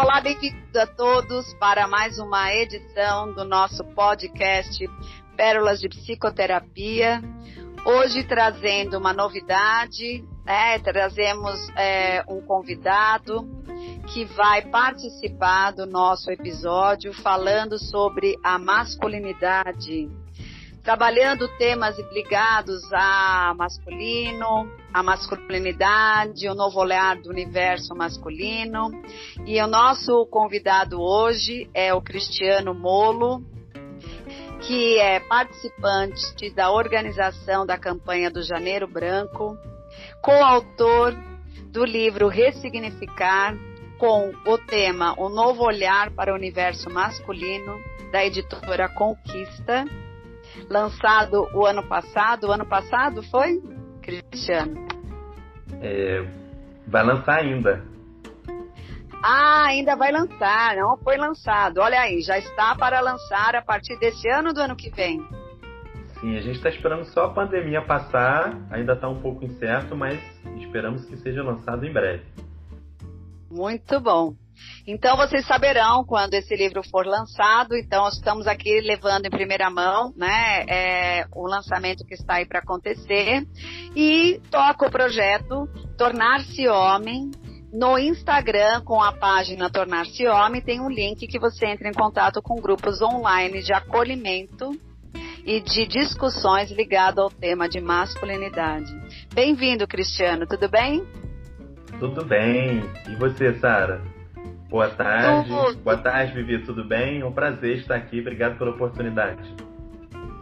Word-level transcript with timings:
Olá, 0.00 0.20
bem-vindos 0.20 0.76
a 0.76 0.86
todos 0.86 1.52
para 1.54 1.88
mais 1.88 2.20
uma 2.20 2.54
edição 2.54 3.32
do 3.32 3.44
nosso 3.44 3.82
podcast 3.96 4.88
Pérolas 5.36 5.80
de 5.80 5.88
Psicoterapia. 5.88 7.20
Hoje 7.84 8.22
trazendo 8.22 8.96
uma 8.96 9.12
novidade, 9.12 10.24
né? 10.44 10.78
trazemos 10.78 11.68
é, 11.70 12.22
um 12.28 12.40
convidado 12.40 13.44
que 14.06 14.24
vai 14.24 14.62
participar 14.62 15.72
do 15.72 15.84
nosso 15.84 16.30
episódio 16.30 17.12
falando 17.12 17.76
sobre 17.76 18.38
a 18.44 18.56
masculinidade 18.56 20.08
trabalhando 20.88 21.46
temas 21.58 21.98
ligados 22.10 22.82
a 22.94 23.52
masculino, 23.54 24.72
a 24.90 25.02
masculinidade, 25.02 26.48
o 26.48 26.54
novo 26.54 26.80
olhar 26.80 27.14
do 27.16 27.28
universo 27.28 27.94
masculino. 27.94 28.90
E 29.44 29.60
o 29.60 29.66
nosso 29.66 30.24
convidado 30.30 30.98
hoje 30.98 31.68
é 31.74 31.92
o 31.92 32.00
Cristiano 32.00 32.72
Molo, 32.72 33.44
que 34.62 34.98
é 34.98 35.20
participante 35.20 36.48
da 36.54 36.70
organização 36.70 37.66
da 37.66 37.76
campanha 37.76 38.30
do 38.30 38.42
Janeiro 38.42 38.88
Branco, 38.88 39.58
coautor 40.22 41.14
do 41.70 41.84
livro 41.84 42.28
Ressignificar, 42.28 43.54
com 43.98 44.32
o 44.46 44.56
tema 44.56 45.14
O 45.18 45.28
Novo 45.28 45.64
Olhar 45.64 46.10
para 46.12 46.32
o 46.32 46.34
Universo 46.34 46.88
Masculino, 46.88 47.78
da 48.10 48.24
editora 48.24 48.88
Conquista 48.88 49.84
lançado 50.68 51.48
o 51.54 51.64
ano 51.66 51.82
passado. 51.88 52.48
O 52.48 52.52
ano 52.52 52.66
passado 52.66 53.22
foi, 53.24 53.60
Cristiano? 54.02 54.86
É, 55.80 56.26
vai 56.86 57.04
lançar 57.04 57.38
ainda. 57.38 57.84
Ah, 59.22 59.66
ainda 59.66 59.96
vai 59.96 60.12
lançar, 60.12 60.76
não 60.76 60.96
foi 60.98 61.16
lançado. 61.16 61.78
Olha 61.78 62.00
aí, 62.00 62.20
já 62.20 62.38
está 62.38 62.74
para 62.76 63.00
lançar 63.00 63.56
a 63.56 63.62
partir 63.62 63.98
desse 63.98 64.28
ano 64.30 64.52
do 64.52 64.60
ano 64.60 64.76
que 64.76 64.90
vem. 64.90 65.20
Sim, 66.20 66.36
a 66.36 66.40
gente 66.40 66.56
está 66.56 66.68
esperando 66.68 67.04
só 67.04 67.26
a 67.26 67.30
pandemia 67.30 67.82
passar, 67.82 68.56
ainda 68.70 68.92
está 68.92 69.08
um 69.08 69.20
pouco 69.20 69.44
incerto, 69.44 69.96
mas 69.96 70.18
esperamos 70.56 71.04
que 71.04 71.16
seja 71.16 71.42
lançado 71.42 71.84
em 71.84 71.92
breve. 71.92 72.24
Muito 73.50 74.00
bom. 74.00 74.34
Então 74.86 75.16
vocês 75.16 75.46
saberão 75.46 76.04
quando 76.04 76.34
esse 76.34 76.54
livro 76.56 76.82
for 76.90 77.06
lançado. 77.06 77.76
Então 77.76 78.08
estamos 78.08 78.46
aqui 78.46 78.80
levando 78.80 79.26
em 79.26 79.30
primeira 79.30 79.70
mão, 79.70 80.12
né, 80.16 80.64
é, 80.68 81.26
o 81.34 81.46
lançamento 81.46 82.04
que 82.04 82.14
está 82.14 82.34
aí 82.34 82.46
para 82.46 82.60
acontecer 82.60 83.46
e 83.94 84.40
toca 84.50 84.86
o 84.86 84.90
projeto 84.90 85.68
Tornar-se 85.96 86.66
Homem. 86.68 87.30
No 87.70 87.98
Instagram, 87.98 88.80
com 88.80 89.02
a 89.02 89.12
página 89.12 89.68
Tornar-se 89.68 90.26
Homem, 90.26 90.62
tem 90.62 90.80
um 90.80 90.88
link 90.88 91.26
que 91.26 91.38
você 91.38 91.66
entra 91.66 91.88
em 91.88 91.92
contato 91.92 92.40
com 92.40 92.54
grupos 92.56 93.02
online 93.02 93.62
de 93.62 93.74
acolhimento 93.74 94.70
e 95.44 95.60
de 95.60 95.86
discussões 95.86 96.70
ligadas 96.70 97.18
ao 97.18 97.30
tema 97.30 97.68
de 97.68 97.80
masculinidade. 97.80 98.90
Bem-vindo, 99.34 99.86
Cristiano, 99.86 100.46
tudo 100.46 100.68
bem? 100.68 101.06
Tudo 101.98 102.24
bem. 102.24 102.82
E 103.08 103.16
você, 103.16 103.54
Sara? 103.58 104.00
Boa 104.68 104.90
tarde. 104.90 105.50
Boa 105.82 105.96
tarde, 105.96 106.34
Vivi. 106.34 106.64
Tudo 106.64 106.84
bem? 106.84 107.20
É 107.20 107.24
um 107.24 107.32
prazer 107.32 107.78
estar 107.78 107.96
aqui. 107.96 108.20
Obrigado 108.20 108.58
pela 108.58 108.70
oportunidade. 108.70 109.42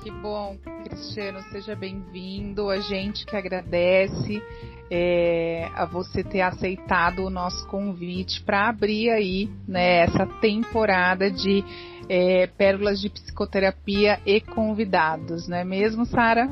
Que 0.03 0.11
bom, 0.11 0.57
Cristiano. 0.85 1.41
Seja 1.53 1.77
bem-vindo. 1.77 2.69
A 2.69 2.79
gente 2.79 3.25
que 3.25 3.37
agradece 3.37 4.43
é, 4.91 5.71
a 5.75 5.85
você 5.85 6.25
ter 6.25 6.41
aceitado 6.41 7.25
o 7.25 7.31
nosso 7.31 7.67
convite 7.69 8.43
para 8.43 8.69
abrir 8.69 9.11
aí 9.11 9.49
né, 9.67 10.05
essa 10.05 10.27
temporada 10.41 11.31
de 11.31 11.65
é, 12.09 12.47
pérolas 12.47 13.01
de 13.01 13.09
psicoterapia 13.09 14.21
e 14.25 14.41
convidados, 14.41 15.49
não 15.49 15.57
é 15.57 15.65
mesmo, 15.65 16.05
Sara? 16.07 16.49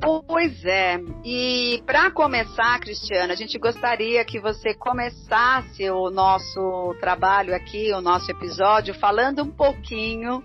Pois 0.00 0.64
é. 0.64 1.00
E 1.24 1.82
para 1.84 2.10
começar, 2.10 2.78
Cristiana, 2.78 3.32
a 3.32 3.36
gente 3.36 3.58
gostaria 3.58 4.24
que 4.24 4.38
você 4.38 4.72
começasse 4.72 5.90
o 5.90 6.10
nosso 6.10 6.94
trabalho 7.00 7.54
aqui, 7.54 7.92
o 7.92 8.00
nosso 8.00 8.30
episódio, 8.30 8.94
falando 8.94 9.42
um 9.42 9.50
pouquinho 9.50 10.42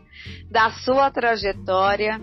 da 0.50 0.72
sua 0.72 1.12
trajetória 1.12 2.20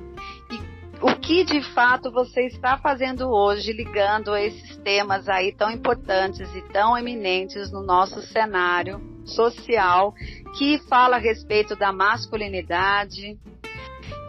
e 0.50 0.80
o 1.00 1.16
que 1.16 1.44
de 1.44 1.62
fato 1.72 2.10
você 2.10 2.46
está 2.46 2.76
fazendo 2.76 3.30
hoje, 3.30 3.72
ligando 3.72 4.36
esses 4.36 4.76
temas 4.78 5.28
aí 5.28 5.52
tão 5.52 5.70
importantes 5.70 6.52
e 6.54 6.62
tão 6.72 6.98
eminentes 6.98 7.70
no 7.70 7.82
nosso 7.82 8.20
cenário 8.22 9.00
social, 9.24 10.12
que 10.58 10.78
fala 10.88 11.16
a 11.16 11.20
respeito 11.20 11.76
da 11.76 11.92
masculinidade, 11.92 13.38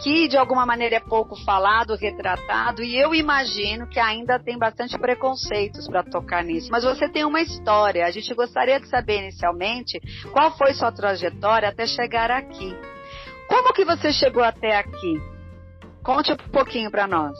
que 0.01 0.27
de 0.27 0.37
alguma 0.37 0.65
maneira 0.65 0.95
é 0.95 0.99
pouco 0.99 1.35
falado, 1.43 1.95
retratado, 1.95 2.83
e 2.83 2.97
eu 2.97 3.13
imagino 3.13 3.87
que 3.87 3.99
ainda 3.99 4.39
tem 4.39 4.57
bastante 4.57 4.97
preconceitos 4.97 5.87
para 5.87 6.03
tocar 6.03 6.43
nisso. 6.43 6.69
Mas 6.71 6.83
você 6.83 7.07
tem 7.07 7.23
uma 7.23 7.41
história. 7.41 8.05
A 8.05 8.11
gente 8.11 8.33
gostaria 8.33 8.79
de 8.79 8.87
saber 8.87 9.19
inicialmente 9.19 9.99
qual 10.31 10.51
foi 10.57 10.73
sua 10.73 10.91
trajetória 10.91 11.69
até 11.69 11.85
chegar 11.85 12.31
aqui. 12.31 12.75
Como 13.47 13.73
que 13.73 13.85
você 13.85 14.11
chegou 14.11 14.43
até 14.43 14.77
aqui? 14.77 15.21
Conte 16.03 16.31
um 16.31 16.37
pouquinho 16.51 16.89
para 16.89 17.05
nós. 17.07 17.37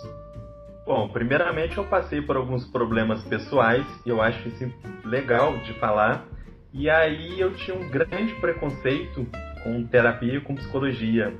Bom, 0.85 1.09
primeiramente 1.09 1.77
eu 1.77 1.85
passei 1.85 2.21
por 2.21 2.35
alguns 2.35 2.65
problemas 2.69 3.23
pessoais 3.23 3.85
e 4.05 4.09
eu 4.09 4.21
acho 4.21 4.47
isso 4.49 4.71
legal 5.05 5.57
de 5.59 5.73
falar. 5.79 6.25
E 6.73 6.89
aí 6.89 7.39
eu 7.39 7.53
tinha 7.55 7.75
um 7.75 7.89
grande 7.89 8.33
preconceito 8.35 9.25
com 9.63 9.83
terapia 9.87 10.37
e 10.37 10.41
com 10.41 10.55
psicologia. 10.55 11.33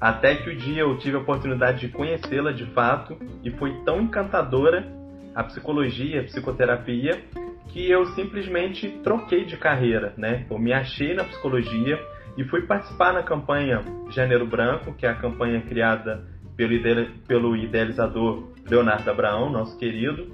Até 0.00 0.36
que 0.36 0.50
o 0.50 0.56
dia 0.56 0.82
eu 0.82 0.96
tive 0.98 1.16
a 1.16 1.20
oportunidade 1.20 1.80
de 1.80 1.88
conhecê-la 1.88 2.52
de 2.52 2.66
fato 2.66 3.16
e 3.42 3.50
foi 3.50 3.72
tão 3.84 4.00
encantadora 4.00 4.86
a 5.34 5.42
psicologia, 5.44 6.20
a 6.20 6.24
psicoterapia, 6.24 7.20
que 7.68 7.90
eu 7.90 8.06
simplesmente 8.14 8.88
troquei 9.02 9.44
de 9.44 9.56
carreira, 9.56 10.14
né? 10.16 10.46
Eu 10.50 10.58
me 10.58 10.72
achei 10.72 11.14
na 11.14 11.24
psicologia 11.24 11.98
e 12.36 12.44
fui 12.44 12.62
participar 12.62 13.12
na 13.12 13.22
campanha 13.22 13.82
Janeiro 14.10 14.46
Branco, 14.46 14.94
que 14.94 15.04
é 15.04 15.10
a 15.10 15.14
campanha 15.14 15.60
criada 15.60 16.24
pelo, 17.26 17.56
idealizador 17.56 18.48
Leonardo 18.68 19.10
Abraão, 19.10 19.50
nosso 19.50 19.76
querido. 19.78 20.32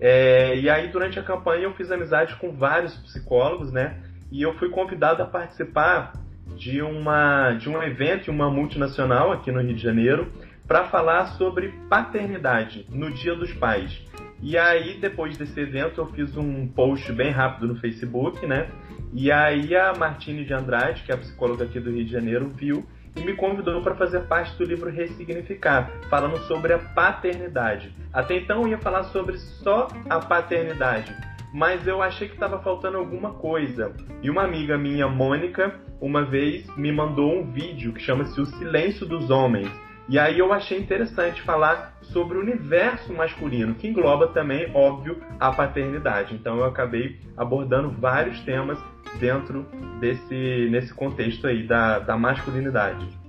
É, 0.00 0.58
e 0.58 0.68
aí, 0.68 0.88
durante 0.88 1.18
a 1.18 1.22
campanha, 1.22 1.64
eu 1.64 1.74
fiz 1.74 1.90
amizade 1.90 2.34
com 2.36 2.52
vários 2.52 2.94
psicólogos, 2.96 3.70
né? 3.70 4.00
E 4.30 4.42
eu 4.42 4.54
fui 4.58 4.70
convidado 4.70 5.22
a 5.22 5.26
participar 5.26 6.12
de, 6.56 6.82
uma, 6.82 7.52
de 7.52 7.68
um 7.68 7.82
evento, 7.82 8.30
uma 8.30 8.50
multinacional 8.50 9.32
aqui 9.32 9.50
no 9.50 9.60
Rio 9.60 9.74
de 9.74 9.82
Janeiro, 9.82 10.32
para 10.66 10.84
falar 10.84 11.26
sobre 11.38 11.68
paternidade 11.88 12.86
no 12.90 13.10
Dia 13.10 13.34
dos 13.34 13.52
Pais. 13.52 14.00
E 14.40 14.58
aí, 14.58 14.98
depois 15.00 15.36
desse 15.36 15.60
evento, 15.60 16.00
eu 16.00 16.06
fiz 16.06 16.36
um 16.36 16.66
post 16.66 17.12
bem 17.12 17.30
rápido 17.30 17.68
no 17.68 17.76
Facebook, 17.76 18.44
né? 18.46 18.68
E 19.12 19.30
aí 19.30 19.76
a 19.76 19.92
Martine 19.92 20.44
de 20.44 20.52
Andrade, 20.52 21.02
que 21.02 21.12
é 21.12 21.14
a 21.14 21.18
psicóloga 21.18 21.64
aqui 21.64 21.78
do 21.78 21.90
Rio 21.90 22.04
de 22.04 22.10
Janeiro, 22.10 22.48
viu 22.48 22.84
e 23.14 23.20
me 23.20 23.34
convidou 23.34 23.82
para 23.82 23.94
fazer 23.94 24.20
parte 24.20 24.56
do 24.56 24.64
livro 24.64 24.90
Ressignificar, 24.90 25.90
falando 26.08 26.38
sobre 26.46 26.72
a 26.72 26.78
paternidade. 26.78 27.94
Até 28.12 28.36
então 28.36 28.62
eu 28.62 28.68
ia 28.68 28.78
falar 28.78 29.04
sobre 29.04 29.36
só 29.36 29.88
a 30.08 30.18
paternidade, 30.18 31.14
mas 31.52 31.86
eu 31.86 32.02
achei 32.02 32.28
que 32.28 32.34
estava 32.34 32.58
faltando 32.60 32.96
alguma 32.96 33.34
coisa. 33.34 33.94
E 34.22 34.30
uma 34.30 34.42
amiga 34.42 34.78
minha, 34.78 35.06
Mônica, 35.06 35.74
uma 36.00 36.24
vez 36.24 36.66
me 36.76 36.90
mandou 36.90 37.40
um 37.40 37.52
vídeo 37.52 37.92
que 37.92 38.00
chama-se 38.00 38.40
O 38.40 38.46
Silêncio 38.46 39.06
dos 39.06 39.30
Homens. 39.30 39.70
E 40.08 40.18
aí 40.18 40.38
eu 40.38 40.52
achei 40.52 40.78
interessante 40.78 41.40
falar 41.42 41.96
sobre 42.02 42.36
o 42.36 42.40
universo 42.40 43.12
masculino, 43.12 43.74
que 43.74 43.86
engloba 43.86 44.26
também, 44.28 44.70
óbvio, 44.74 45.22
a 45.38 45.52
paternidade. 45.52 46.34
Então 46.34 46.58
eu 46.58 46.64
acabei 46.64 47.20
abordando 47.36 47.90
vários 47.90 48.40
temas 48.40 48.78
dentro 49.20 49.66
desse 50.00 50.68
nesse 50.70 50.92
contexto 50.92 51.46
aí 51.46 51.62
da, 51.66 51.98
da 52.00 52.16
masculinidade. 52.16 53.21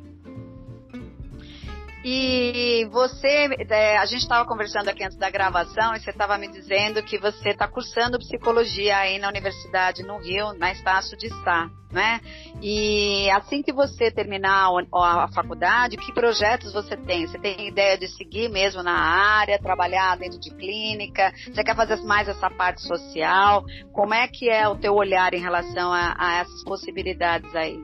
E 2.05 2.85
você, 2.91 3.47
é, 3.69 3.97
a 3.97 4.05
gente 4.05 4.23
estava 4.23 4.45
conversando 4.45 4.89
aqui 4.89 5.05
antes 5.05 5.17
da 5.17 5.29
gravação 5.29 5.95
e 5.95 6.01
você 6.01 6.09
estava 6.09 6.37
me 6.37 6.49
dizendo 6.49 7.01
que 7.01 7.17
você 7.17 7.51
está 7.51 7.65
cursando 7.65 8.19
psicologia 8.19 8.97
aí 8.97 9.17
na 9.17 9.29
universidade 9.29 10.03
no 10.03 10.17
Rio, 10.17 10.51
na 10.51 10.73
Estácio 10.73 11.17
de 11.17 11.29
Sá, 11.29 11.69
né? 11.89 12.19
E 12.61 13.29
assim 13.31 13.63
que 13.63 13.71
você 13.71 14.11
terminar 14.11 14.67
a, 14.91 15.23
a 15.23 15.27
faculdade, 15.29 15.95
que 15.95 16.11
projetos 16.11 16.73
você 16.73 16.97
tem? 16.97 17.25
Você 17.25 17.39
tem 17.39 17.69
ideia 17.69 17.97
de 17.97 18.09
seguir 18.09 18.49
mesmo 18.49 18.83
na 18.83 18.99
área, 18.99 19.57
trabalhar 19.57 20.17
dentro 20.17 20.37
de 20.37 20.53
clínica? 20.53 21.31
Você 21.53 21.63
quer 21.63 21.75
fazer 21.75 22.01
mais 22.03 22.27
essa 22.27 22.49
parte 22.49 22.81
social? 22.81 23.63
Como 23.93 24.13
é 24.13 24.27
que 24.27 24.49
é 24.49 24.67
o 24.67 24.75
teu 24.75 24.93
olhar 24.93 25.33
em 25.33 25.39
relação 25.39 25.93
a, 25.93 26.13
a 26.17 26.39
essas 26.41 26.65
possibilidades 26.65 27.55
aí? 27.55 27.81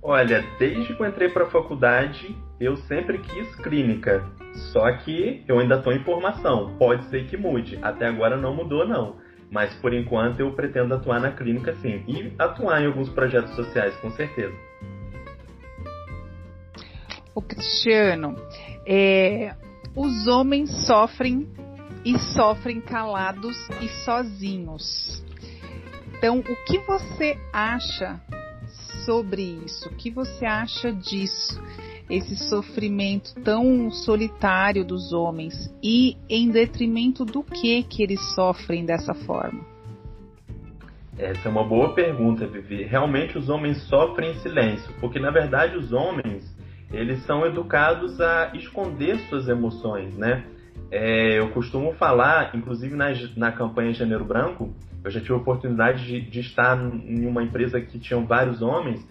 Olha, 0.00 0.46
desde 0.56 0.94
que 0.94 1.02
eu 1.02 1.08
entrei 1.08 1.28
para 1.28 1.46
a 1.46 1.50
faculdade, 1.50 2.45
eu 2.58 2.76
sempre 2.76 3.18
quis 3.18 3.54
clínica. 3.56 4.24
Só 4.72 4.90
que 4.98 5.44
eu 5.46 5.58
ainda 5.58 5.76
estou 5.76 5.92
em 5.92 6.02
formação. 6.02 6.76
Pode 6.78 7.04
ser 7.06 7.26
que 7.26 7.36
mude. 7.36 7.78
Até 7.82 8.06
agora 8.06 8.36
não 8.36 8.54
mudou, 8.54 8.86
não. 8.86 9.16
Mas 9.50 9.74
por 9.74 9.92
enquanto 9.92 10.40
eu 10.40 10.52
pretendo 10.52 10.94
atuar 10.94 11.20
na 11.20 11.32
clínica 11.32 11.74
sim. 11.76 12.02
E 12.08 12.32
atuar 12.38 12.82
em 12.82 12.86
alguns 12.86 13.08
projetos 13.10 13.54
sociais, 13.54 13.94
com 13.96 14.10
certeza. 14.10 14.54
O 17.34 17.42
Cristiano, 17.42 18.34
é, 18.86 19.54
os 19.94 20.26
homens 20.26 20.86
sofrem 20.86 21.46
e 22.04 22.18
sofrem 22.18 22.80
calados 22.80 23.56
e 23.80 23.88
sozinhos. 24.04 25.22
Então, 26.16 26.38
o 26.38 26.64
que 26.64 26.78
você 26.78 27.36
acha 27.52 28.18
sobre 29.04 29.42
isso? 29.42 29.88
O 29.88 29.94
que 29.96 30.10
você 30.10 30.46
acha 30.46 30.92
disso? 30.92 31.62
Esse 32.08 32.36
sofrimento 32.48 33.34
tão 33.42 33.90
solitário 33.90 34.84
dos 34.84 35.12
homens 35.12 35.74
e 35.82 36.16
em 36.30 36.50
detrimento 36.50 37.24
do 37.24 37.42
que 37.42 37.82
que 37.82 38.02
eles 38.02 38.20
sofrem 38.34 38.84
dessa 38.84 39.12
forma? 39.12 39.64
Essa 41.18 41.48
é 41.48 41.50
uma 41.50 41.64
boa 41.64 41.94
pergunta, 41.94 42.46
Vivi. 42.46 42.84
Realmente 42.84 43.38
os 43.38 43.48
homens 43.48 43.82
sofrem 43.88 44.32
em 44.32 44.34
silêncio, 44.40 44.92
porque 45.00 45.18
na 45.18 45.30
verdade 45.30 45.76
os 45.76 45.92
homens 45.92 46.44
eles 46.92 47.24
são 47.24 47.44
educados 47.44 48.20
a 48.20 48.52
esconder 48.54 49.18
suas 49.28 49.48
emoções, 49.48 50.16
né? 50.16 50.44
É, 50.90 51.38
eu 51.38 51.50
costumo 51.50 51.92
falar, 51.94 52.54
inclusive 52.54 52.94
na, 52.94 53.06
na 53.36 53.50
campanha 53.50 53.92
Janeiro 53.92 54.24
Branco, 54.24 54.72
eu 55.02 55.10
já 55.10 55.20
tive 55.20 55.32
a 55.32 55.36
oportunidade 55.36 56.04
de, 56.04 56.20
de 56.20 56.40
estar 56.40 56.78
em 56.78 57.26
uma 57.26 57.42
empresa 57.42 57.80
que 57.80 57.98
tinham 57.98 58.26
vários 58.26 58.62
homens, 58.62 59.06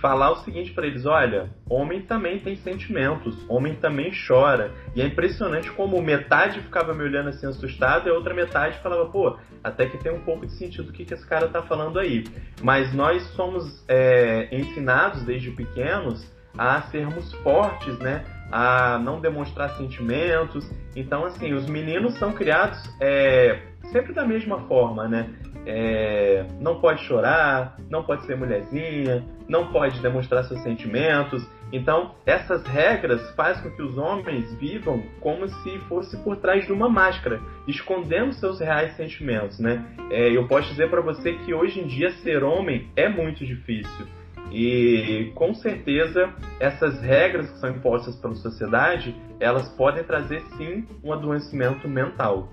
falar 0.00 0.30
o 0.32 0.36
seguinte 0.36 0.72
para 0.72 0.86
eles: 0.86 1.06
olha, 1.06 1.50
homem 1.68 2.02
também 2.02 2.40
tem 2.40 2.56
sentimentos, 2.56 3.36
homem 3.48 3.74
também 3.74 4.10
chora. 4.26 4.72
E 4.94 5.00
é 5.00 5.06
impressionante 5.06 5.70
como 5.72 6.00
metade 6.02 6.60
ficava 6.60 6.92
me 6.94 7.02
olhando 7.02 7.28
assim 7.28 7.46
assustado 7.46 8.08
e 8.08 8.10
a 8.10 8.14
outra 8.14 8.34
metade 8.34 8.78
falava: 8.78 9.06
pô, 9.06 9.36
até 9.62 9.86
que 9.86 9.98
tem 9.98 10.12
um 10.12 10.20
pouco 10.20 10.46
de 10.46 10.52
sentido 10.52 10.90
o 10.90 10.92
que, 10.92 11.04
que 11.04 11.14
esse 11.14 11.26
cara 11.26 11.48
tá 11.48 11.62
falando 11.62 11.98
aí. 11.98 12.24
Mas 12.62 12.92
nós 12.94 13.22
somos 13.34 13.84
é, 13.88 14.48
ensinados 14.54 15.22
desde 15.22 15.50
pequenos 15.50 16.28
a 16.56 16.82
sermos 16.82 17.32
fortes, 17.42 17.98
né? 17.98 18.24
A 18.50 18.98
não 18.98 19.20
demonstrar 19.20 19.70
sentimentos. 19.76 20.68
Então, 20.96 21.24
assim, 21.24 21.52
os 21.52 21.66
meninos 21.66 22.18
são 22.18 22.32
criados 22.32 22.78
é, 23.00 23.60
sempre 23.92 24.12
da 24.12 24.24
mesma 24.24 24.60
forma, 24.66 25.08
né? 25.08 25.30
É, 25.66 26.46
não 26.58 26.80
pode 26.80 27.04
chorar, 27.04 27.76
não 27.90 28.02
pode 28.02 28.24
ser 28.24 28.36
mulherzinha, 28.36 29.24
não 29.48 29.70
pode 29.70 30.00
demonstrar 30.00 30.44
seus 30.44 30.62
sentimentos. 30.62 31.46
Então, 31.72 32.14
essas 32.26 32.66
regras 32.66 33.30
fazem 33.34 33.62
com 33.62 33.76
que 33.76 33.82
os 33.82 33.96
homens 33.96 34.52
vivam 34.54 35.02
como 35.20 35.46
se 35.48 35.78
fosse 35.80 36.16
por 36.24 36.36
trás 36.36 36.66
de 36.66 36.72
uma 36.72 36.88
máscara, 36.88 37.40
escondendo 37.68 38.32
seus 38.32 38.58
reais 38.58 38.96
sentimentos, 38.96 39.58
né? 39.60 39.84
É, 40.10 40.36
eu 40.36 40.48
posso 40.48 40.68
dizer 40.70 40.90
para 40.90 41.00
você 41.00 41.34
que 41.34 41.54
hoje 41.54 41.80
em 41.80 41.86
dia 41.86 42.10
ser 42.22 42.42
homem 42.42 42.90
é 42.96 43.08
muito 43.08 43.46
difícil. 43.46 44.06
E 44.50 45.32
com 45.34 45.54
certeza 45.54 46.32
essas 46.58 47.00
regras 47.00 47.50
que 47.50 47.58
são 47.58 47.70
impostas 47.70 48.16
pela 48.16 48.34
sociedade, 48.34 49.14
elas 49.38 49.68
podem 49.70 50.02
trazer 50.02 50.42
sim 50.56 50.86
um 51.02 51.12
adoecimento 51.12 51.88
mental. 51.88 52.48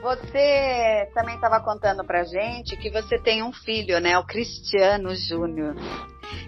Você 0.00 1.10
também 1.12 1.34
estava 1.34 1.60
contando 1.60 2.04
pra 2.04 2.22
gente 2.22 2.76
que 2.76 2.90
você 2.90 3.18
tem 3.18 3.42
um 3.42 3.52
filho, 3.52 4.00
né? 4.00 4.16
O 4.18 4.24
Cristiano 4.24 5.14
Júnior. 5.14 5.74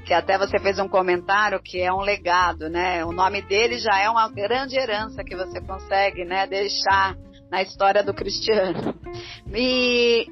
Que 0.06 0.14
até 0.14 0.38
você 0.38 0.58
fez 0.58 0.78
um 0.78 0.88
comentário 0.88 1.60
que 1.60 1.80
é 1.80 1.92
um 1.92 2.00
legado, 2.00 2.68
né? 2.68 3.04
O 3.04 3.12
nome 3.12 3.42
dele 3.42 3.78
já 3.78 3.98
é 3.98 4.08
uma 4.08 4.28
grande 4.28 4.78
herança 4.78 5.24
que 5.24 5.34
você 5.36 5.60
consegue, 5.60 6.24
né, 6.24 6.46
deixar 6.46 7.16
na 7.50 7.62
história 7.62 8.02
do 8.02 8.14
Cristiano. 8.14 8.94
E 9.52 10.26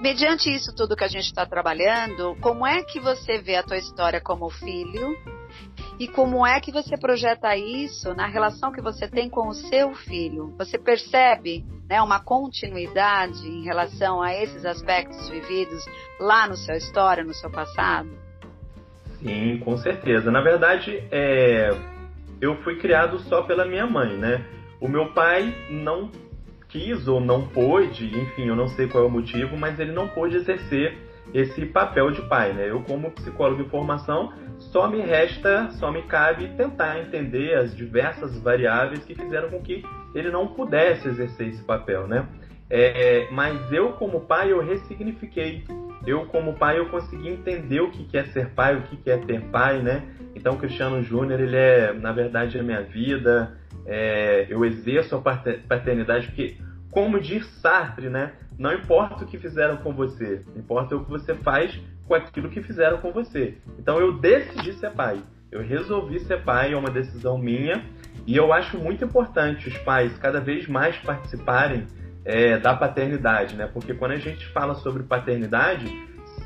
mediante 0.00 0.50
isso 0.50 0.74
tudo 0.74 0.96
que 0.96 1.04
a 1.04 1.08
gente 1.08 1.26
está 1.26 1.44
trabalhando, 1.44 2.36
como 2.40 2.66
é 2.66 2.82
que 2.82 2.98
você 2.98 3.38
vê 3.38 3.56
a 3.56 3.62
tua 3.62 3.76
história 3.76 4.20
como 4.20 4.48
filho? 4.48 5.16
E 5.98 6.06
como 6.08 6.46
é 6.46 6.60
que 6.60 6.72
você 6.72 6.96
projeta 6.96 7.56
isso 7.56 8.14
na 8.14 8.26
relação 8.26 8.72
que 8.72 8.82
você 8.82 9.08
tem 9.08 9.30
com 9.30 9.48
o 9.48 9.54
seu 9.54 9.94
filho? 9.94 10.54
Você 10.58 10.78
percebe 10.78 11.64
né, 11.88 12.02
uma 12.02 12.20
continuidade 12.20 13.48
em 13.48 13.64
relação 13.64 14.20
a 14.20 14.34
esses 14.34 14.64
aspectos 14.64 15.28
vividos 15.28 15.84
lá 16.20 16.46
no 16.46 16.56
seu 16.56 16.76
história, 16.76 17.24
no 17.24 17.32
seu 17.32 17.50
passado? 17.50 18.10
Sim, 19.22 19.58
com 19.64 19.76
certeza. 19.78 20.30
Na 20.30 20.42
verdade, 20.42 21.02
é... 21.10 21.70
eu 22.40 22.56
fui 22.62 22.76
criado 22.76 23.18
só 23.20 23.42
pela 23.42 23.64
minha 23.64 23.86
mãe, 23.86 24.16
né? 24.18 24.44
O 24.78 24.88
meu 24.88 25.14
pai 25.14 25.54
não 25.70 26.10
quis 26.76 27.08
ou 27.08 27.20
não 27.20 27.48
pôde, 27.48 28.06
enfim, 28.06 28.48
eu 28.48 28.54
não 28.54 28.68
sei 28.68 28.86
qual 28.86 29.04
é 29.04 29.06
o 29.06 29.10
motivo, 29.10 29.56
mas 29.56 29.80
ele 29.80 29.92
não 29.92 30.08
pôde 30.08 30.36
exercer 30.36 30.98
esse 31.32 31.64
papel 31.66 32.10
de 32.10 32.20
pai, 32.22 32.52
né? 32.52 32.70
Eu 32.70 32.82
como 32.82 33.10
psicólogo 33.12 33.64
de 33.64 33.70
formação, 33.70 34.32
só 34.58 34.86
me 34.86 35.00
resta, 35.00 35.70
só 35.72 35.90
me 35.90 36.02
cabe 36.02 36.48
tentar 36.56 37.00
entender 37.00 37.54
as 37.54 37.74
diversas 37.74 38.38
variáveis 38.40 39.04
que 39.04 39.14
fizeram 39.14 39.48
com 39.48 39.60
que 39.60 39.82
ele 40.14 40.30
não 40.30 40.48
pudesse 40.48 41.08
exercer 41.08 41.48
esse 41.48 41.62
papel, 41.62 42.06
né? 42.06 42.26
É, 42.68 43.28
mas 43.30 43.72
eu 43.72 43.92
como 43.92 44.20
pai 44.20 44.52
eu 44.52 44.60
ressignifiquei. 44.60 45.64
Eu 46.06 46.26
como 46.26 46.54
pai 46.54 46.78
eu 46.78 46.86
consegui 46.86 47.28
entender 47.28 47.80
o 47.80 47.90
que 47.90 48.16
é 48.16 48.24
ser 48.24 48.50
pai, 48.50 48.76
o 48.76 48.82
que 48.82 49.10
é 49.10 49.16
ter 49.16 49.40
pai, 49.46 49.80
né? 49.80 50.02
Então 50.34 50.54
o 50.54 50.58
Cristiano 50.58 51.02
Júnior 51.02 51.40
ele 51.40 51.56
é 51.56 51.92
na 51.92 52.12
verdade 52.12 52.58
a 52.58 52.62
minha 52.62 52.82
vida. 52.82 53.56
É, 53.86 54.46
eu 54.48 54.64
exerço 54.64 55.14
a 55.14 55.20
paternidade 55.20 56.26
porque 56.26 56.56
como 56.96 57.20
diz 57.20 57.46
Sartre, 57.60 58.08
né? 58.08 58.32
Não 58.58 58.72
importa 58.72 59.22
o 59.22 59.26
que 59.26 59.36
fizeram 59.36 59.76
com 59.76 59.92
você, 59.92 60.40
importa 60.56 60.96
o 60.96 61.04
que 61.04 61.10
você 61.10 61.34
faz 61.34 61.78
com 62.08 62.14
aquilo 62.14 62.48
que 62.48 62.62
fizeram 62.62 62.96
com 63.02 63.12
você. 63.12 63.58
Então 63.78 63.98
eu 63.98 64.18
decidi 64.18 64.72
ser 64.72 64.92
pai. 64.92 65.22
Eu 65.52 65.60
resolvi 65.60 66.20
ser 66.20 66.42
pai, 66.42 66.72
é 66.72 66.76
uma 66.76 66.90
decisão 66.90 67.36
minha. 67.36 67.84
E 68.26 68.34
eu 68.34 68.50
acho 68.50 68.78
muito 68.78 69.04
importante 69.04 69.68
os 69.68 69.76
pais 69.76 70.16
cada 70.16 70.40
vez 70.40 70.66
mais 70.68 70.96
participarem 70.96 71.86
é, 72.24 72.56
da 72.56 72.74
paternidade, 72.74 73.56
né? 73.56 73.68
Porque 73.70 73.92
quando 73.92 74.12
a 74.12 74.16
gente 74.16 74.46
fala 74.46 74.74
sobre 74.76 75.02
paternidade, 75.02 75.84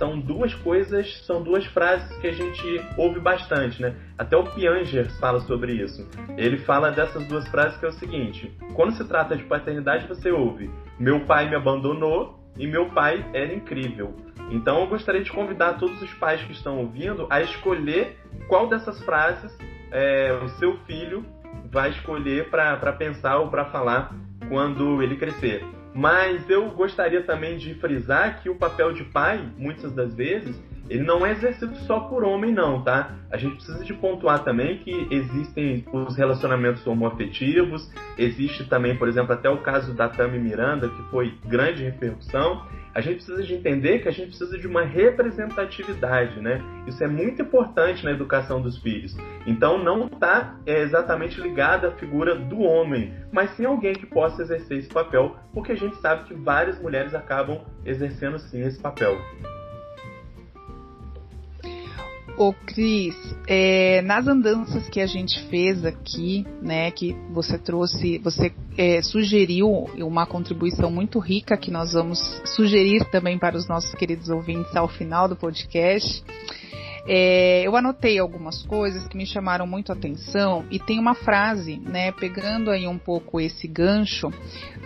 são 0.00 0.18
duas 0.18 0.52
coisas, 0.54 1.24
são 1.26 1.42
duas 1.42 1.64
frases 1.66 2.16
que 2.16 2.26
a 2.26 2.32
gente 2.32 2.80
ouve 2.96 3.20
bastante, 3.20 3.80
né? 3.80 3.94
Até 4.16 4.34
o 4.34 4.44
Pianger 4.44 5.08
fala 5.20 5.40
sobre 5.40 5.74
isso. 5.74 6.08
Ele 6.36 6.56
fala 6.56 6.90
dessas 6.90 7.24
duas 7.28 7.46
frases 7.48 7.78
que 7.78 7.84
é 7.84 7.88
o 7.88 7.92
seguinte: 7.92 8.50
quando 8.74 8.94
se 8.94 9.06
trata 9.06 9.36
de 9.36 9.44
paternidade, 9.44 10.08
você 10.08 10.32
ouve 10.32 10.68
meu 11.00 11.20
pai 11.20 11.48
me 11.48 11.56
abandonou 11.56 12.38
e 12.58 12.66
meu 12.66 12.90
pai 12.90 13.24
era 13.32 13.54
incrível. 13.54 14.14
Então 14.50 14.80
eu 14.80 14.86
gostaria 14.86 15.22
de 15.22 15.32
convidar 15.32 15.78
todos 15.78 16.00
os 16.02 16.12
pais 16.14 16.42
que 16.42 16.52
estão 16.52 16.76
ouvindo 16.78 17.26
a 17.30 17.40
escolher 17.40 18.18
qual 18.46 18.68
dessas 18.68 19.02
frases 19.02 19.56
é, 19.90 20.38
o 20.42 20.48
seu 20.50 20.76
filho 20.84 21.24
vai 21.72 21.88
escolher 21.88 22.50
para 22.50 22.92
pensar 22.92 23.38
ou 23.38 23.48
para 23.48 23.64
falar 23.66 24.14
quando 24.50 25.02
ele 25.02 25.16
crescer. 25.16 25.64
Mas 25.94 26.48
eu 26.48 26.70
gostaria 26.70 27.22
também 27.22 27.58
de 27.58 27.74
frisar 27.74 28.40
que 28.42 28.48
o 28.48 28.54
papel 28.54 28.92
de 28.92 29.04
pai, 29.04 29.44
muitas 29.56 29.92
das 29.92 30.14
vezes, 30.14 30.60
ele 30.90 31.04
não 31.04 31.24
é 31.24 31.30
exercido 31.30 31.76
só 31.86 32.00
por 32.00 32.24
homem, 32.24 32.52
não, 32.52 32.82
tá? 32.82 33.14
A 33.30 33.36
gente 33.36 33.54
precisa 33.54 33.84
de 33.84 33.94
pontuar 33.94 34.42
também 34.42 34.78
que 34.78 35.06
existem 35.08 35.84
os 35.92 36.16
relacionamentos 36.16 36.84
homoafetivos, 36.84 37.88
existe 38.18 38.64
também, 38.64 38.96
por 38.96 39.08
exemplo, 39.08 39.32
até 39.32 39.48
o 39.48 39.58
caso 39.58 39.94
da 39.94 40.08
Tami 40.08 40.40
Miranda, 40.40 40.88
que 40.88 41.02
foi 41.04 41.38
grande 41.46 41.84
repercussão. 41.84 42.66
A 42.92 43.00
gente 43.00 43.16
precisa 43.16 43.40
de 43.44 43.54
entender 43.54 44.00
que 44.00 44.08
a 44.08 44.10
gente 44.10 44.30
precisa 44.30 44.58
de 44.58 44.66
uma 44.66 44.82
representatividade, 44.82 46.40
né? 46.40 46.60
Isso 46.88 47.04
é 47.04 47.06
muito 47.06 47.40
importante 47.40 48.04
na 48.04 48.10
educação 48.10 48.60
dos 48.60 48.76
filhos. 48.78 49.16
Então 49.46 49.78
não 49.78 50.06
está 50.06 50.56
é, 50.66 50.80
exatamente 50.80 51.40
ligada 51.40 51.86
à 51.86 51.92
figura 51.92 52.34
do 52.34 52.62
homem, 52.62 53.14
mas 53.30 53.50
sim 53.50 53.64
alguém 53.64 53.92
que 53.92 54.06
possa 54.06 54.42
exercer 54.42 54.78
esse 54.78 54.88
papel, 54.88 55.36
porque 55.54 55.70
a 55.70 55.76
gente 55.76 55.94
sabe 56.00 56.24
que 56.24 56.34
várias 56.34 56.82
mulheres 56.82 57.14
acabam 57.14 57.60
exercendo 57.84 58.40
sim 58.40 58.60
esse 58.62 58.80
papel. 58.80 59.16
Ô 62.36 62.52
Cris, 62.52 63.14
é, 63.46 64.00
nas 64.02 64.26
andanças 64.26 64.88
que 64.88 65.00
a 65.00 65.06
gente 65.06 65.42
fez 65.48 65.84
aqui, 65.84 66.46
né, 66.62 66.90
que 66.90 67.14
você 67.30 67.58
trouxe, 67.58 68.18
você 68.18 68.52
é, 68.78 69.02
sugeriu 69.02 69.68
uma 69.98 70.24
contribuição 70.24 70.90
muito 70.90 71.18
rica 71.18 71.56
que 71.56 71.70
nós 71.70 71.92
vamos 71.92 72.18
sugerir 72.56 73.04
também 73.10 73.38
para 73.38 73.56
os 73.56 73.68
nossos 73.68 73.94
queridos 73.94 74.28
ouvintes 74.28 74.74
ao 74.74 74.88
final 74.88 75.28
do 75.28 75.36
podcast. 75.36 76.24
É, 77.06 77.62
eu 77.66 77.76
anotei 77.76 78.18
algumas 78.18 78.62
coisas 78.62 79.06
que 79.08 79.16
me 79.16 79.26
chamaram 79.26 79.66
muito 79.66 79.90
a 79.90 79.94
atenção 79.94 80.64
e 80.70 80.78
tem 80.78 80.98
uma 80.98 81.14
frase, 81.14 81.78
né, 81.78 82.12
pegando 82.12 82.70
aí 82.70 82.86
um 82.86 82.98
pouco 82.98 83.40
esse 83.40 83.66
gancho 83.66 84.30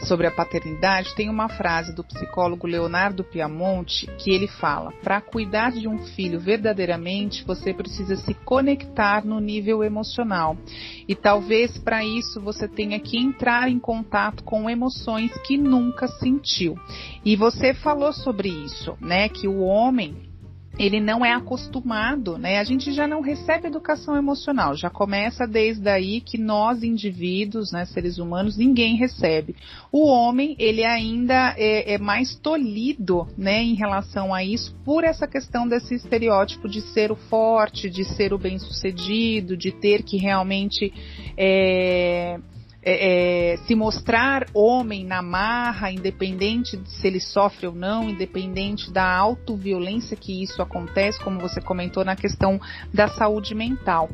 sobre 0.00 0.26
a 0.26 0.30
paternidade, 0.30 1.14
tem 1.14 1.28
uma 1.28 1.48
frase 1.48 1.94
do 1.94 2.04
psicólogo 2.04 2.66
Leonardo 2.66 3.24
Piamonte 3.24 4.06
que 4.18 4.30
ele 4.30 4.46
fala: 4.46 4.92
para 5.02 5.20
cuidar 5.20 5.72
de 5.72 5.88
um 5.88 5.98
filho 5.98 6.38
verdadeiramente, 6.38 7.44
você 7.44 7.72
precisa 7.72 8.16
se 8.16 8.34
conectar 8.34 9.24
no 9.24 9.40
nível 9.40 9.82
emocional. 9.82 10.56
E 11.08 11.14
talvez 11.14 11.76
para 11.78 12.04
isso 12.04 12.40
você 12.40 12.68
tenha 12.68 12.98
que 13.00 13.18
entrar 13.18 13.68
em 13.68 13.78
contato 13.78 14.42
com 14.44 14.68
emoções 14.68 15.32
que 15.46 15.56
nunca 15.56 16.06
sentiu. 16.06 16.78
E 17.24 17.36
você 17.36 17.74
falou 17.74 18.12
sobre 18.12 18.48
isso, 18.48 18.96
né, 19.00 19.28
que 19.28 19.48
o 19.48 19.60
homem 19.60 20.33
ele 20.78 21.00
não 21.00 21.24
é 21.24 21.32
acostumado, 21.32 22.36
né? 22.36 22.58
A 22.58 22.64
gente 22.64 22.92
já 22.92 23.06
não 23.06 23.20
recebe 23.20 23.68
educação 23.68 24.16
emocional, 24.16 24.76
já 24.76 24.90
começa 24.90 25.46
desde 25.46 25.88
aí 25.88 26.20
que 26.20 26.36
nós 26.36 26.82
indivíduos, 26.82 27.70
né, 27.72 27.84
seres 27.84 28.18
humanos, 28.18 28.56
ninguém 28.56 28.96
recebe. 28.96 29.54
O 29.92 30.06
homem, 30.06 30.56
ele 30.58 30.84
ainda 30.84 31.54
é, 31.56 31.94
é 31.94 31.98
mais 31.98 32.34
tolhido, 32.36 33.28
né, 33.36 33.62
em 33.62 33.74
relação 33.74 34.34
a 34.34 34.42
isso, 34.42 34.74
por 34.84 35.04
essa 35.04 35.26
questão 35.26 35.68
desse 35.68 35.94
estereótipo 35.94 36.68
de 36.68 36.80
ser 36.80 37.12
o 37.12 37.16
forte, 37.16 37.88
de 37.88 38.04
ser 38.04 38.32
o 38.32 38.38
bem-sucedido, 38.38 39.56
de 39.56 39.70
ter 39.70 40.02
que 40.02 40.16
realmente 40.16 40.92
é, 41.36 42.38
é, 42.84 43.54
é, 43.54 43.56
se 43.58 43.74
mostrar 43.74 44.46
homem 44.52 45.04
na 45.04 45.22
marra, 45.22 45.90
independente 45.90 46.76
de 46.76 46.90
se 46.90 47.06
ele 47.06 47.20
sofre 47.20 47.66
ou 47.66 47.74
não, 47.74 48.10
independente 48.10 48.92
da 48.92 49.10
autoviolência 49.16 50.16
que 50.16 50.42
isso 50.42 50.60
acontece, 50.60 51.18
como 51.22 51.40
você 51.40 51.60
comentou 51.60 52.04
na 52.04 52.14
questão 52.14 52.60
da 52.92 53.08
saúde 53.08 53.54
mental. 53.54 54.10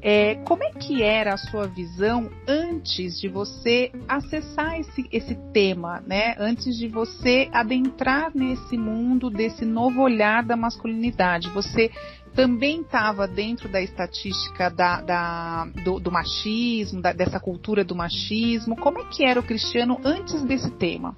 É, 0.00 0.36
como 0.36 0.64
é 0.64 0.70
que 0.70 1.02
era 1.02 1.34
a 1.34 1.36
sua 1.36 1.66
visão 1.66 2.30
antes 2.48 3.20
de 3.20 3.28
você 3.28 3.92
acessar 4.08 4.80
esse, 4.80 5.06
esse 5.12 5.34
tema, 5.52 6.02
né? 6.06 6.34
Antes 6.38 6.76
de 6.78 6.88
você 6.88 7.48
adentrar 7.52 8.30
nesse 8.34 8.78
mundo 8.78 9.28
desse 9.28 9.66
novo 9.66 10.00
olhar 10.00 10.42
da 10.42 10.56
masculinidade, 10.56 11.50
você 11.50 11.90
também 12.34 12.80
estava 12.80 13.26
dentro 13.26 13.68
da 13.68 13.80
estatística 13.80 14.68
da, 14.68 15.00
da 15.00 15.66
do, 15.84 16.00
do, 16.00 16.10
machismo, 16.10 17.00
da, 17.00 17.12
dessa 17.12 17.38
cultura 17.38 17.84
do 17.84 17.94
machismo. 17.94 18.76
Como 18.76 19.00
é 19.00 19.04
que 19.04 19.24
era 19.24 19.38
o 19.38 19.42
Cristiano 19.42 20.00
antes 20.04 20.42
desse 20.42 20.70
tema? 20.72 21.16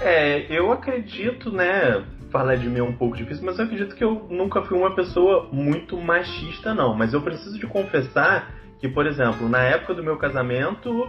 É, 0.00 0.46
eu 0.50 0.72
acredito, 0.72 1.50
né? 1.52 2.04
Falar 2.30 2.56
de 2.56 2.68
mim 2.68 2.78
é 2.78 2.82
um 2.82 2.94
pouco 2.94 3.16
difícil, 3.16 3.44
mas 3.44 3.58
eu 3.58 3.64
acredito 3.64 3.94
que 3.94 4.04
eu 4.04 4.26
nunca 4.30 4.62
fui 4.62 4.76
uma 4.76 4.94
pessoa 4.94 5.48
muito 5.50 5.96
machista, 5.96 6.74
não. 6.74 6.94
Mas 6.94 7.12
eu 7.12 7.22
preciso 7.22 7.58
de 7.58 7.66
confessar 7.66 8.54
que, 8.80 8.88
por 8.88 9.06
exemplo, 9.06 9.48
na 9.48 9.62
época 9.62 9.94
do 9.94 10.04
meu 10.04 10.16
casamento, 10.16 11.08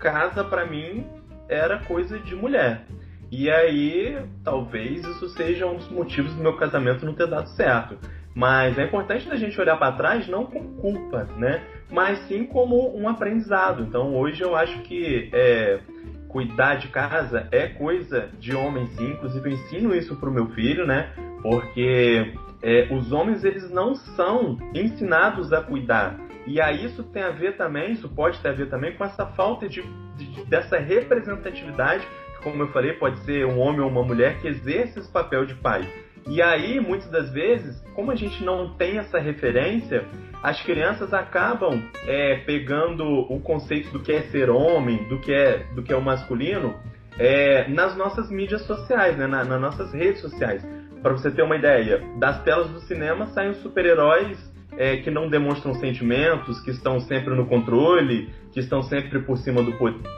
casa 0.00 0.44
para 0.44 0.66
mim 0.66 1.04
era 1.48 1.78
coisa 1.80 2.18
de 2.18 2.34
mulher. 2.34 2.84
E 3.30 3.50
aí, 3.50 4.18
talvez 4.44 5.04
isso 5.04 5.28
seja 5.30 5.66
um 5.66 5.76
dos 5.76 5.88
motivos 5.88 6.32
do 6.34 6.42
meu 6.42 6.56
casamento 6.56 7.04
não 7.04 7.14
ter 7.14 7.26
dado 7.26 7.48
certo. 7.50 7.98
Mas 8.34 8.78
é 8.78 8.84
importante 8.84 9.30
a 9.30 9.36
gente 9.36 9.58
olhar 9.58 9.76
para 9.78 9.96
trás 9.96 10.28
não 10.28 10.44
com 10.44 10.76
culpa, 10.76 11.26
né? 11.38 11.64
Mas 11.90 12.18
sim 12.28 12.44
como 12.44 12.94
um 12.94 13.08
aprendizado. 13.08 13.82
Então 13.82 14.14
hoje 14.14 14.42
eu 14.42 14.54
acho 14.54 14.78
que 14.82 15.30
é, 15.32 15.80
cuidar 16.28 16.74
de 16.74 16.88
casa 16.88 17.48
é 17.50 17.66
coisa 17.66 18.28
de 18.38 18.54
homem 18.54 18.86
sim. 18.88 19.12
Inclusive 19.12 19.48
eu 19.48 19.54
ensino 19.54 19.94
isso 19.94 20.16
pro 20.16 20.30
meu 20.30 20.48
filho, 20.48 20.86
né? 20.86 21.12
Porque 21.40 22.34
é, 22.62 22.88
os 22.92 23.10
homens 23.10 23.42
eles 23.42 23.70
não 23.70 23.94
são 23.94 24.58
ensinados 24.74 25.50
a 25.52 25.62
cuidar. 25.62 26.18
E 26.46 26.60
aí 26.60 26.84
isso 26.84 27.02
tem 27.04 27.22
a 27.22 27.30
ver 27.30 27.56
também, 27.56 27.92
isso 27.92 28.08
pode 28.08 28.38
ter 28.40 28.50
a 28.50 28.52
ver 28.52 28.68
também 28.68 28.92
com 28.96 29.04
essa 29.04 29.26
falta 29.26 29.66
de, 29.66 29.82
de 30.14 30.44
dessa 30.44 30.78
representatividade 30.78 32.06
como 32.42 32.62
eu 32.62 32.68
falei, 32.68 32.92
pode 32.92 33.18
ser 33.20 33.46
um 33.46 33.58
homem 33.58 33.80
ou 33.80 33.88
uma 33.88 34.02
mulher 34.02 34.38
que 34.40 34.48
exerce 34.48 34.98
esse 34.98 35.10
papel 35.10 35.44
de 35.44 35.54
pai. 35.54 35.88
E 36.28 36.42
aí, 36.42 36.80
muitas 36.80 37.08
das 37.10 37.30
vezes, 37.30 37.80
como 37.94 38.10
a 38.10 38.16
gente 38.16 38.42
não 38.44 38.74
tem 38.74 38.98
essa 38.98 39.18
referência, 39.18 40.04
as 40.42 40.60
crianças 40.62 41.14
acabam 41.14 41.80
é, 42.06 42.36
pegando 42.44 43.04
o 43.04 43.40
conceito 43.40 43.90
do 43.90 44.00
que 44.00 44.12
é 44.12 44.22
ser 44.22 44.50
homem, 44.50 45.08
do 45.08 45.20
que 45.20 45.32
é, 45.32 45.64
do 45.74 45.82
que 45.82 45.92
é 45.92 45.96
o 45.96 46.02
masculino, 46.02 46.74
é, 47.18 47.68
nas 47.68 47.96
nossas 47.96 48.30
mídias 48.30 48.62
sociais, 48.62 49.16
né, 49.16 49.26
na, 49.26 49.44
nas 49.44 49.60
nossas 49.60 49.92
redes 49.92 50.20
sociais. 50.20 50.66
Para 51.02 51.12
você 51.12 51.30
ter 51.30 51.42
uma 51.42 51.56
ideia, 51.56 52.02
das 52.18 52.42
telas 52.42 52.68
do 52.70 52.80
cinema 52.80 53.26
saem 53.26 53.50
os 53.50 53.58
super-heróis 53.58 54.55
é, 54.76 54.98
que 54.98 55.10
não 55.10 55.28
demonstram 55.28 55.74
sentimentos, 55.74 56.60
que 56.60 56.70
estão 56.70 57.00
sempre 57.00 57.34
no 57.34 57.46
controle, 57.46 58.28
que 58.52 58.60
estão 58.60 58.82
sempre 58.82 59.20
por 59.20 59.36
cima 59.38 59.62
do 59.62 59.72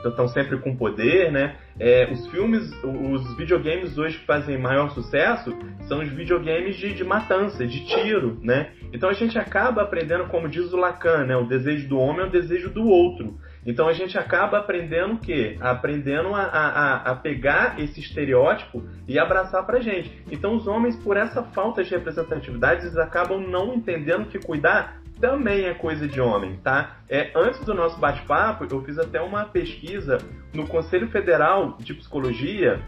estão 0.05 0.27
sempre 0.27 0.57
com 0.59 0.75
poder, 0.75 1.31
né? 1.31 1.55
É, 1.79 2.09
os 2.11 2.27
filmes, 2.27 2.71
os 2.83 3.35
videogames 3.37 3.97
hoje 3.97 4.17
que 4.19 4.25
fazem 4.25 4.57
maior 4.57 4.89
sucesso 4.91 5.53
são 5.87 5.99
os 5.99 6.09
videogames 6.09 6.77
de, 6.77 6.93
de 6.93 7.03
matança, 7.03 7.65
de 7.65 7.85
tiro, 7.85 8.39
né? 8.41 8.71
Então 8.93 9.09
a 9.09 9.13
gente 9.13 9.37
acaba 9.37 9.81
aprendendo, 9.81 10.25
como 10.25 10.47
diz 10.47 10.71
o 10.71 10.77
Lacan, 10.77 11.25
né? 11.25 11.35
O 11.35 11.47
desejo 11.47 11.87
do 11.87 11.97
homem 11.97 12.21
é 12.21 12.27
o 12.27 12.31
desejo 12.31 12.69
do 12.69 12.87
outro. 12.87 13.37
Então 13.69 13.87
a 13.87 13.93
gente 13.93 14.17
acaba 14.17 14.57
aprendendo 14.57 15.13
o 15.13 15.19
quê? 15.19 15.55
Aprendendo 15.61 16.33
a, 16.33 16.41
a, 16.41 16.95
a 17.11 17.15
pegar 17.15 17.79
esse 17.79 17.99
estereótipo 17.99 18.83
e 19.07 19.19
abraçar 19.19 19.63
pra 19.63 19.79
gente. 19.79 20.11
Então 20.31 20.55
os 20.55 20.65
homens, 20.65 20.95
por 20.95 21.15
essa 21.15 21.43
falta 21.43 21.83
de 21.83 21.91
representatividade, 21.91 22.81
eles 22.81 22.97
acabam 22.97 23.39
não 23.39 23.75
entendendo 23.75 24.25
que 24.27 24.39
cuidar 24.39 24.99
também 25.21 25.65
é 25.65 25.73
coisa 25.75 26.07
de 26.07 26.19
homem, 26.19 26.57
tá? 26.63 26.97
É, 27.07 27.31
antes 27.35 27.59
do 27.59 27.75
nosso 27.75 27.99
bate-papo, 27.99 28.65
eu 28.71 28.81
fiz 28.83 28.97
até 28.97 29.21
uma 29.21 29.45
pesquisa 29.45 30.17
no 30.51 30.65
Conselho 30.65 31.07
Federal 31.09 31.77
de 31.77 31.93
Psicologia 31.93 32.81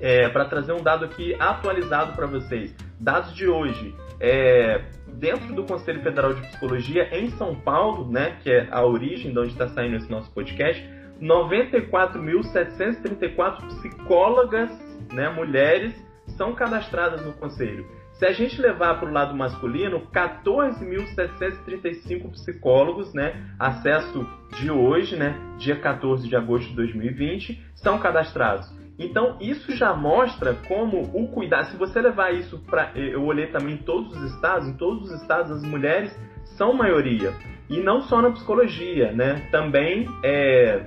é, 0.00 0.28
para 0.28 0.44
trazer 0.44 0.72
um 0.72 0.82
dado 0.82 1.04
aqui 1.04 1.34
atualizado 1.38 2.14
para 2.14 2.26
vocês. 2.26 2.74
Dados 3.00 3.34
de 3.34 3.48
hoje. 3.48 3.94
É, 4.20 4.82
dentro 5.18 5.54
do 5.54 5.64
Conselho 5.64 6.02
Federal 6.02 6.34
de 6.34 6.42
Psicologia, 6.42 7.08
em 7.16 7.30
São 7.30 7.54
Paulo, 7.54 8.10
né, 8.10 8.36
que 8.42 8.50
é 8.50 8.68
a 8.70 8.84
origem 8.84 9.32
de 9.32 9.38
onde 9.38 9.52
está 9.52 9.68
saindo 9.68 9.96
esse 9.96 10.10
nosso 10.10 10.30
podcast, 10.32 10.84
94.734 11.20 13.66
psicólogas, 13.66 14.70
né, 15.12 15.28
mulheres, 15.28 15.94
são 16.36 16.52
cadastradas 16.54 17.24
no 17.24 17.32
Conselho. 17.32 17.86
Se 18.12 18.26
a 18.26 18.32
gente 18.32 18.60
levar 18.60 18.98
para 18.98 19.08
o 19.08 19.12
lado 19.12 19.36
masculino, 19.36 20.02
14.735 20.12 22.32
psicólogos, 22.32 23.14
né, 23.14 23.40
acesso 23.58 24.26
de 24.58 24.70
hoje, 24.70 25.16
né, 25.16 25.38
dia 25.56 25.76
14 25.76 26.28
de 26.28 26.34
agosto 26.34 26.68
de 26.68 26.74
2020, 26.74 27.62
são 27.76 27.98
cadastrados. 27.98 28.76
Então, 28.98 29.36
isso 29.40 29.74
já 29.76 29.94
mostra 29.94 30.54
como 30.66 31.02
o 31.14 31.28
cuidado. 31.28 31.66
Se 31.66 31.76
você 31.76 32.00
levar 32.00 32.34
isso 32.34 32.58
para. 32.66 32.90
Eu 32.96 33.24
olhei 33.24 33.46
também 33.46 33.74
em 33.74 33.78
todos 33.78 34.16
os 34.16 34.34
estados, 34.34 34.68
em 34.68 34.76
todos 34.76 35.10
os 35.10 35.22
estados 35.22 35.52
as 35.52 35.62
mulheres 35.62 36.18
são 36.56 36.72
maioria. 36.72 37.32
E 37.70 37.78
não 37.78 38.00
só 38.02 38.20
na 38.20 38.30
psicologia, 38.30 39.12
né? 39.12 39.46
Também 39.52 40.08
é, 40.24 40.86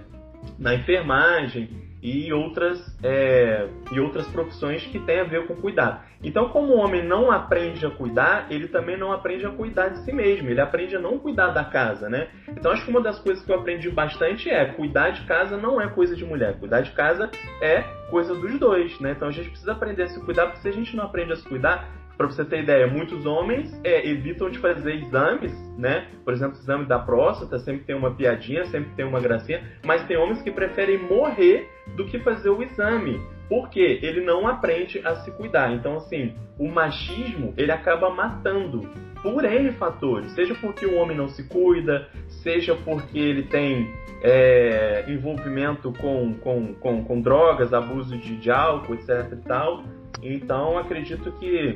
na 0.59 0.75
enfermagem, 0.75 1.69
e 2.01 2.33
outras, 2.33 2.79
é, 3.03 3.67
e 3.91 3.99
outras 3.99 4.27
profissões 4.27 4.85
que 4.87 4.99
têm 4.99 5.19
a 5.19 5.23
ver 5.23 5.45
com 5.45 5.55
cuidar. 5.55 6.09
Então, 6.23 6.49
como 6.49 6.73
o 6.73 6.77
homem 6.77 7.05
não 7.05 7.31
aprende 7.31 7.85
a 7.85 7.89
cuidar, 7.89 8.47
ele 8.49 8.67
também 8.67 8.97
não 8.97 9.11
aprende 9.11 9.45
a 9.45 9.49
cuidar 9.49 9.89
de 9.89 9.99
si 10.03 10.11
mesmo, 10.11 10.49
ele 10.49 10.61
aprende 10.61 10.95
a 10.95 10.99
não 10.99 11.17
cuidar 11.17 11.49
da 11.49 11.63
casa, 11.63 12.09
né? 12.09 12.27
Então, 12.49 12.71
acho 12.71 12.85
que 12.85 12.91
uma 12.91 13.01
das 13.01 13.19
coisas 13.19 13.43
que 13.43 13.51
eu 13.51 13.59
aprendi 13.59 13.89
bastante 13.89 14.49
é 14.49 14.65
cuidar 14.65 15.11
de 15.11 15.25
casa 15.25 15.57
não 15.57 15.81
é 15.81 15.87
coisa 15.87 16.15
de 16.15 16.25
mulher, 16.25 16.59
cuidar 16.59 16.81
de 16.81 16.91
casa 16.91 17.29
é 17.61 17.81
coisa 18.09 18.35
dos 18.35 18.59
dois, 18.59 18.99
né? 18.99 19.11
Então, 19.11 19.27
a 19.27 19.31
gente 19.31 19.49
precisa 19.49 19.71
aprender 19.71 20.03
a 20.03 20.07
se 20.07 20.19
cuidar, 20.23 20.47
porque 20.47 20.61
se 20.61 20.67
a 20.67 20.73
gente 20.73 20.95
não 20.95 21.05
aprende 21.05 21.33
a 21.33 21.35
se 21.35 21.47
cuidar, 21.47 21.87
para 22.27 22.35
você 22.35 22.45
ter 22.45 22.63
ideia, 22.63 22.87
muitos 22.87 23.25
homens 23.25 23.79
é, 23.83 24.07
evitam 24.07 24.49
de 24.49 24.59
fazer 24.59 24.95
exames, 24.95 25.53
né? 25.77 26.07
Por 26.23 26.33
exemplo, 26.33 26.57
exame 26.57 26.85
da 26.85 26.99
próstata 26.99 27.57
sempre 27.59 27.83
tem 27.83 27.95
uma 27.95 28.11
piadinha, 28.11 28.65
sempre 28.65 28.91
tem 28.95 29.05
uma 29.05 29.19
gracinha, 29.19 29.63
mas 29.83 30.05
tem 30.07 30.17
homens 30.17 30.41
que 30.41 30.51
preferem 30.51 30.97
morrer 30.97 31.67
do 31.95 32.05
que 32.05 32.19
fazer 32.19 32.49
o 32.49 32.61
exame. 32.61 33.19
Porque 33.49 33.99
ele 34.01 34.21
não 34.21 34.47
aprende 34.47 35.01
a 35.03 35.15
se 35.15 35.31
cuidar. 35.31 35.73
Então, 35.73 35.97
assim, 35.97 36.33
o 36.57 36.69
machismo 36.69 37.53
ele 37.57 37.71
acaba 37.71 38.09
matando 38.09 38.89
por 39.21 39.43
N 39.43 39.71
fatores. 39.73 40.31
Seja 40.31 40.55
porque 40.55 40.85
o 40.85 40.95
homem 40.95 41.17
não 41.17 41.27
se 41.27 41.43
cuida, 41.47 42.07
seja 42.43 42.75
porque 42.75 43.19
ele 43.19 43.43
tem 43.43 43.91
é, 44.21 45.05
envolvimento 45.07 45.91
com, 45.93 46.33
com, 46.35 46.73
com, 46.75 47.03
com 47.03 47.21
drogas, 47.21 47.73
abuso 47.73 48.17
de, 48.17 48.37
de 48.37 48.49
álcool, 48.49 48.93
etc 48.93 49.31
e 49.33 49.47
tal. 49.47 49.83
Então, 50.21 50.77
acredito 50.77 51.31
que 51.33 51.75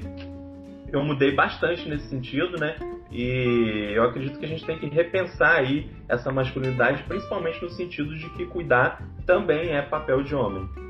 eu 0.95 1.03
mudei 1.03 1.31
bastante 1.31 1.87
nesse 1.87 2.07
sentido, 2.09 2.57
né? 2.57 2.75
E 3.11 3.91
eu 3.93 4.03
acredito 4.03 4.39
que 4.39 4.45
a 4.45 4.49
gente 4.49 4.65
tem 4.65 4.77
que 4.77 4.87
repensar 4.87 5.57
aí 5.57 5.89
essa 6.07 6.31
masculinidade, 6.31 7.03
principalmente 7.03 7.61
no 7.61 7.69
sentido 7.69 8.15
de 8.17 8.29
que 8.31 8.45
cuidar 8.45 9.01
também 9.25 9.71
é 9.71 9.81
papel 9.81 10.23
de 10.23 10.35
homem. 10.35 10.84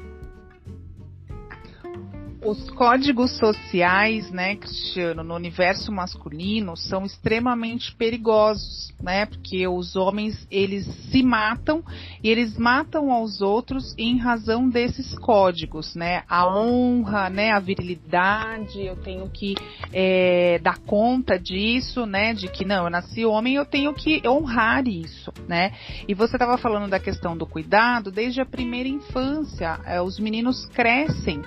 Os 2.46 2.70
códigos 2.70 3.36
sociais, 3.40 4.30
né, 4.30 4.56
Cristiano, 4.56 5.24
no 5.24 5.34
universo 5.34 5.92
masculino 5.92 6.78
são 6.78 7.04
extremamente 7.04 7.96
perigosos, 7.96 8.94
né? 9.02 9.26
Porque 9.26 9.68
os 9.68 9.96
homens, 9.96 10.46
eles 10.52 10.86
se 11.10 11.24
matam 11.24 11.84
e 12.24 12.30
eles 12.30 12.56
matam 12.56 13.12
aos 13.12 13.42
outros 13.42 13.96
em 13.98 14.20
razão 14.20 14.70
desses 14.70 15.18
códigos, 15.18 15.96
né? 15.96 16.22
A 16.30 16.48
honra, 16.48 17.32
né, 17.32 17.50
a 17.50 17.60
virilidade, 17.60 18.80
eu 18.80 18.96
tenho 18.98 19.28
que 19.28 19.56
é, 19.92 20.60
dar 20.62 20.78
conta 20.78 21.40
disso, 21.40 22.06
né? 22.06 22.36
De 22.36 22.48
que 22.48 22.64
não, 22.64 22.84
eu 22.84 22.92
nasci 22.92 23.26
homem, 23.26 23.56
eu 23.56 23.66
tenho 23.66 23.92
que 23.92 24.22
honrar 24.24 24.88
isso, 24.88 25.34
né? 25.48 25.72
E 26.08 26.14
você 26.14 26.36
estava 26.36 26.60
falando 26.60 26.92
da 26.92 27.00
questão 27.00 27.36
do 27.36 27.48
cuidado 27.48 28.12
desde 28.12 28.40
a 28.40 28.46
primeira 28.46 28.88
infância. 28.88 29.80
É, 29.84 30.00
os 30.00 30.20
meninos 30.20 30.68
crescem 30.68 31.42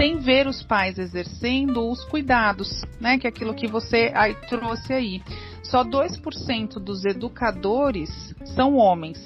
sem 0.00 0.16
ver 0.16 0.46
os 0.46 0.62
pais 0.62 0.98
exercendo 0.98 1.86
os 1.86 2.02
cuidados, 2.06 2.86
né? 2.98 3.18
Que 3.18 3.26
é 3.26 3.30
aquilo 3.30 3.52
que 3.52 3.66
você 3.66 4.10
aí, 4.14 4.34
trouxe 4.48 4.94
aí. 4.94 5.22
Só 5.62 5.84
2% 5.84 6.80
dos 6.82 7.04
educadores 7.04 8.08
são 8.56 8.76
homens. 8.76 9.18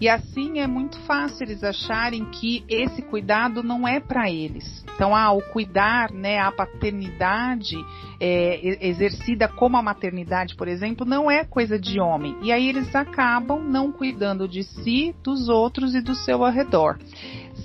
E 0.00 0.08
assim 0.08 0.60
é 0.60 0.66
muito 0.66 0.96
fácil 1.00 1.44
eles 1.44 1.64
acharem 1.64 2.24
que 2.26 2.64
esse 2.68 3.02
cuidado 3.02 3.64
não 3.64 3.86
é 3.86 3.98
para 3.98 4.30
eles. 4.30 4.84
Então, 4.94 5.12
ah, 5.14 5.32
o 5.32 5.42
cuidar, 5.52 6.12
né, 6.12 6.38
a 6.38 6.52
paternidade 6.52 7.76
é, 8.20 8.86
exercida 8.86 9.48
como 9.48 9.76
a 9.76 9.82
maternidade, 9.82 10.54
por 10.54 10.68
exemplo, 10.68 11.04
não 11.04 11.28
é 11.28 11.44
coisa 11.44 11.76
de 11.76 11.98
homem. 11.98 12.36
E 12.42 12.52
aí 12.52 12.68
eles 12.68 12.94
acabam 12.94 13.60
não 13.60 13.90
cuidando 13.90 14.46
de 14.46 14.62
si, 14.62 15.14
dos 15.24 15.48
outros 15.48 15.96
e 15.96 16.00
do 16.00 16.14
seu 16.14 16.44
arredor. 16.44 16.96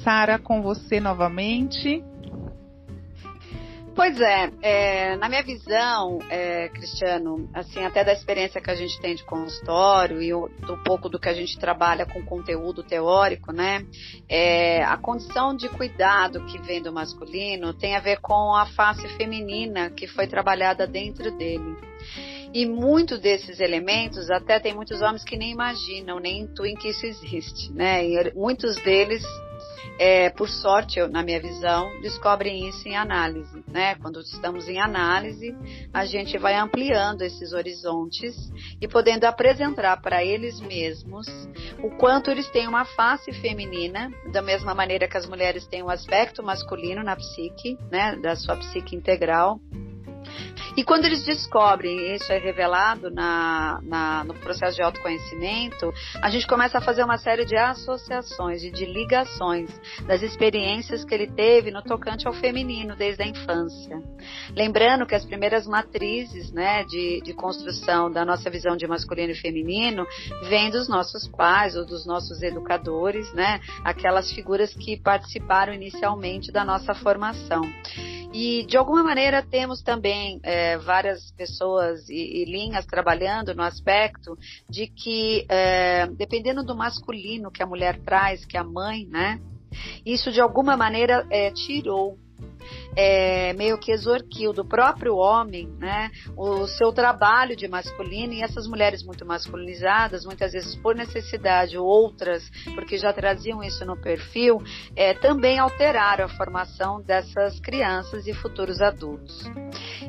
Sara, 0.04 0.40
com 0.40 0.64
você 0.64 1.00
novamente. 1.00 2.04
Pois 3.98 4.22
é, 4.22 4.52
é, 4.62 5.16
na 5.16 5.28
minha 5.28 5.42
visão, 5.42 6.20
é, 6.30 6.70
Cristiano, 6.70 7.50
assim, 7.52 7.84
até 7.84 8.04
da 8.04 8.14
experiência 8.14 8.62
que 8.62 8.70
a 8.70 8.76
gente 8.76 9.02
tem 9.02 9.16
de 9.16 9.24
consultório 9.24 10.22
e 10.22 10.30
do 10.68 10.78
pouco 10.84 11.10
do 11.10 11.20
que 11.20 11.28
a 11.28 11.34
gente 11.34 11.58
trabalha 11.58 12.06
com 12.06 12.24
conteúdo 12.24 12.84
teórico, 12.84 13.52
né? 13.52 13.84
É, 14.30 14.84
a 14.84 14.98
condição 14.98 15.56
de 15.56 15.68
cuidado 15.68 16.46
que 16.46 16.60
vem 16.62 16.80
do 16.80 16.94
masculino 16.94 17.74
tem 17.74 17.96
a 17.96 18.00
ver 18.00 18.20
com 18.22 18.54
a 18.54 18.68
face 18.68 19.08
feminina 19.18 19.90
que 19.90 20.06
foi 20.06 20.28
trabalhada 20.28 20.86
dentro 20.86 21.36
dele. 21.36 21.76
E 22.54 22.68
muitos 22.68 23.20
desses 23.20 23.60
elementos, 23.60 24.30
até 24.30 24.60
tem 24.60 24.76
muitos 24.76 25.02
homens 25.02 25.24
que 25.24 25.36
nem 25.36 25.52
imaginam, 25.52 26.20
nem 26.20 26.42
intuem 26.42 26.76
que 26.76 26.90
isso 26.90 27.04
existe, 27.08 27.74
né? 27.74 28.08
E 28.08 28.32
muitos 28.36 28.76
deles 28.84 29.24
é, 30.00 30.30
por 30.30 30.50
sorte, 30.50 31.00
eu, 31.00 31.10
na 31.10 31.24
minha 31.24 31.40
visão, 31.40 31.90
descobrem 32.02 32.68
isso 32.68 32.88
em 32.88 32.96
análise. 32.96 33.64
Né? 33.68 33.96
Quando 33.96 34.22
estamos 34.22 34.68
em 34.68 34.80
análise, 34.80 35.56
a 35.94 36.06
gente 36.06 36.38
vai 36.38 36.56
ampliando 36.56 37.22
esses 37.22 37.54
horizontes 37.54 38.36
e 38.82 38.88
podendo 38.88 39.26
apresentar 39.26 40.02
para 40.02 40.24
eles 40.24 40.60
mesmos 40.60 41.28
o 41.84 41.90
quanto 41.98 42.30
eles 42.30 42.50
têm 42.50 42.68
uma 42.68 42.86
face 42.86 43.32
feminina, 43.34 44.12
da 44.32 44.42
mesma 44.42 44.74
maneira 44.74 45.08
que 45.08 45.18
as 45.18 45.28
mulheres 45.28 45.68
têm 45.68 45.84
um 45.84 45.90
aspecto 45.90 46.44
masculino 46.44 47.04
na 47.04 47.16
psique, 47.16 47.78
né, 47.92 48.16
da 48.18 48.36
sua 48.36 48.56
psique 48.58 48.96
integral. 48.96 49.60
E 50.78 50.84
quando 50.84 51.06
eles 51.06 51.24
descobrem, 51.24 52.14
isso 52.14 52.32
é 52.32 52.38
revelado 52.38 53.10
na, 53.10 53.80
na, 53.82 54.24
no 54.24 54.36
processo 54.36 54.76
de 54.76 54.84
autoconhecimento, 54.84 55.92
a 56.22 56.30
gente 56.30 56.46
começa 56.46 56.78
a 56.78 56.82
fazer 56.82 57.04
uma 57.04 57.18
série 57.18 57.46
de 57.46 57.58
associações 57.58 58.62
e 58.62 58.70
de 58.70 58.86
ligações 58.86 59.72
das 60.06 60.22
experiências 60.22 61.04
que 61.04 61.16
ele 61.16 61.26
teve 61.32 61.72
no 61.72 61.82
tocante 61.82 62.28
ao 62.28 62.34
feminino 62.34 62.96
desde 62.96 63.24
a 63.24 63.26
infância. 63.26 64.00
Lembrando 64.56 65.08
que 65.08 65.16
as 65.16 65.26
primeiras 65.26 65.66
matrizes 65.66 66.52
né, 66.52 66.84
de, 66.84 67.22
de 67.22 67.34
construção 67.34 68.12
da 68.12 68.24
nossa 68.24 68.48
visão 68.48 68.78
de 68.78 68.86
masculino 68.86 69.32
e 69.32 69.36
feminino 69.36 70.06
vêm 70.48 70.70
dos 70.70 70.88
nossos 70.88 71.28
pais 71.28 71.76
ou 71.76 71.88
dos 71.88 72.06
nossos 72.06 72.44
educadores, 72.44 73.34
né, 73.34 73.60
aquelas 73.84 74.32
figuras 74.32 74.76
que 74.76 74.96
participaram 74.96 75.74
inicialmente 75.74 76.52
da 76.52 76.64
nossa 76.64 76.94
formação. 76.94 77.62
E 78.34 78.66
de 78.66 78.78
alguma 78.78 79.04
maneira 79.04 79.42
temos 79.42 79.82
também 79.82 80.40
é, 80.44 80.67
várias 80.76 81.32
pessoas 81.32 82.10
e, 82.10 82.42
e, 82.42 82.46
linhas 82.46 82.86
trabalhando 82.86 83.54
no 83.54 83.62
aspecto 83.62 84.38
de 84.68 84.88
que, 84.88 85.46
é, 85.48 86.08
dependendo 86.08 86.64
do 86.64 86.76
masculino 86.76 87.52
que 87.52 87.64
a 87.64 87.68
mulher 87.68 88.00
traz, 88.02 88.44
que 88.44 88.58
a 88.58 88.64
mãe, 88.64 89.06
né? 89.06 89.40
Isso 90.06 90.32
de 90.32 90.42
alguma 90.42 90.76
maneira 90.76 91.26
é, 91.30 91.52
tirou 91.52 92.18
é, 92.96 93.54
meio 93.54 93.78
que 93.78 93.92
exorquiu 93.92 94.52
do 94.52 94.66
próprio 94.66 95.16
homem, 95.16 95.68
né, 95.80 96.10
o 96.36 96.68
seu 96.68 96.92
trabalho 96.92 97.56
de 97.56 97.68
masculino 97.68 98.34
e 98.34 98.42
essas 98.42 98.68
mulheres 98.68 99.04
muito 99.04 99.26
masculinizadas, 99.26 100.26
muitas 100.26 100.52
vezes 100.52 100.76
por 100.76 100.96
necessidade 100.96 101.78
ou 101.78 101.86
outras, 101.86 102.50
porque 102.74 102.98
já 102.98 103.14
traziam 103.14 103.64
isso 103.64 103.86
no 103.86 103.96
perfil, 103.96 104.62
é, 104.96 105.14
também 105.14 105.60
alteraram 105.60 106.26
a 106.26 106.30
formação 106.30 107.02
dessas 107.02 107.60
crianças 107.60 108.26
e 108.26 108.34
futuros 108.34 108.82
adultos. 108.82 109.46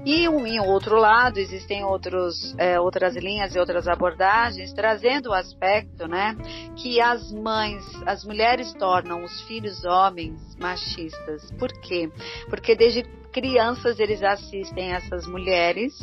E 0.04 0.26
em 0.26 0.60
outro 0.60 0.96
lado, 0.96 1.38
existem 1.38 1.84
outros, 1.84 2.54
é, 2.58 2.80
outras 2.80 3.16
linhas 3.16 3.54
e 3.54 3.58
outras 3.58 3.86
abordagens, 3.88 4.72
trazendo 4.72 5.30
o 5.30 5.34
aspecto, 5.34 6.06
né, 6.06 6.36
que 6.76 7.00
as 7.00 7.32
mães, 7.32 7.84
as 8.06 8.24
mulheres 8.24 8.72
tornam 8.74 9.24
os 9.24 9.42
filhos 9.42 9.84
homens 9.84 10.56
machistas. 10.56 11.50
Por 11.58 11.72
quê? 11.80 12.10
Porque 12.48 12.74
desde 12.74 13.02
crianças 13.32 14.00
eles 14.00 14.22
assistem 14.22 14.92
essas 14.92 15.26
mulheres 15.26 15.94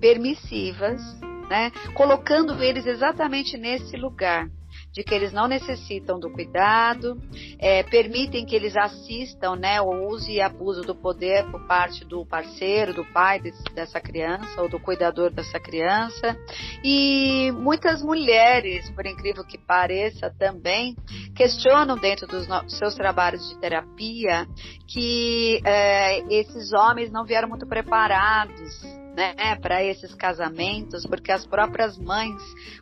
permissivas, 0.00 1.00
né, 1.48 1.70
colocando 1.94 2.62
eles 2.62 2.86
exatamente 2.86 3.56
nesse 3.56 3.96
lugar 3.96 4.48
de 4.96 5.04
que 5.04 5.14
eles 5.14 5.30
não 5.30 5.46
necessitam 5.46 6.18
do 6.18 6.30
cuidado, 6.30 7.20
é, 7.58 7.82
permitem 7.82 8.46
que 8.46 8.56
eles 8.56 8.74
assistam 8.74 9.54
né, 9.54 9.78
o 9.78 10.08
uso 10.08 10.30
e 10.30 10.40
abuso 10.40 10.80
do 10.80 10.94
poder 10.94 11.44
por 11.50 11.66
parte 11.66 12.02
do 12.02 12.24
parceiro, 12.24 12.94
do 12.94 13.04
pai 13.12 13.38
desse, 13.38 13.62
dessa 13.74 14.00
criança 14.00 14.62
ou 14.62 14.70
do 14.70 14.80
cuidador 14.80 15.30
dessa 15.30 15.60
criança. 15.60 16.34
E 16.82 17.52
muitas 17.52 18.02
mulheres, 18.02 18.88
por 18.92 19.04
incrível 19.04 19.44
que 19.44 19.58
pareça, 19.58 20.34
também 20.38 20.96
questionam 21.34 21.98
dentro 21.98 22.26
dos 22.26 22.46
seus 22.78 22.94
trabalhos 22.94 23.46
de 23.50 23.60
terapia 23.60 24.46
que 24.88 25.60
é, 25.62 26.20
esses 26.32 26.72
homens 26.72 27.12
não 27.12 27.26
vieram 27.26 27.50
muito 27.50 27.66
preparados 27.66 29.05
né, 29.16 29.56
para 29.56 29.82
esses 29.82 30.14
casamentos, 30.14 31.06
porque 31.06 31.32
as 31.32 31.46
próprias 31.46 31.96
mães 31.96 32.36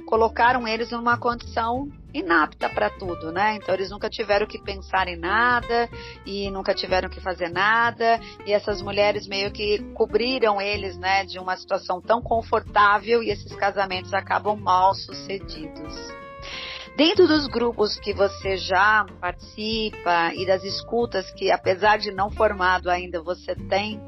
colocaram 0.06 0.66
eles 0.66 0.90
numa 0.90 1.16
condição 1.16 1.88
inapta 2.12 2.68
para 2.68 2.90
tudo, 2.90 3.32
né? 3.32 3.56
Então 3.56 3.74
eles 3.74 3.90
nunca 3.90 4.10
tiveram 4.10 4.46
que 4.46 4.60
pensar 4.60 5.08
em 5.08 5.16
nada 5.16 5.88
e 6.26 6.50
nunca 6.50 6.74
tiveram 6.74 7.08
que 7.08 7.20
fazer 7.20 7.48
nada, 7.50 8.20
e 8.44 8.52
essas 8.52 8.82
mulheres 8.82 9.26
meio 9.28 9.52
que 9.52 9.78
cobriram 9.94 10.60
eles, 10.60 10.96
né, 10.98 11.24
de 11.24 11.38
uma 11.38 11.56
situação 11.56 12.00
tão 12.00 12.20
confortável 12.20 13.22
e 13.22 13.30
esses 13.30 13.54
casamentos 13.54 14.12
acabam 14.12 14.56
mal 14.56 14.94
sucedidos. 14.94 16.23
Dentro 16.96 17.26
dos 17.26 17.48
grupos 17.48 17.98
que 17.98 18.14
você 18.14 18.56
já 18.56 19.04
participa 19.20 20.32
e 20.32 20.46
das 20.46 20.62
escutas 20.62 21.28
que, 21.32 21.50
apesar 21.50 21.98
de 21.98 22.12
não 22.12 22.30
formado 22.30 22.88
ainda, 22.88 23.20
você 23.20 23.56
tem, 23.68 24.00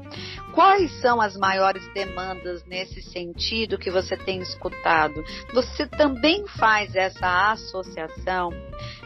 quais 0.53 0.89
são 1.01 1.19
as 1.19 1.35
maiores 1.35 1.85
demandas 1.93 2.63
nesse 2.65 3.01
sentido 3.01 3.77
que 3.77 3.91
você 3.91 4.15
tem 4.15 4.39
escutado? 4.39 5.21
Você 5.53 5.85
também 5.85 6.47
faz 6.47 6.95
essa 6.95 7.51
associação 7.51 8.51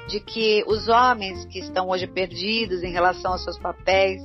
de 0.07 0.19
que 0.19 0.63
os 0.67 0.87
homens 0.87 1.45
que 1.45 1.57
estão 1.57 1.89
hoje 1.89 2.05
perdidos 2.05 2.83
em 2.83 2.91
relação 2.91 3.31
aos 3.31 3.43
seus 3.43 3.57
papéis, 3.57 4.21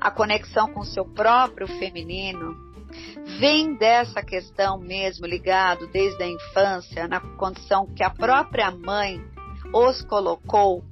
a 0.00 0.08
conexão 0.08 0.72
com 0.72 0.80
o 0.80 0.86
seu 0.86 1.04
próprio 1.04 1.66
feminino, 1.66 2.67
vem 3.38 3.74
dessa 3.74 4.20
questão 4.20 4.78
mesmo 4.78 5.24
ligado 5.24 5.86
desde 5.86 6.20
a 6.20 6.26
infância, 6.26 7.06
na 7.06 7.20
condição 7.20 7.86
que 7.94 8.02
a 8.02 8.10
própria 8.10 8.70
mãe 8.72 9.22
os 9.72 10.02
colocou, 10.02 10.82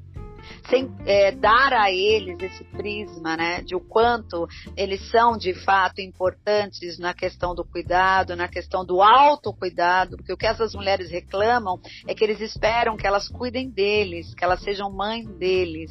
sem 0.69 0.89
é, 1.05 1.33
dar 1.33 1.73
a 1.73 1.91
eles 1.91 2.41
esse 2.41 2.63
prisma, 2.63 3.37
né, 3.37 3.63
de 3.63 3.75
o 3.75 3.81
quanto 3.81 4.47
eles 4.77 5.11
são 5.11 5.37
de 5.37 5.55
fato 5.55 6.01
importantes 6.01 7.01
na 7.01 7.13
questão 7.13 7.53
do 7.53 7.65
cuidado, 7.65 8.37
na 8.37 8.47
questão 8.47 8.85
do 8.85 9.03
autocuidado, 9.03 10.17
porque 10.17 10.33
o 10.33 10.37
que 10.37 10.47
essas 10.47 10.73
mulheres 10.73 11.11
reclamam 11.11 11.81
é 12.07 12.15
que 12.15 12.23
eles 12.23 12.41
esperam 12.41 12.97
que 12.97 13.09
elas 13.09 13.29
cuidem 13.29 13.69
deles, 13.69 14.33
que 14.35 14.45
elas 14.45 14.63
sejam 14.63 14.89
mãe 14.89 15.25
deles. 15.25 15.91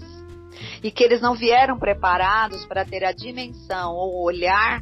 E 0.81 0.89
que 0.89 1.03
eles 1.03 1.19
não 1.19 1.35
vieram 1.35 1.77
preparados 1.77 2.65
para 2.65 2.85
ter 2.85 3.03
a 3.03 3.11
dimensão 3.11 3.91
ou 3.93 4.23
olhar 4.23 4.81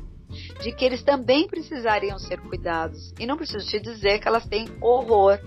de 0.62 0.72
que 0.72 0.86
eles 0.86 1.04
também 1.04 1.48
precisariam 1.48 2.18
ser 2.18 2.40
cuidados. 2.42 3.14
E 3.20 3.26
não 3.26 3.38
preciso 3.38 3.68
te 3.68 3.80
dizer 3.80 4.20
que 4.20 4.28
elas 4.28 4.46
têm 4.46 4.68
horror 4.82 5.40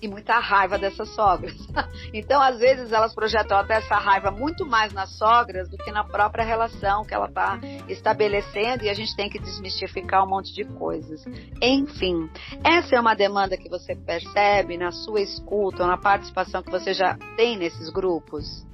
e 0.00 0.08
muita 0.08 0.38
raiva 0.38 0.78
dessas 0.78 1.08
sogras. 1.14 1.56
Então, 2.12 2.40
às 2.40 2.58
vezes, 2.58 2.92
elas 2.92 3.14
projetam 3.14 3.58
até 3.58 3.74
essa 3.74 3.96
raiva 3.96 4.30
muito 4.30 4.64
mais 4.64 4.92
nas 4.92 5.10
sogras 5.18 5.68
do 5.68 5.76
que 5.76 5.90
na 5.90 6.04
própria 6.04 6.44
relação 6.44 7.04
que 7.04 7.14
ela 7.14 7.26
está 7.26 7.58
estabelecendo 7.88 8.84
e 8.84 8.88
a 8.88 8.94
gente 8.94 9.14
tem 9.16 9.28
que 9.28 9.38
desmistificar 9.38 10.24
um 10.24 10.28
monte 10.28 10.52
de 10.54 10.64
coisas. 10.64 11.24
Enfim, 11.60 12.30
essa 12.64 12.96
é 12.96 13.00
uma 13.00 13.14
demanda 13.14 13.56
que 13.56 13.68
você 13.68 13.94
percebe 13.94 14.76
na 14.76 14.92
sua 14.92 15.20
escuta 15.20 15.82
ou 15.82 15.88
na 15.88 15.96
participação 15.96 16.62
que 16.62 16.70
você 16.70 16.94
já 16.94 17.18
tem 17.36 17.56
nesses 17.58 17.90
grupos? 17.90 18.66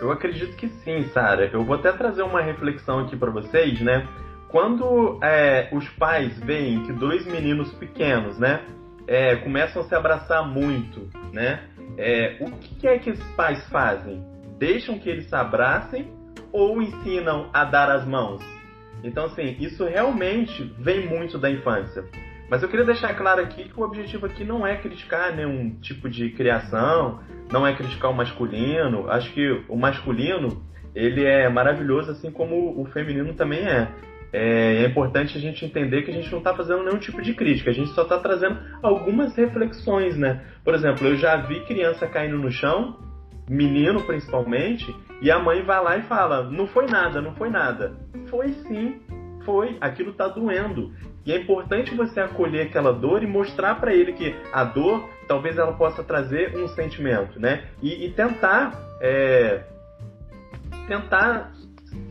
Eu 0.00 0.10
acredito 0.10 0.56
que 0.56 0.68
sim, 0.68 1.04
Sara. 1.10 1.48
Eu 1.52 1.64
vou 1.64 1.76
até 1.76 1.92
trazer 1.92 2.22
uma 2.22 2.42
reflexão 2.42 3.00
aqui 3.00 3.16
para 3.16 3.30
vocês, 3.30 3.80
né? 3.80 4.06
Quando 4.52 5.18
é, 5.22 5.70
os 5.72 5.88
pais 5.90 6.38
veem 6.40 6.82
que 6.84 6.92
dois 6.92 7.24
meninos 7.24 7.72
pequenos, 7.72 8.38
né, 8.38 8.60
é, 9.08 9.36
começam 9.36 9.80
a 9.80 9.84
se 9.86 9.94
abraçar 9.94 10.46
muito, 10.46 11.08
né? 11.32 11.64
É, 11.96 12.36
o 12.38 12.50
que 12.58 12.86
é 12.86 12.98
que 12.98 13.10
os 13.10 13.22
pais 13.34 13.66
fazem? 13.70 14.22
Deixam 14.58 14.98
que 14.98 15.08
eles 15.08 15.26
se 15.26 15.34
abracem 15.34 16.06
ou 16.52 16.82
ensinam 16.82 17.48
a 17.52 17.64
dar 17.64 17.90
as 17.90 18.06
mãos? 18.06 18.42
Então, 19.02 19.24
assim, 19.24 19.56
isso 19.58 19.86
realmente 19.86 20.62
vem 20.78 21.08
muito 21.08 21.38
da 21.38 21.50
infância. 21.50 22.04
Mas 22.50 22.62
eu 22.62 22.68
queria 22.68 22.84
deixar 22.84 23.14
claro 23.14 23.40
aqui 23.40 23.64
que 23.64 23.80
o 23.80 23.82
objetivo 23.82 24.26
aqui 24.26 24.44
não 24.44 24.66
é 24.66 24.76
criticar 24.76 25.34
nenhum 25.34 25.70
tipo 25.80 26.10
de 26.10 26.28
criação, 26.30 27.20
não 27.50 27.66
é 27.66 27.74
criticar 27.74 28.10
o 28.10 28.14
masculino. 28.14 29.10
Acho 29.10 29.32
que 29.32 29.64
o 29.66 29.76
masculino 29.76 30.62
ele 30.94 31.24
é 31.24 31.48
maravilhoso, 31.48 32.10
assim 32.10 32.30
como 32.30 32.78
o 32.78 32.84
feminino 32.84 33.32
também 33.32 33.66
é 33.66 33.88
é, 34.32 34.82
é, 34.82 34.86
importante 34.86 35.36
a 35.36 35.40
gente 35.40 35.64
entender 35.64 36.02
que 36.02 36.10
a 36.10 36.14
gente 36.14 36.30
não 36.30 36.38
está 36.38 36.54
fazendo 36.54 36.82
nenhum 36.84 36.98
tipo 36.98 37.20
de 37.20 37.34
crítica, 37.34 37.70
a 37.70 37.74
gente 37.74 37.90
só 37.90 38.02
está 38.02 38.18
trazendo 38.18 38.58
algumas 38.82 39.36
reflexões, 39.36 40.16
né? 40.16 40.42
Por 40.64 40.74
exemplo, 40.74 41.06
eu 41.06 41.16
já 41.16 41.36
vi 41.36 41.60
criança 41.66 42.06
caindo 42.06 42.38
no 42.38 42.50
chão, 42.50 42.98
menino 43.48 44.02
principalmente, 44.04 44.94
e 45.20 45.30
a 45.30 45.38
mãe 45.38 45.62
vai 45.62 45.82
lá 45.82 45.96
e 45.98 46.02
fala: 46.02 46.44
não 46.50 46.66
foi 46.66 46.86
nada, 46.86 47.20
não 47.20 47.34
foi 47.34 47.50
nada. 47.50 47.92
Foi 48.30 48.48
sim, 48.66 49.00
foi, 49.44 49.76
aquilo 49.80 50.10
está 50.10 50.28
doendo. 50.28 50.92
E 51.24 51.32
é 51.32 51.36
importante 51.36 51.94
você 51.94 52.20
acolher 52.20 52.66
aquela 52.66 52.92
dor 52.92 53.22
e 53.22 53.26
mostrar 53.26 53.76
para 53.76 53.94
ele 53.94 54.12
que 54.12 54.34
a 54.52 54.64
dor 54.64 55.08
talvez 55.28 55.56
ela 55.56 55.74
possa 55.74 56.02
trazer 56.02 56.56
um 56.56 56.66
sentimento, 56.68 57.38
né? 57.38 57.66
E, 57.80 58.06
e 58.06 58.10
tentar 58.10 58.72
é, 59.00 59.62
tentar 60.88 61.52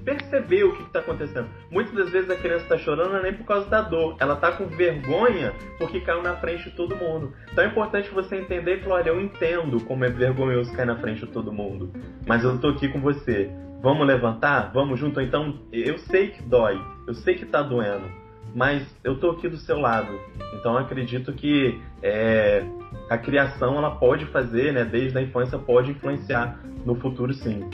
perceber 0.04 0.64
o 0.64 0.76
que 0.76 0.84
está 0.84 1.00
acontecendo. 1.00 1.48
Muitas 1.70 1.94
das 1.94 2.10
vezes 2.10 2.30
a 2.30 2.36
criança 2.36 2.64
está 2.64 2.78
chorando 2.78 3.12
não 3.12 3.20
é 3.20 3.24
nem 3.24 3.34
por 3.34 3.46
causa 3.46 3.70
da 3.70 3.82
dor, 3.82 4.16
ela 4.20 4.34
está 4.34 4.52
com 4.52 4.68
vergonha 4.68 5.54
porque 5.78 6.02
caiu 6.02 6.24
na 6.24 6.36
frente 6.38 6.70
de 6.70 6.76
todo 6.76 6.96
mundo. 6.96 7.34
Então 7.52 7.64
é 7.64 7.68
importante 7.68 8.10
você 8.10 8.38
entender 8.38 8.78
e 8.78 8.82
falar: 8.82 8.96
olha, 8.96 9.10
eu 9.10 9.22
entendo 9.22 9.84
como 9.86 10.06
é 10.06 10.10
vergonhoso 10.10 10.74
cair 10.76 10.86
na 10.86 10.98
frente 10.98 11.26
de 11.26 11.32
todo 11.32 11.52
mundo, 11.52 11.92
mas 12.28 12.44
eu 12.44 12.56
estou 12.56 12.72
aqui 12.72 12.88
com 12.88 13.00
você. 13.00 13.50
Vamos 13.82 14.06
levantar? 14.06 14.72
Vamos 14.72 15.00
junto? 15.00 15.20
Então, 15.20 15.60
eu 15.72 15.98
sei 15.98 16.28
que 16.28 16.44
dói, 16.44 16.80
eu 17.08 17.16
sei 17.16 17.34
que 17.34 17.46
está 17.46 17.64
doendo, 17.64 18.06
mas 18.54 18.86
eu 19.04 19.14
estou 19.14 19.32
aqui 19.32 19.50
do 19.50 19.58
seu 19.58 19.80
lado. 19.80 20.20
Então, 20.54 20.78
acredito 20.78 21.34
que 21.34 21.82
é, 22.04 22.64
a 23.10 23.18
criação 23.18 23.78
ela 23.78 23.96
pode 23.96 24.26
fazer, 24.28 24.72
né, 24.72 24.86
desde 24.86 25.18
a 25.18 25.22
infância, 25.22 25.58
pode 25.58 25.90
influenciar 25.90 26.60
no 26.86 26.94
futuro, 26.96 27.34
sim. 27.34 27.68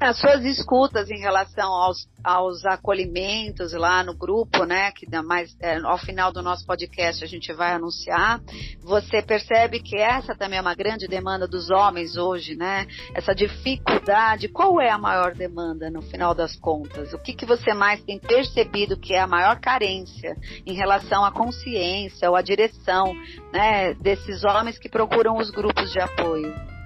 As 0.00 0.18
suas 0.18 0.44
escutas 0.44 1.10
em 1.10 1.18
relação 1.20 1.70
aos, 1.70 2.08
aos 2.24 2.64
acolhimentos 2.64 3.72
lá 3.72 4.02
no 4.02 4.14
grupo, 4.14 4.64
né? 4.64 4.90
Que 4.92 5.06
mais, 5.22 5.54
é, 5.60 5.78
ao 5.78 5.98
final 5.98 6.32
do 6.32 6.42
nosso 6.42 6.66
podcast 6.66 7.22
a 7.22 7.26
gente 7.26 7.52
vai 7.52 7.72
anunciar. 7.72 8.40
Você 8.80 9.22
percebe 9.22 9.80
que 9.80 9.96
essa 9.96 10.34
também 10.34 10.58
é 10.58 10.62
uma 10.62 10.74
grande 10.74 11.06
demanda 11.06 11.46
dos 11.46 11.70
homens 11.70 12.16
hoje, 12.16 12.56
né? 12.56 12.86
Essa 13.14 13.34
dificuldade. 13.34 14.48
Qual 14.48 14.80
é 14.80 14.90
a 14.90 14.98
maior 14.98 15.34
demanda 15.34 15.90
no 15.90 16.02
final 16.02 16.34
das 16.34 16.56
contas? 16.56 17.12
O 17.12 17.18
que, 17.18 17.34
que 17.34 17.46
você 17.46 17.74
mais 17.74 18.02
tem 18.02 18.18
percebido 18.18 18.98
que 18.98 19.14
é 19.14 19.20
a 19.20 19.26
maior 19.26 19.60
carência 19.60 20.34
em 20.66 20.74
relação 20.74 21.24
à 21.24 21.32
consciência 21.32 22.28
ou 22.28 22.36
à 22.36 22.42
direção, 22.42 23.14
né? 23.52 23.94
Desses 23.94 24.44
homens 24.44 24.78
que 24.78 24.88
procuram 24.88 25.36
os 25.36 25.50
grupos 25.50 25.92
de 25.92 26.00
apoio? 26.00 26.79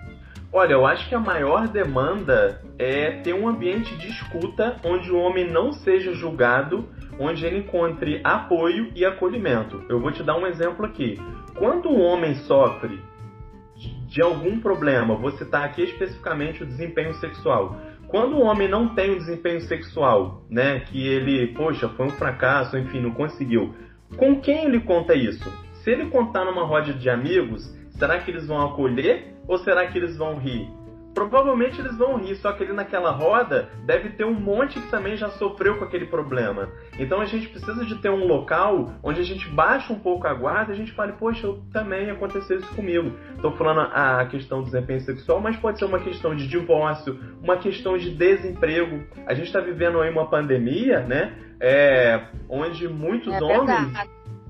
Olha, 0.57 0.75
eu 0.75 0.87
acho 0.87 1.09
que 1.09 1.17
a 1.17 1.19
maior 1.19 1.67
demanda 1.67 2.63
é 2.79 3.11
ter 3.23 3.35
um 3.35 3.49
ambiente 3.49 3.93
de 3.97 4.07
escuta 4.07 4.77
onde 4.85 5.11
o 5.11 5.19
homem 5.19 5.51
não 5.51 5.73
seja 5.73 6.15
julgado, 6.15 6.89
onde 7.19 7.45
ele 7.45 7.59
encontre 7.59 8.21
apoio 8.23 8.93
e 8.95 9.05
acolhimento. 9.05 9.85
Eu 9.89 9.99
vou 9.99 10.13
te 10.13 10.23
dar 10.23 10.39
um 10.39 10.47
exemplo 10.47 10.87
aqui. 10.87 11.21
Quando 11.57 11.89
um 11.89 12.01
homem 12.01 12.37
sofre 12.37 13.01
de 14.07 14.23
algum 14.23 14.61
problema, 14.61 15.17
vou 15.17 15.33
citar 15.33 15.65
aqui 15.65 15.83
especificamente 15.83 16.63
o 16.63 16.67
desempenho 16.67 17.15
sexual. 17.15 17.77
Quando 18.07 18.37
o 18.37 18.43
homem 18.43 18.69
não 18.69 18.95
tem 18.95 19.11
um 19.11 19.19
desempenho 19.19 19.61
sexual, 19.63 20.45
né, 20.49 20.79
que 20.79 21.05
ele, 21.05 21.49
poxa, 21.49 21.89
foi 21.89 22.07
um 22.07 22.11
fracasso, 22.11 22.79
enfim, 22.79 23.01
não 23.01 23.11
conseguiu, 23.11 23.75
com 24.17 24.41
quem 24.41 24.67
ele 24.67 24.79
conta 24.79 25.17
isso? 25.17 25.53
Se 25.83 25.91
ele 25.91 26.07
contar 26.11 26.45
numa 26.45 26.65
roda 26.65 26.93
de 26.93 27.11
amigos, 27.11 27.77
será 27.99 28.21
que 28.21 28.31
eles 28.31 28.47
vão 28.47 28.65
acolher 28.65 29.34
ou 29.47 29.59
será 29.59 29.87
que 29.87 29.99
eles 29.99 30.17
vão 30.17 30.37
rir? 30.37 30.69
Provavelmente 31.15 31.81
eles 31.81 31.97
vão 31.97 32.17
rir, 32.17 32.35
só 32.37 32.53
que 32.53 32.65
ali 32.65 32.73
naquela 32.73 33.13
roda 33.13 33.69
deve 33.87 34.11
ter 34.11 34.25
um 34.25 34.35
monte 34.35 34.81
que 34.81 34.91
também 34.91 35.17
já 35.17 35.29
sofreu 35.31 35.79
com 35.79 35.85
aquele 35.85 36.07
problema. 36.07 36.69
Então 36.99 37.21
a 37.21 37.25
gente 37.25 37.49
precisa 37.49 37.85
de 37.85 37.95
ter 37.97 38.11
um 38.11 38.27
local 38.27 38.93
onde 39.01 39.21
a 39.21 39.25
gente 39.25 39.49
baixa 39.49 39.93
um 39.93 39.99
pouco 39.99 40.27
a 40.27 40.35
guarda 40.35 40.73
e 40.73 40.75
a 40.75 40.77
gente 40.77 40.91
fale, 40.91 41.13
poxa, 41.13 41.47
eu 41.47 41.63
também 41.73 42.11
aconteceu 42.11 42.59
isso 42.59 42.75
comigo. 42.75 43.13
Estou 43.37 43.53
falando 43.53 43.89
a 43.93 44.27
questão 44.27 44.59
do 44.59 44.65
desempenho 44.65 45.01
sexual, 45.03 45.41
mas 45.41 45.57
pode 45.57 45.79
ser 45.79 45.85
uma 45.85 46.01
questão 46.01 46.35
de 46.35 46.49
divórcio, 46.49 47.17
uma 47.41 47.59
questão 47.59 47.97
de 47.97 48.11
desemprego. 48.11 49.05
A 49.25 49.35
gente 49.35 49.47
está 49.47 49.61
vivendo 49.61 50.01
aí 50.01 50.11
uma 50.11 50.29
pandemia, 50.29 51.01
né? 51.01 51.33
É, 51.61 52.25
onde 52.49 52.89
muitos 52.89 53.33
é 53.33 53.41
homens 53.41 53.97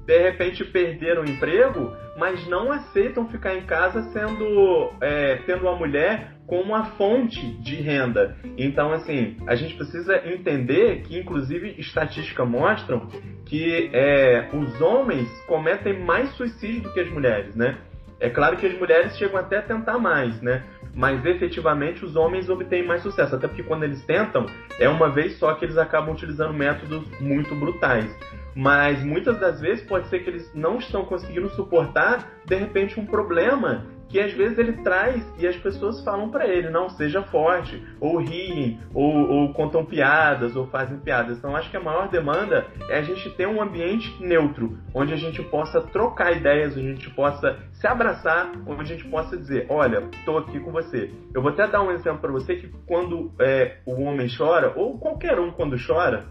de 0.07 0.19
repente 0.19 0.64
perderam 0.64 1.23
o 1.23 1.29
emprego, 1.29 1.93
mas 2.17 2.47
não 2.47 2.71
aceitam 2.71 3.29
ficar 3.29 3.55
em 3.55 3.62
casa 3.62 4.03
sendo 4.12 4.90
é, 5.01 5.37
tendo 5.47 5.62
uma 5.62 5.77
mulher 5.77 6.35
como 6.47 6.62
uma 6.62 6.85
fonte 6.97 7.40
de 7.62 7.77
renda. 7.77 8.37
Então, 8.59 8.93
assim, 8.93 9.37
a 9.47 9.55
gente 9.55 9.75
precisa 9.77 10.17
entender 10.29 11.03
que, 11.03 11.19
inclusive, 11.19 11.75
estatísticas 11.79 12.47
mostram 12.47 13.09
que 13.47 13.90
é, 13.93 14.49
os 14.53 14.81
homens 14.81 15.29
cometem 15.47 15.99
mais 16.05 16.31
suicídio 16.33 16.83
do 16.83 16.93
que 16.93 17.01
as 17.01 17.11
mulheres, 17.11 17.55
né? 17.57 17.79
É 18.21 18.31
claro 18.31 18.57
que 18.57 18.67
as 18.67 18.79
mulheres 18.79 19.17
chegam 19.17 19.38
até 19.38 19.59
a 19.59 19.62
tentar 19.62 19.99
mais, 19.99 20.40
né? 20.40 20.62
Mas 20.95 21.25
efetivamente 21.27 22.05
os 22.05 22.14
homens 22.14 22.49
obtêm 22.49 22.87
mais 22.87 23.03
sucesso, 23.03 23.35
até 23.35 23.49
porque 23.49 23.62
quando 23.62 23.83
eles 23.83 24.05
tentam, 24.05 24.47
é 24.79 24.88
uma 24.88 25.11
vez 25.11 25.37
só 25.38 25.55
que 25.55 25.64
eles 25.64 25.77
acabam 25.77 26.14
utilizando 26.14 26.55
métodos 26.55 27.03
muito 27.21 27.55
brutais 27.57 28.09
mas 28.55 29.03
muitas 29.03 29.38
das 29.38 29.61
vezes 29.61 29.85
pode 29.85 30.09
ser 30.09 30.21
que 30.21 30.31
eles 30.31 30.51
não 30.55 30.79
estão 30.79 31.05
conseguindo 31.05 31.49
suportar 31.51 32.29
de 32.45 32.55
repente 32.55 32.99
um 32.99 33.07
problema 33.07 33.87
que 34.14 34.21
às 34.21 34.33
vezes 34.33 34.57
ele 34.59 34.75
traz 34.75 35.25
e 35.38 35.47
as 35.47 35.57
pessoas 35.57 36.01
falam 36.05 36.31
para 36.31 36.47
ele 36.47 36.71
não 36.71 36.88
seja 36.88 37.21
forte 37.23 37.83
ou 38.01 38.19
riem 38.19 38.79
ou, 38.95 39.12
ou, 39.29 39.53
contam 39.53 39.85
piadas 39.85 40.55
ou 40.55 40.69
fazem 40.69 40.99
piadas. 40.99 41.38
Então 41.38 41.57
acho 41.57 41.69
que 41.69 41.77
a 41.77 41.83
maior 41.83 42.09
demanda 42.09 42.64
é 42.88 42.99
a 42.99 43.03
gente 43.03 43.29
ter 43.31 43.49
um 43.49 43.61
ambiente 43.61 44.14
neutro 44.23 44.79
onde 44.95 45.12
a 45.12 45.17
gente 45.17 45.43
possa 45.43 45.81
trocar 45.81 46.37
ideias 46.37 46.77
onde 46.77 46.87
a 46.87 46.95
gente 46.95 47.11
possa 47.11 47.59
se 47.73 47.88
abraçar 47.88 48.53
onde 48.67 48.83
a 48.83 48.85
gente 48.85 49.05
possa 49.09 49.37
dizer 49.37 49.67
olha 49.69 50.09
estou 50.12 50.38
aqui 50.38 50.61
com 50.61 50.71
você 50.71 51.11
eu 51.35 51.43
vou 51.43 51.51
até 51.51 51.67
dar 51.67 51.83
um 51.83 51.90
exemplo 51.90 52.21
para 52.21 52.31
você 52.31 52.55
que 52.55 52.69
quando 52.87 53.33
é, 53.40 53.79
o 53.85 54.01
homem 54.01 54.29
chora 54.29 54.73
ou 54.77 54.97
qualquer 54.99 55.40
um 55.40 55.51
quando 55.51 55.77
chora 55.85 56.27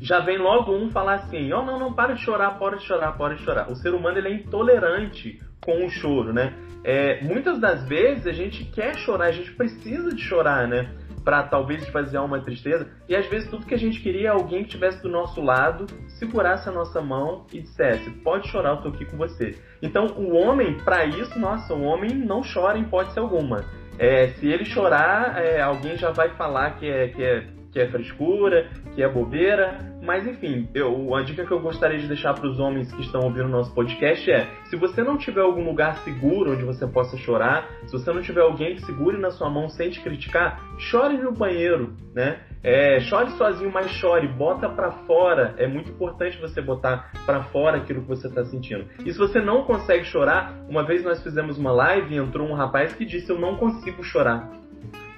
já 0.00 0.20
vem 0.20 0.38
logo 0.38 0.72
um 0.72 0.90
falar 0.90 1.14
assim: 1.16 1.52
ó, 1.52 1.60
oh, 1.60 1.64
não, 1.64 1.78
não, 1.78 1.92
para 1.92 2.14
de 2.14 2.22
chorar, 2.22 2.58
para 2.58 2.76
de 2.76 2.84
chorar, 2.84 3.16
para 3.16 3.34
de 3.34 3.42
chorar. 3.42 3.70
O 3.70 3.76
ser 3.76 3.94
humano 3.94 4.18
ele 4.18 4.28
é 4.28 4.34
intolerante 4.34 5.40
com 5.62 5.84
o 5.84 5.90
choro, 5.90 6.32
né? 6.32 6.54
É, 6.82 7.22
muitas 7.22 7.60
das 7.60 7.86
vezes 7.86 8.26
a 8.26 8.32
gente 8.32 8.64
quer 8.64 8.96
chorar, 8.96 9.26
a 9.26 9.32
gente 9.32 9.52
precisa 9.52 10.14
de 10.14 10.22
chorar, 10.22 10.66
né? 10.66 10.90
Para 11.22 11.42
talvez 11.42 11.82
esvaziar 11.82 12.24
uma 12.24 12.40
tristeza. 12.40 12.88
E 13.06 13.14
às 13.14 13.26
vezes 13.26 13.50
tudo 13.50 13.66
que 13.66 13.74
a 13.74 13.78
gente 13.78 14.00
queria 14.00 14.28
é 14.28 14.32
alguém 14.32 14.60
que 14.60 14.68
estivesse 14.68 15.02
do 15.02 15.10
nosso 15.10 15.42
lado, 15.42 15.84
segurasse 16.18 16.66
a 16.66 16.72
nossa 16.72 17.02
mão 17.02 17.46
e 17.52 17.60
dissesse: 17.60 18.10
pode 18.22 18.48
chorar, 18.48 18.70
eu 18.70 18.76
tô 18.78 18.88
aqui 18.88 19.04
com 19.04 19.18
você. 19.18 19.58
Então 19.82 20.06
o 20.16 20.34
homem, 20.34 20.78
para 20.78 21.04
isso, 21.04 21.38
nossa, 21.38 21.74
o 21.74 21.82
homem 21.82 22.14
não 22.14 22.40
chora 22.42 22.78
em 22.78 22.82
hipótese 22.82 23.18
alguma. 23.18 23.64
É, 23.98 24.28
se 24.28 24.48
ele 24.48 24.64
chorar, 24.64 25.36
é, 25.44 25.60
alguém 25.60 25.98
já 25.98 26.10
vai 26.10 26.30
falar 26.30 26.78
que 26.78 26.86
é, 26.86 27.08
que 27.08 27.22
é 27.22 27.59
que 27.70 27.80
é 27.80 27.88
frescura, 27.88 28.68
que 28.94 29.02
é 29.02 29.08
bobeira. 29.08 29.78
Mas 30.02 30.26
enfim, 30.26 30.68
eu, 30.74 31.14
a 31.14 31.22
dica 31.22 31.44
que 31.44 31.52
eu 31.52 31.60
gostaria 31.60 31.98
de 31.98 32.06
deixar 32.06 32.34
para 32.34 32.48
os 32.48 32.58
homens 32.58 32.92
que 32.92 33.02
estão 33.02 33.22
ouvindo 33.22 33.46
o 33.46 33.50
nosso 33.50 33.74
podcast 33.74 34.30
é: 34.30 34.48
se 34.64 34.76
você 34.76 35.02
não 35.02 35.16
tiver 35.16 35.42
algum 35.42 35.64
lugar 35.64 35.98
seguro 35.98 36.52
onde 36.52 36.64
você 36.64 36.86
possa 36.86 37.16
chorar, 37.16 37.68
se 37.86 37.92
você 37.92 38.12
não 38.12 38.22
tiver 38.22 38.42
alguém 38.42 38.74
que 38.74 38.82
segure 38.82 39.18
na 39.18 39.30
sua 39.30 39.50
mão 39.50 39.68
sem 39.68 39.90
te 39.90 40.00
criticar, 40.00 40.60
chore 40.78 41.18
no 41.18 41.32
banheiro, 41.32 41.94
né? 42.14 42.40
É, 42.62 43.00
chore 43.00 43.30
sozinho, 43.32 43.72
mas 43.72 43.90
chore, 43.92 44.28
bota 44.28 44.68
para 44.68 44.90
fora. 44.90 45.54
É 45.56 45.66
muito 45.66 45.90
importante 45.90 46.38
você 46.38 46.60
botar 46.60 47.10
para 47.24 47.44
fora 47.44 47.78
aquilo 47.78 48.02
que 48.02 48.08
você 48.08 48.26
está 48.26 48.44
sentindo. 48.44 48.86
E 49.04 49.12
se 49.12 49.18
você 49.18 49.40
não 49.40 49.64
consegue 49.64 50.04
chorar, 50.04 50.54
uma 50.68 50.84
vez 50.84 51.02
nós 51.02 51.22
fizemos 51.22 51.56
uma 51.56 51.72
live 51.72 52.14
e 52.14 52.18
entrou 52.18 52.46
um 52.46 52.54
rapaz 52.54 52.92
que 52.92 53.06
disse: 53.06 53.30
Eu 53.30 53.38
não 53.38 53.56
consigo 53.56 54.02
chorar. 54.02 54.59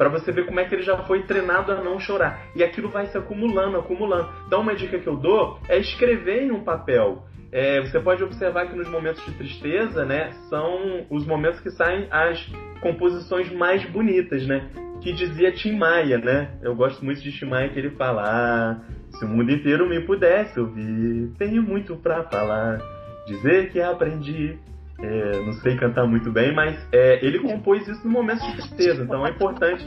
Para 0.03 0.11
você 0.11 0.33
ver 0.33 0.47
como 0.47 0.59
é 0.59 0.65
que 0.65 0.75
ele 0.75 0.83
já 0.83 0.99
foi 1.05 1.23
treinado 1.23 1.71
a 1.71 1.77
não 1.77 2.01
chorar. 2.01 2.47
E 2.57 2.65
aquilo 2.65 2.89
vai 2.89 3.07
se 3.07 3.17
acumulando, 3.17 3.79
acumulando. 3.79 4.29
Então, 4.49 4.61
uma 4.61 4.75
dica 4.75 4.99
que 4.99 5.07
eu 5.07 5.15
dou 5.15 5.61
é 5.69 5.79
escrever 5.79 6.43
em 6.43 6.51
um 6.51 6.65
papel. 6.65 7.23
É, 7.53 7.81
você 7.81 8.01
pode 8.01 8.21
observar 8.25 8.67
que 8.67 8.75
nos 8.75 8.89
momentos 8.89 9.25
de 9.25 9.31
tristeza, 9.31 10.05
né, 10.05 10.33
são 10.51 11.07
os 11.09 11.25
momentos 11.25 11.61
que 11.61 11.71
saem 11.71 12.09
as 12.11 12.45
composições 12.81 13.53
mais 13.53 13.85
bonitas, 13.85 14.45
né? 14.45 14.69
Que 15.01 15.13
dizia 15.13 15.53
Tim 15.53 15.77
Maia, 15.79 16.19
né? 16.19 16.51
Eu 16.63 16.75
gosto 16.75 17.05
muito 17.05 17.21
de 17.21 17.31
Tim 17.31 17.45
Maia 17.45 17.69
que 17.69 17.79
ele 17.79 17.91
fala: 17.91 18.25
ah, 18.25 18.81
se 19.17 19.25
o 19.25 19.29
mundo 19.29 19.53
inteiro 19.53 19.89
me 19.89 20.01
pudesse 20.01 20.59
ouvir, 20.59 21.31
tenho 21.39 21.63
muito 21.63 21.95
para 21.95 22.25
falar, 22.25 22.81
dizer 23.25 23.71
que 23.71 23.81
aprendi. 23.81 24.59
É, 24.99 25.41
não 25.45 25.53
sei 25.55 25.77
cantar 25.77 26.07
muito 26.07 26.31
bem, 26.31 26.55
mas 26.55 26.77
é, 26.93 27.25
ele 27.25 27.41
compôs 27.41 27.87
isso 27.89 28.05
no 28.05 28.11
momento 28.11 28.45
de 28.47 28.53
tristeza, 28.53 29.03
então 29.03 29.27
é 29.27 29.31
importante. 29.31 29.87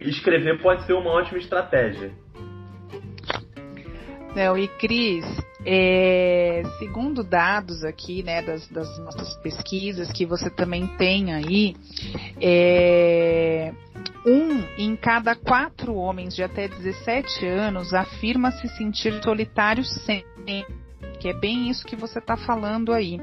Escrever 0.00 0.60
pode 0.62 0.84
ser 0.86 0.94
uma 0.94 1.10
ótima 1.10 1.38
estratégia. 1.38 2.12
Não, 4.34 4.56
e 4.56 4.68
Cris, 4.68 5.24
é, 5.64 6.62
segundo 6.78 7.24
dados 7.24 7.82
aqui, 7.82 8.22
né, 8.22 8.42
das, 8.42 8.68
das, 8.68 8.98
nossas 8.98 9.34
pesquisas 9.38 10.12
que 10.12 10.26
você 10.26 10.50
também 10.50 10.86
tem 10.98 11.32
aí, 11.32 11.74
é, 12.40 13.72
um 14.26 14.62
em 14.78 14.94
cada 14.94 15.34
quatro 15.34 15.94
homens 15.94 16.36
de 16.36 16.42
até 16.42 16.68
17 16.68 17.46
anos 17.46 17.94
afirma 17.94 18.50
se 18.52 18.68
sentir 18.76 19.22
solitário 19.22 19.82
sempre, 19.84 20.66
que 21.16 21.28
é 21.28 21.32
bem 21.32 21.68
isso 21.68 21.84
que 21.84 21.96
você 21.96 22.18
está 22.18 22.36
falando 22.36 22.92
aí. 22.92 23.20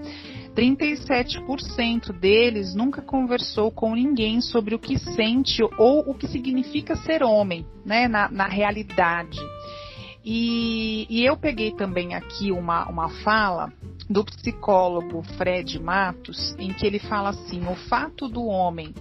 37% 0.56 2.12
deles 2.12 2.76
nunca 2.76 3.02
conversou 3.02 3.72
com 3.72 3.96
ninguém 3.96 4.42
sobre 4.42 4.76
o 4.76 4.80
que 4.80 4.98
sente 4.98 5.64
ou 5.78 6.10
o 6.10 6.14
que 6.14 6.28
significa 6.28 6.96
ser 6.96 7.24
homem, 7.24 7.66
né, 7.86 8.08
na, 8.08 8.30
na 8.30 8.48
realidade. 8.48 9.40
E, 10.26 11.06
e 11.10 11.26
eu 11.26 11.36
peguei 11.36 11.72
também 11.74 12.16
aqui 12.16 12.52
uma, 12.52 12.88
uma 12.88 13.10
fala 13.10 13.74
do 14.10 14.24
psicólogo 14.24 15.22
Fred 15.38 15.80
Matos, 15.80 16.56
em 16.58 16.72
que 16.72 16.86
ele 16.86 17.00
fala 17.00 17.30
assim: 17.30 17.68
o 17.68 17.76
fato 17.76 18.30
do 18.30 18.46
homem 18.46 18.94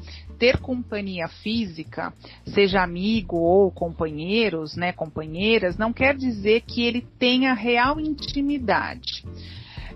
ter 0.42 0.58
companhia 0.58 1.28
física, 1.28 2.12
seja 2.46 2.82
amigo 2.82 3.36
ou 3.36 3.70
companheiros, 3.70 4.74
né, 4.74 4.92
companheiras, 4.92 5.78
não 5.78 5.92
quer 5.92 6.16
dizer 6.16 6.62
que 6.62 6.82
ele 6.82 7.06
tenha 7.16 7.54
real 7.54 8.00
intimidade. 8.00 9.24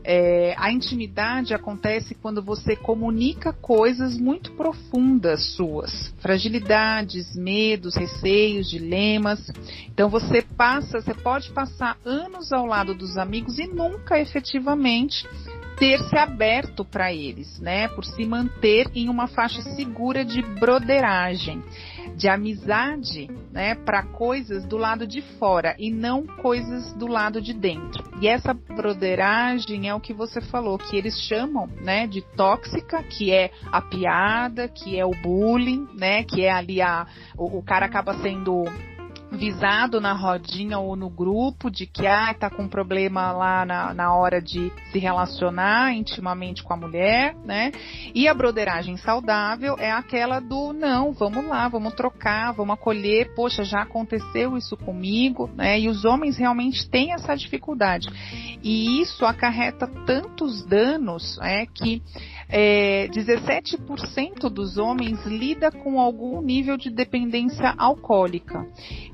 É, 0.09 0.55
a 0.57 0.71
intimidade 0.71 1.53
acontece 1.53 2.14
quando 2.14 2.40
você 2.40 2.77
comunica 2.77 3.53
coisas 3.53 4.16
muito 4.16 4.53
profundas 4.53 5.57
suas, 5.57 6.14
fragilidades, 6.21 7.35
medos, 7.35 7.97
receios, 7.97 8.71
dilemas. 8.71 9.40
Então 9.88 10.09
você 10.09 10.42
passa, 10.42 11.01
você 11.01 11.12
pode 11.12 11.51
passar 11.51 11.99
anos 12.05 12.53
ao 12.53 12.64
lado 12.66 12.95
dos 12.95 13.19
amigos 13.19 13.59
e 13.59 13.66
nunca 13.66 14.21
efetivamente 14.21 15.29
ter 15.77 15.99
se 16.05 16.16
aberto 16.16 16.85
para 16.85 17.12
eles, 17.12 17.59
né? 17.59 17.88
Por 17.88 18.05
se 18.05 18.25
manter 18.25 18.88
em 18.95 19.09
uma 19.09 19.27
faixa 19.27 19.61
segura 19.75 20.25
de 20.25 20.40
broderagem 20.40 21.64
de 22.17 22.29
amizade, 22.29 23.31
né, 23.53 23.75
para 23.75 24.03
coisas 24.03 24.65
do 24.65 24.79
lado 24.79 25.07
de 25.07 25.21
fora 25.39 25.77
e 25.79 25.91
não 25.91 26.27
coisas 26.27 26.93
do 26.95 27.07
lado 27.07 27.43
de 27.43 27.53
dentro. 27.53 28.03
E 28.21 28.27
essa 28.27 28.55
broderagem 28.55 29.89
é 29.89 29.95
o 29.95 30.01
que 30.01 30.15
você 30.15 30.41
falou, 30.41 30.79
que 30.79 30.97
eles 30.97 31.21
chamam, 31.21 31.69
né, 31.83 32.07
de 32.07 32.23
tóxica, 32.23 33.03
que 33.03 33.31
é 33.31 33.51
a 33.71 33.83
piada, 33.83 34.67
que 34.67 34.99
é 34.99 35.05
o 35.05 35.11
bullying, 35.11 35.87
né, 35.95 36.25
que 36.25 36.43
é 36.43 36.51
ali 36.51 36.81
a 36.81 37.07
o, 37.37 37.59
o 37.59 37.63
cara 37.63 37.85
acaba 37.85 38.15
sendo 38.15 38.65
visado 39.31 40.01
na 40.01 40.12
rodinha 40.12 40.79
ou 40.79 40.97
no 40.97 41.11
grupo 41.11 41.71
de 41.71 41.87
que 41.87 42.07
ah, 42.07 42.33
tá 42.35 42.49
com 42.49 42.69
problema 42.69 43.33
lá 43.33 43.65
na, 43.65 43.95
na 43.95 44.15
hora 44.15 44.41
de 44.41 44.73
se 44.91 44.99
relacionar 44.99 45.93
intimamente 45.93 46.62
com 46.62 46.73
a 46.73 46.77
mulher, 46.77 47.35
né? 47.45 47.73
E 48.15 48.29
a 48.29 48.35
broderagem 48.35 48.97
saudável 48.97 49.77
é 49.79 49.91
aquela 49.91 50.41
do 50.41 50.73
não, 50.73 51.12
vamos 51.12 51.47
lá, 51.47 51.69
vamos 51.69 51.95
trocar, 51.95 52.53
vamos 52.53 52.75
acolher, 52.75 53.35
poxa, 53.35 53.65
já 53.65 53.83
aconteceu 53.83 54.57
isso 54.57 54.77
comigo, 54.77 55.51
né? 55.55 55.79
E 55.79 55.89
os 55.89 56.05
homens 56.05 56.37
realmente 56.37 56.89
têm 56.89 57.12
essa 57.12 57.35
dificuldade. 57.35 58.09
E 58.62 59.01
isso 59.01 59.25
acarreta 59.25 59.87
tantos 60.07 60.65
danos, 60.67 61.39
é 61.43 61.67
que 61.67 62.03
é, 62.49 63.09
17% 63.09 64.49
dos 64.49 64.79
homens 64.79 65.25
lida 65.27 65.71
com 65.71 66.01
algum 66.01 66.41
nível 66.41 66.77
de 66.77 66.91
dependência 66.91 67.75
alcoólica. 67.77 68.67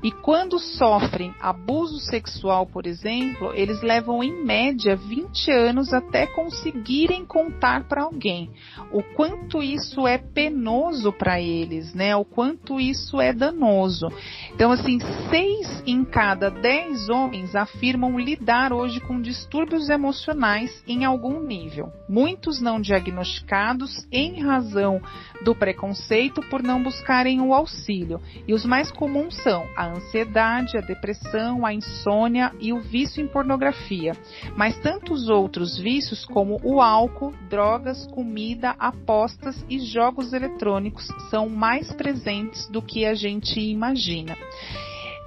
E 0.03 0.11
quando 0.11 0.59
sofrem 0.59 1.33
abuso 1.39 1.99
sexual, 1.99 2.67
por 2.67 2.85
exemplo, 2.85 3.51
eles 3.55 3.81
levam 3.81 4.23
em 4.23 4.43
média 4.43 4.95
20 4.95 5.51
anos 5.51 5.93
até 5.93 6.27
conseguirem 6.27 7.25
contar 7.25 7.87
para 7.87 8.03
alguém. 8.03 8.51
O 8.91 9.01
quanto 9.01 9.63
isso 9.63 10.07
é 10.07 10.17
penoso 10.17 11.11
para 11.11 11.41
eles, 11.41 11.93
né? 11.93 12.15
O 12.15 12.25
quanto 12.25 12.79
isso 12.79 13.19
é 13.19 13.33
danoso. 13.33 14.07
Então, 14.53 14.71
assim, 14.71 14.99
6 15.29 15.83
em 15.87 16.05
cada 16.05 16.49
10 16.49 17.09
homens 17.09 17.55
afirmam 17.55 18.19
lidar 18.19 18.71
hoje 18.71 18.99
com 18.99 19.19
distúrbios 19.19 19.89
emocionais 19.89 20.83
em 20.87 21.03
algum 21.03 21.41
nível. 21.41 21.91
Muitos 22.07 22.61
não 22.61 22.79
diagnosticados 22.79 23.22
diagnosticados 23.23 24.05
em 24.11 24.41
razão 24.41 25.01
do 25.43 25.55
preconceito 25.55 26.41
por 26.49 26.61
não 26.61 26.83
buscarem 26.83 27.41
o 27.41 27.53
auxílio. 27.53 28.21
E 28.47 28.53
os 28.53 28.65
mais 28.65 28.91
comuns 28.91 29.35
são 29.41 29.65
a 29.75 29.87
ansiedade, 29.87 30.77
a 30.77 30.81
depressão, 30.81 31.65
a 31.65 31.73
insônia 31.73 32.51
e 32.59 32.71
o 32.71 32.81
vício 32.81 33.23
em 33.23 33.27
pornografia. 33.27 34.13
Mas 34.55 34.77
tantos 34.79 35.29
outros 35.29 35.77
vícios 35.77 36.25
como 36.25 36.59
o 36.63 36.81
álcool, 36.81 37.33
drogas, 37.49 38.05
comida, 38.07 38.75
apostas 38.77 39.65
e 39.69 39.79
jogos 39.79 40.33
eletrônicos 40.33 41.07
são 41.29 41.49
mais 41.49 41.91
presentes 41.93 42.67
do 42.69 42.81
que 42.81 43.05
a 43.05 43.15
gente 43.15 43.59
imagina. 43.59 44.35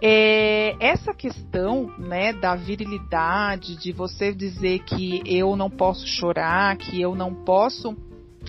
É, 0.02 0.76
essa 0.78 1.14
questão 1.14 1.90
né, 1.98 2.32
da 2.32 2.54
virilidade, 2.54 3.76
de 3.76 3.92
você 3.92 4.32
dizer 4.32 4.80
que 4.80 5.22
eu 5.24 5.56
não 5.56 5.70
posso 5.70 6.06
chorar, 6.06 6.76
que 6.76 7.00
eu 7.00 7.14
não 7.14 7.35
posso 7.35 7.96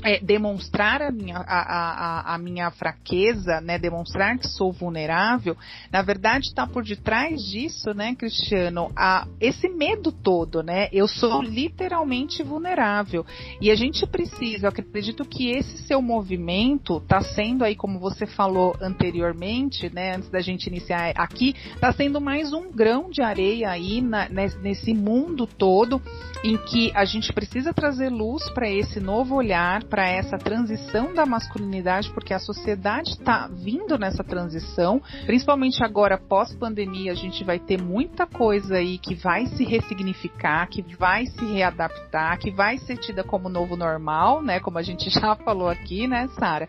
é, 0.03 0.19
demonstrar 0.19 1.01
a 1.01 1.11
minha, 1.11 1.37
a, 1.37 1.41
a, 1.41 2.35
a, 2.35 2.37
minha 2.37 2.69
fraqueza, 2.71 3.61
né, 3.61 3.77
demonstrar 3.77 4.37
que 4.37 4.47
sou 4.47 4.71
vulnerável, 4.71 5.55
na 5.91 6.01
verdade 6.01 6.47
está 6.47 6.67
por 6.67 6.83
detrás 6.83 7.41
disso, 7.43 7.93
né, 7.93 8.15
Cristiano, 8.15 8.91
a, 8.95 9.27
esse 9.39 9.67
medo 9.69 10.11
todo, 10.11 10.61
né, 10.61 10.87
eu 10.91 11.07
sou 11.07 11.41
literalmente 11.41 12.43
vulnerável. 12.43 13.25
E 13.61 13.71
a 13.71 13.75
gente 13.75 14.05
precisa, 14.05 14.65
eu 14.65 14.69
acredito 14.69 15.25
que 15.25 15.49
esse 15.49 15.79
seu 15.79 16.01
movimento 16.01 16.97
está 16.97 17.21
sendo 17.21 17.63
aí, 17.63 17.75
como 17.75 17.99
você 17.99 18.25
falou 18.25 18.75
anteriormente, 18.81 19.89
né, 19.93 20.15
antes 20.15 20.29
da 20.29 20.39
gente 20.39 20.67
iniciar 20.67 21.13
aqui, 21.15 21.55
está 21.73 21.91
sendo 21.91 22.21
mais 22.21 22.53
um 22.53 22.71
grão 22.71 23.09
de 23.09 23.21
areia 23.21 23.69
aí 23.69 24.01
na, 24.01 24.29
nesse 24.29 24.93
mundo 24.93 25.47
todo 25.47 26.01
em 26.43 26.57
que 26.57 26.91
a 26.93 27.05
gente 27.05 27.33
precisa 27.33 27.73
trazer 27.73 28.09
luz 28.09 28.47
para 28.51 28.69
esse 28.69 28.99
novo 28.99 29.35
olhar 29.35 29.83
para 29.87 30.07
essa 30.07 30.37
transição 30.37 31.13
da 31.13 31.25
masculinidade, 31.25 32.11
porque 32.11 32.33
a 32.33 32.39
sociedade 32.39 33.11
está 33.11 33.47
vindo 33.47 33.97
nessa 33.97 34.23
transição, 34.23 35.01
principalmente 35.25 35.83
agora 35.83 36.17
pós-pandemia, 36.17 37.11
a 37.11 37.15
gente 37.15 37.43
vai 37.43 37.59
ter 37.59 37.81
muita 37.81 38.25
coisa 38.25 38.75
aí 38.75 38.97
que 38.97 39.15
vai 39.15 39.45
se 39.47 39.63
ressignificar, 39.63 40.67
que 40.67 40.81
vai 40.97 41.25
se 41.25 41.45
readaptar, 41.45 42.37
que 42.39 42.51
vai 42.51 42.77
ser 42.77 42.97
tida 42.97 43.23
como 43.23 43.49
novo 43.49 43.75
normal, 43.75 44.41
né? 44.41 44.59
Como 44.59 44.77
a 44.77 44.83
gente 44.83 45.09
já 45.11 45.35
falou 45.35 45.69
aqui, 45.69 46.07
né, 46.07 46.27
Sara? 46.37 46.67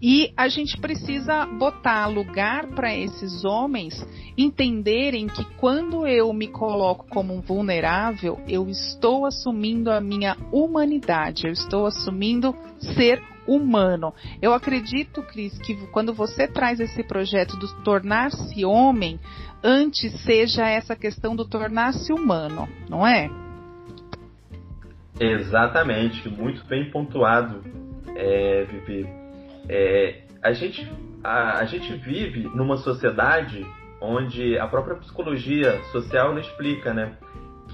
E 0.00 0.32
a 0.36 0.48
gente 0.48 0.78
precisa 0.78 1.44
botar 1.44 2.06
lugar 2.06 2.68
para 2.68 2.94
esses 2.94 3.44
homens 3.44 3.94
entenderem 4.36 5.26
que 5.26 5.44
quando 5.56 6.06
eu 6.06 6.32
me 6.32 6.46
coloco 6.46 7.06
como 7.08 7.34
um 7.34 7.40
vulnerável, 7.40 8.38
eu 8.46 8.68
estou 8.68 9.26
assumindo 9.26 9.90
a 9.90 10.00
minha 10.00 10.36
humanidade, 10.52 11.46
eu 11.46 11.52
estou 11.52 11.86
assumindo 11.86 12.54
ser 12.94 13.20
humano. 13.46 14.14
Eu 14.40 14.52
acredito, 14.54 15.20
Cris, 15.22 15.58
que 15.58 15.74
quando 15.88 16.14
você 16.14 16.46
traz 16.46 16.78
esse 16.78 17.02
projeto 17.02 17.56
do 17.56 17.66
tornar-se 17.82 18.64
homem, 18.64 19.18
antes 19.64 20.12
seja 20.22 20.68
essa 20.68 20.94
questão 20.94 21.34
do 21.34 21.44
tornar-se 21.44 22.12
humano, 22.12 22.68
não 22.88 23.04
é? 23.04 23.28
Exatamente, 25.18 26.28
muito 26.28 26.64
bem 26.66 26.88
pontuado, 26.90 27.64
é, 28.14 28.64
Vivi. 28.64 29.17
É, 29.68 30.22
a 30.42 30.52
gente 30.52 30.90
a, 31.22 31.58
a 31.58 31.64
gente 31.64 31.92
vive 31.94 32.48
numa 32.54 32.76
sociedade 32.76 33.66
onde 34.00 34.58
a 34.58 34.66
própria 34.66 34.96
psicologia 34.96 35.78
social 35.90 36.34
nos 36.34 36.46
explica, 36.46 36.94
né? 36.94 37.16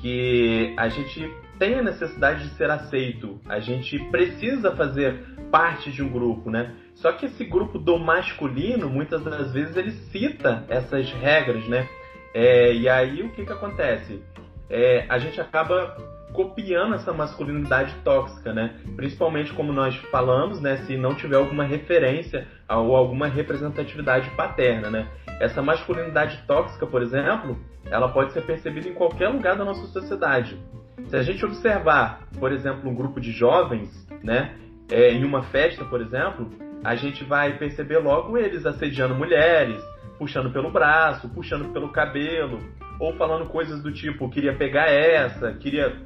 Que 0.00 0.74
a 0.76 0.88
gente 0.88 1.30
tem 1.58 1.74
a 1.76 1.82
necessidade 1.82 2.48
de 2.48 2.54
ser 2.56 2.70
aceito, 2.70 3.40
a 3.46 3.60
gente 3.60 3.98
precisa 4.10 4.74
fazer 4.74 5.20
parte 5.50 5.92
de 5.92 6.02
um 6.02 6.08
grupo, 6.08 6.50
né? 6.50 6.74
Só 6.94 7.12
que 7.12 7.26
esse 7.26 7.44
grupo 7.44 7.78
do 7.78 7.98
masculino, 7.98 8.88
muitas 8.88 9.22
das 9.22 9.52
vezes, 9.52 9.76
ele 9.76 9.92
cita 9.92 10.64
essas 10.68 11.10
regras, 11.12 11.66
né? 11.68 11.88
É, 12.32 12.74
e 12.74 12.88
aí 12.88 13.22
o 13.22 13.30
que 13.30 13.44
que 13.44 13.52
acontece? 13.52 14.20
É, 14.68 15.06
a 15.08 15.18
gente 15.18 15.40
acaba 15.40 15.96
copiando 16.34 16.94
essa 16.94 17.12
masculinidade 17.12 17.94
tóxica, 18.04 18.52
né? 18.52 18.74
Principalmente 18.96 19.52
como 19.52 19.72
nós 19.72 19.96
falamos, 20.10 20.60
né? 20.60 20.78
Se 20.78 20.96
não 20.96 21.14
tiver 21.14 21.36
alguma 21.36 21.64
referência 21.64 22.46
ou 22.68 22.96
alguma 22.96 23.28
representatividade 23.28 24.28
paterna, 24.30 24.90
né? 24.90 25.08
Essa 25.40 25.62
masculinidade 25.62 26.42
tóxica, 26.46 26.86
por 26.86 27.02
exemplo, 27.02 27.56
ela 27.86 28.08
pode 28.08 28.32
ser 28.32 28.42
percebida 28.42 28.88
em 28.88 28.94
qualquer 28.94 29.28
lugar 29.28 29.56
da 29.56 29.64
nossa 29.64 29.86
sociedade. 29.86 30.58
Se 31.06 31.16
a 31.16 31.22
gente 31.22 31.44
observar, 31.44 32.26
por 32.38 32.52
exemplo, 32.52 32.90
um 32.90 32.94
grupo 32.94 33.20
de 33.20 33.30
jovens, 33.30 33.88
né? 34.22 34.56
É, 34.90 35.12
em 35.12 35.24
uma 35.24 35.44
festa, 35.44 35.84
por 35.84 36.00
exemplo, 36.00 36.50
a 36.82 36.96
gente 36.96 37.24
vai 37.24 37.56
perceber 37.56 37.98
logo 37.98 38.36
eles 38.36 38.66
assediando 38.66 39.14
mulheres, 39.14 39.80
puxando 40.18 40.52
pelo 40.52 40.70
braço, 40.70 41.28
puxando 41.28 41.72
pelo 41.72 41.90
cabelo, 41.90 42.58
ou 42.98 43.14
falando 43.14 43.48
coisas 43.48 43.82
do 43.82 43.92
tipo, 43.92 44.28
queria 44.28 44.54
pegar 44.54 44.86
essa, 44.88 45.52
queria, 45.54 45.96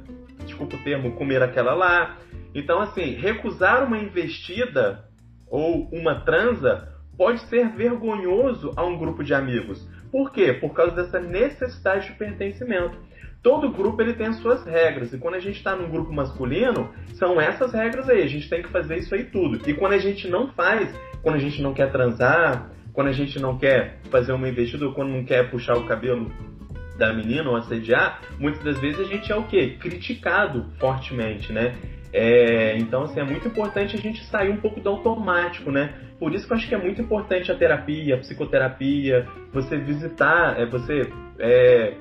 desculpa 0.45 0.75
o 0.75 0.83
termo, 0.83 1.13
comer 1.13 1.41
aquela 1.41 1.73
lá. 1.73 2.17
Então, 2.53 2.81
assim, 2.81 3.13
recusar 3.15 3.85
uma 3.85 3.97
investida 3.97 5.05
ou 5.47 5.89
uma 5.91 6.21
transa 6.21 6.89
pode 7.17 7.41
ser 7.47 7.69
vergonhoso 7.69 8.71
a 8.75 8.85
um 8.85 8.97
grupo 8.97 9.23
de 9.23 9.33
amigos. 9.33 9.85
Por 10.11 10.31
quê? 10.31 10.53
Por 10.53 10.73
causa 10.73 10.95
dessa 10.95 11.19
necessidade 11.19 12.07
de 12.07 12.13
pertencimento. 12.13 12.97
Todo 13.41 13.71
grupo 13.71 14.01
ele 14.01 14.13
tem 14.13 14.27
as 14.27 14.37
suas 14.37 14.65
regras 14.65 15.13
e 15.13 15.17
quando 15.17 15.35
a 15.35 15.39
gente 15.39 15.57
está 15.57 15.75
num 15.75 15.89
grupo 15.89 16.11
masculino 16.11 16.89
são 17.13 17.39
essas 17.39 17.73
regras 17.73 18.09
aí. 18.09 18.23
A 18.23 18.27
gente 18.27 18.49
tem 18.49 18.61
que 18.61 18.69
fazer 18.69 18.97
isso 18.97 19.13
aí 19.15 19.25
tudo. 19.25 19.69
E 19.69 19.73
quando 19.73 19.93
a 19.93 19.97
gente 19.97 20.27
não 20.27 20.51
faz, 20.53 20.93
quando 21.21 21.35
a 21.35 21.39
gente 21.39 21.61
não 21.61 21.73
quer 21.73 21.91
transar, 21.91 22.69
quando 22.93 23.07
a 23.07 23.13
gente 23.13 23.39
não 23.39 23.57
quer 23.57 23.99
fazer 24.09 24.33
uma 24.33 24.49
investida 24.49 24.89
quando 24.91 25.11
não 25.11 25.23
quer 25.23 25.49
puxar 25.49 25.77
o 25.77 25.85
cabelo 25.85 26.29
da 26.99 27.13
menina 27.13 27.49
ou 27.49 27.55
assediar, 27.55 28.21
muitas 28.37 28.63
das 28.63 28.79
vezes 28.79 28.99
a 28.99 29.05
gente 29.05 29.31
é 29.31 29.35
o 29.35 29.43
quê? 29.43 29.77
Criticado 29.79 30.65
fortemente, 30.77 31.51
né? 31.51 31.75
É, 32.11 32.77
então, 32.77 33.03
assim, 33.03 33.19
é 33.19 33.23
muito 33.23 33.47
importante 33.47 33.95
a 33.95 33.99
gente 33.99 34.23
sair 34.25 34.49
um 34.49 34.57
pouco 34.57 34.79
do 34.79 34.89
automático, 34.89 35.71
né? 35.71 35.93
Por 36.19 36.33
isso 36.33 36.45
que 36.45 36.53
eu 36.53 36.57
acho 36.57 36.67
que 36.67 36.75
é 36.75 36.77
muito 36.77 37.01
importante 37.01 37.51
a 37.51 37.55
terapia, 37.55 38.15
a 38.15 38.17
psicoterapia, 38.17 39.27
você 39.53 39.77
visitar, 39.77 40.59
é, 40.59 40.65
você 40.65 41.07
é, 41.39 41.93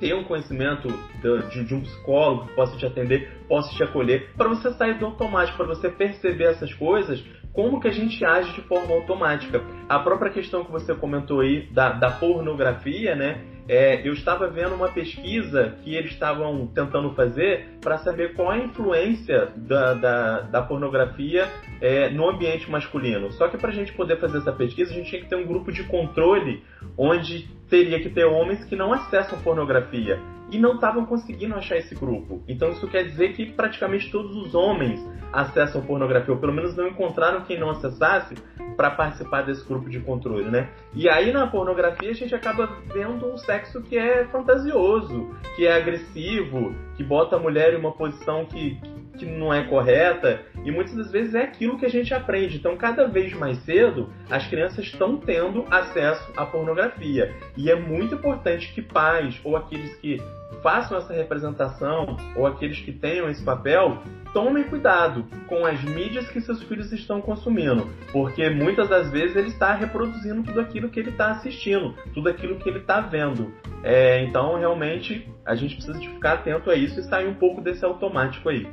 ter 0.00 0.14
um 0.14 0.24
conhecimento 0.24 0.88
de, 1.22 1.64
de, 1.64 1.74
um 1.74 1.82
psicólogo 1.82 2.48
que 2.48 2.54
possa 2.54 2.76
te 2.76 2.86
atender, 2.86 3.30
possa 3.46 3.72
te 3.76 3.84
acolher, 3.84 4.30
para 4.36 4.48
você 4.48 4.72
sair 4.72 4.98
do 4.98 5.04
automático, 5.04 5.58
para 5.58 5.66
você 5.66 5.90
perceber 5.90 6.44
essas 6.44 6.72
coisas, 6.72 7.22
como 7.52 7.80
que 7.80 7.88
a 7.88 7.92
gente 7.92 8.24
age 8.24 8.52
de 8.54 8.62
forma 8.62 8.94
automática. 8.94 9.62
A 9.88 9.98
própria 9.98 10.32
questão 10.32 10.64
que 10.64 10.72
você 10.72 10.94
comentou 10.94 11.40
aí 11.40 11.68
da, 11.72 11.92
da 11.92 12.10
pornografia, 12.10 13.14
né? 13.14 13.44
É, 13.72 14.00
eu 14.02 14.12
estava 14.12 14.48
vendo 14.48 14.74
uma 14.74 14.88
pesquisa 14.88 15.76
que 15.84 15.94
eles 15.94 16.10
estavam 16.10 16.66
tentando 16.66 17.14
fazer 17.14 17.78
para 17.80 17.98
saber 17.98 18.34
qual 18.34 18.50
a 18.50 18.58
influência 18.58 19.46
da, 19.54 19.94
da, 19.94 20.40
da 20.40 20.62
pornografia 20.62 21.48
é, 21.80 22.10
no 22.10 22.28
ambiente 22.28 22.68
masculino. 22.68 23.30
Só 23.30 23.46
que 23.46 23.56
para 23.56 23.70
a 23.70 23.72
gente 23.72 23.92
poder 23.92 24.18
fazer 24.18 24.38
essa 24.38 24.52
pesquisa, 24.52 24.90
a 24.90 24.94
gente 24.94 25.08
tinha 25.08 25.22
que 25.22 25.28
ter 25.28 25.36
um 25.36 25.46
grupo 25.46 25.70
de 25.70 25.84
controle 25.84 26.64
onde 26.98 27.48
teria 27.70 28.00
que 28.00 28.10
ter 28.10 28.24
homens 28.24 28.64
que 28.64 28.76
não 28.76 28.92
acessam 28.92 29.38
pornografia 29.38 30.20
e 30.50 30.58
não 30.58 30.74
estavam 30.74 31.06
conseguindo 31.06 31.54
achar 31.54 31.76
esse 31.76 31.94
grupo. 31.94 32.42
Então 32.48 32.70
isso 32.70 32.86
quer 32.88 33.04
dizer 33.04 33.32
que 33.32 33.46
praticamente 33.52 34.10
todos 34.10 34.36
os 34.36 34.54
homens 34.54 35.00
acessam 35.32 35.80
pornografia, 35.80 36.34
ou 36.34 36.40
pelo 36.40 36.52
menos 36.52 36.76
não 36.76 36.88
encontraram 36.88 37.42
quem 37.42 37.58
não 37.58 37.70
acessasse 37.70 38.34
para 38.76 38.90
participar 38.90 39.42
desse 39.42 39.64
grupo 39.64 39.88
de 39.88 40.00
controle, 40.00 40.50
né? 40.50 40.68
E 40.92 41.08
aí 41.08 41.32
na 41.32 41.46
pornografia 41.46 42.10
a 42.10 42.14
gente 42.14 42.34
acaba 42.34 42.68
vendo 42.92 43.32
um 43.32 43.38
sexo 43.38 43.80
que 43.80 43.96
é 43.96 44.24
fantasioso, 44.24 45.30
que 45.54 45.66
é 45.66 45.76
agressivo, 45.76 46.74
que 46.96 47.04
bota 47.04 47.36
a 47.36 47.38
mulher 47.38 47.74
em 47.74 47.76
uma 47.76 47.92
posição 47.92 48.44
que, 48.44 48.80
que 49.20 49.26
não 49.26 49.52
é 49.52 49.62
correta, 49.64 50.40
e 50.64 50.70
muitas 50.70 50.94
das 50.94 51.10
vezes 51.12 51.34
é 51.34 51.42
aquilo 51.42 51.78
que 51.78 51.86
a 51.86 51.90
gente 51.90 52.12
aprende. 52.14 52.56
Então, 52.56 52.76
cada 52.76 53.06
vez 53.06 53.32
mais 53.34 53.58
cedo, 53.58 54.10
as 54.30 54.46
crianças 54.46 54.86
estão 54.86 55.18
tendo 55.18 55.64
acesso 55.70 56.32
à 56.36 56.46
pornografia. 56.46 57.34
E 57.56 57.70
é 57.70 57.76
muito 57.76 58.14
importante 58.14 58.72
que 58.72 58.80
pais 58.80 59.38
ou 59.44 59.56
aqueles 59.56 59.94
que 59.96 60.20
façam 60.62 60.98
essa 60.98 61.12
representação 61.12 62.16
ou 62.36 62.46
aqueles 62.46 62.80
que 62.80 62.92
tenham 62.92 63.28
esse 63.28 63.42
papel 63.42 63.98
tomem 64.32 64.64
cuidado 64.64 65.24
com 65.46 65.66
as 65.66 65.82
mídias 65.82 66.28
que 66.28 66.40
seus 66.40 66.62
filhos 66.62 66.92
estão 66.92 67.20
consumindo, 67.20 67.88
porque 68.12 68.48
muitas 68.48 68.88
das 68.88 69.10
vezes 69.10 69.36
ele 69.36 69.48
está 69.48 69.74
reproduzindo 69.74 70.42
tudo 70.42 70.60
aquilo 70.60 70.88
que 70.88 71.00
ele 71.00 71.10
está 71.10 71.32
assistindo, 71.32 71.94
tudo 72.14 72.28
aquilo 72.28 72.56
que 72.56 72.68
ele 72.68 72.78
está 72.78 73.00
vendo. 73.00 73.52
É, 73.82 74.22
então, 74.22 74.58
realmente, 74.58 75.28
a 75.44 75.54
gente 75.54 75.74
precisa 75.74 75.98
de 75.98 76.08
ficar 76.08 76.34
atento 76.34 76.70
a 76.70 76.74
isso 76.74 77.00
e 77.00 77.02
sair 77.04 77.26
um 77.26 77.34
pouco 77.34 77.60
desse 77.60 77.84
automático 77.84 78.48
aí. 78.48 78.68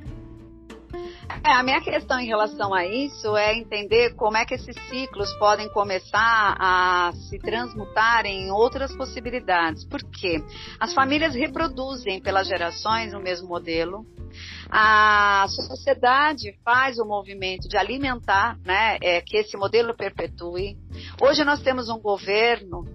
É, 1.44 1.52
a 1.52 1.64
minha 1.64 1.82
questão 1.82 2.20
em 2.20 2.26
relação 2.26 2.74
a 2.74 2.86
isso 2.86 3.36
é 3.36 3.56
entender 3.58 4.14
como 4.16 4.38
é 4.38 4.46
que 4.46 4.54
esses 4.54 4.76
ciclos 4.90 5.32
podem 5.38 5.70
começar 5.70 6.56
a 6.60 7.12
se 7.30 7.40
transmutar 7.40 8.26
em 8.26 8.52
outras 8.52 8.96
possibilidades. 8.96 9.86
Por 9.86 10.02
quê? 10.04 10.44
As 10.80 10.94
famílias 10.94 11.36
reproduzem 11.36 12.22
pelas 12.22 12.48
gerações 12.48 13.14
o 13.14 13.20
mesmo 13.20 13.48
modelo. 13.48 14.06
A 14.70 15.46
sociedade 15.50 16.54
faz 16.64 17.00
o 17.00 17.06
movimento 17.06 17.68
de 17.68 17.78
alimentar, 17.78 18.58
né, 18.66 18.98
é, 19.02 19.22
que 19.22 19.38
esse 19.38 19.56
modelo 19.56 19.96
perpetue. 19.96 20.78
Hoje 21.22 21.44
nós 21.44 21.62
temos 21.62 21.90
um 21.90 22.00
governo 22.00 22.86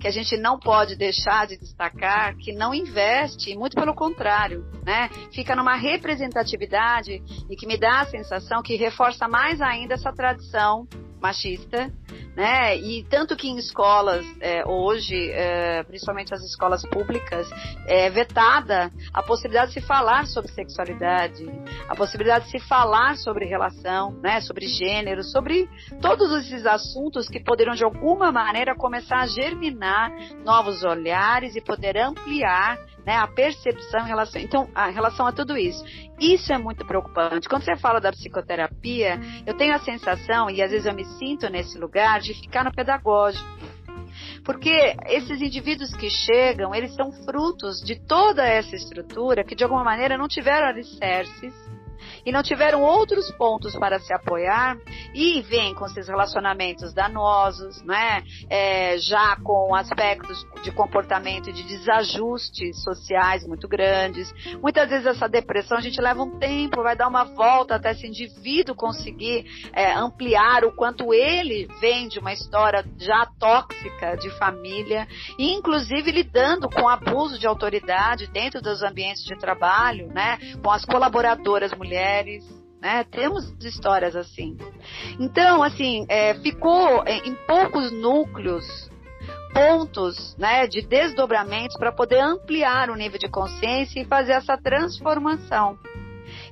que 0.00 0.08
a 0.08 0.10
gente 0.10 0.36
não 0.36 0.58
pode 0.58 0.96
deixar 0.96 1.46
de 1.46 1.58
destacar 1.58 2.34
que 2.36 2.52
não 2.52 2.74
investe, 2.74 3.54
muito 3.54 3.76
pelo 3.76 3.94
contrário, 3.94 4.64
né? 4.82 5.10
Fica 5.32 5.54
numa 5.54 5.76
representatividade 5.76 7.22
e 7.50 7.54
que 7.54 7.66
me 7.66 7.76
dá 7.76 8.00
a 8.00 8.06
sensação 8.06 8.62
que 8.62 8.76
reforça 8.76 9.28
mais 9.28 9.60
ainda 9.60 9.94
essa 9.94 10.10
tradição 10.12 10.88
machista 11.20 11.90
né? 12.34 12.76
E 12.78 13.04
tanto 13.04 13.36
que 13.36 13.48
em 13.48 13.58
escolas 13.58 14.24
é, 14.40 14.64
hoje, 14.66 15.30
é, 15.32 15.82
principalmente 15.82 16.32
as 16.32 16.42
escolas 16.42 16.82
públicas, 16.88 17.48
é 17.86 18.08
vetada 18.08 18.90
a 19.12 19.22
possibilidade 19.22 19.74
de 19.74 19.80
se 19.80 19.86
falar 19.86 20.26
sobre 20.26 20.50
sexualidade, 20.52 21.44
a 21.88 21.94
possibilidade 21.94 22.46
de 22.46 22.52
se 22.52 22.60
falar 22.60 23.16
sobre 23.16 23.46
relação, 23.46 24.12
né? 24.22 24.40
Sobre 24.40 24.66
gênero, 24.66 25.22
sobre 25.22 25.68
todos 26.00 26.32
esses 26.44 26.64
assuntos 26.66 27.28
que 27.28 27.40
poderiam 27.40 27.74
de 27.74 27.84
alguma 27.84 28.30
maneira 28.30 28.74
começar 28.74 29.18
a 29.18 29.26
germinar 29.26 30.10
novos 30.44 30.82
olhares 30.84 31.56
e 31.56 31.60
poder 31.60 31.96
ampliar 31.98 32.78
né, 33.06 33.16
a 33.16 33.26
percepção 33.26 34.00
em 34.00 34.08
relação, 34.08 34.40
então, 34.40 34.68
a 34.74 34.88
relação 34.88 35.26
a 35.26 35.32
tudo 35.32 35.56
isso. 35.56 35.84
Isso 36.18 36.52
é 36.52 36.58
muito 36.58 36.84
preocupante. 36.84 37.48
Quando 37.48 37.64
você 37.64 37.76
fala 37.76 38.00
da 38.00 38.12
psicoterapia, 38.12 39.18
eu 39.46 39.54
tenho 39.54 39.74
a 39.74 39.78
sensação, 39.78 40.50
e 40.50 40.62
às 40.62 40.70
vezes 40.70 40.86
eu 40.86 40.94
me 40.94 41.04
sinto 41.04 41.48
nesse 41.48 41.78
lugar, 41.78 42.20
de 42.20 42.34
ficar 42.34 42.64
no 42.64 42.72
pedagógico. 42.72 43.48
Porque 44.44 44.96
esses 45.06 45.40
indivíduos 45.40 45.94
que 45.94 46.10
chegam, 46.10 46.74
eles 46.74 46.94
são 46.94 47.12
frutos 47.24 47.80
de 47.80 47.96
toda 47.96 48.46
essa 48.46 48.74
estrutura 48.74 49.44
que 49.44 49.54
de 49.54 49.64
alguma 49.64 49.84
maneira 49.84 50.18
não 50.18 50.28
tiveram 50.28 50.66
alicerces 50.66 51.54
e 52.24 52.32
não 52.32 52.42
tiveram 52.42 52.82
outros 52.82 53.30
pontos 53.32 53.74
para 53.76 53.98
se 53.98 54.12
apoiar 54.12 54.76
e 55.14 55.40
vem 55.42 55.74
com 55.74 55.88
seus 55.88 56.08
relacionamentos 56.08 56.92
danosos, 56.92 57.82
né? 57.82 58.22
É, 58.48 58.98
já 58.98 59.36
com 59.36 59.74
aspectos 59.74 60.46
de 60.62 60.70
comportamento 60.72 61.50
e 61.50 61.52
de 61.52 61.62
desajustes 61.62 62.82
sociais 62.82 63.46
muito 63.46 63.68
grandes. 63.68 64.32
Muitas 64.60 64.88
vezes 64.88 65.06
essa 65.06 65.28
depressão 65.28 65.78
a 65.78 65.80
gente 65.80 66.00
leva 66.00 66.22
um 66.22 66.38
tempo, 66.38 66.82
vai 66.82 66.96
dar 66.96 67.08
uma 67.08 67.24
volta 67.24 67.76
até 67.76 67.92
esse 67.92 68.06
indivíduo 68.06 68.74
conseguir 68.74 69.44
é, 69.72 69.92
ampliar 69.92 70.64
o 70.64 70.72
quanto 70.72 71.12
ele 71.12 71.68
vem 71.80 72.08
de 72.08 72.18
uma 72.18 72.32
história 72.32 72.84
já 72.98 73.26
tóxica 73.38 74.16
de 74.16 74.30
família, 74.30 75.06
inclusive 75.38 76.10
lidando 76.10 76.68
com 76.68 76.88
abuso 76.88 77.38
de 77.38 77.46
autoridade 77.46 78.26
dentro 78.28 78.60
dos 78.60 78.82
ambientes 78.82 79.24
de 79.24 79.36
trabalho, 79.38 80.08
né? 80.08 80.38
Com 80.62 80.70
as 80.70 80.84
colaboradoras 80.84 81.72
mulheres, 81.72 81.89
né? 82.80 83.04
Temos 83.04 83.52
histórias 83.60 84.16
assim. 84.16 84.56
Então, 85.18 85.62
assim, 85.62 86.06
é, 86.08 86.34
ficou 86.34 87.02
é, 87.04 87.18
em 87.18 87.34
poucos 87.46 87.92
núcleos 87.92 88.90
pontos 89.52 90.36
né, 90.38 90.66
de 90.66 90.80
desdobramentos 90.80 91.76
para 91.76 91.92
poder 91.92 92.20
ampliar 92.20 92.88
o 92.88 92.94
nível 92.94 93.18
de 93.18 93.28
consciência 93.28 94.00
e 94.00 94.04
fazer 94.04 94.32
essa 94.32 94.56
transformação. 94.56 95.78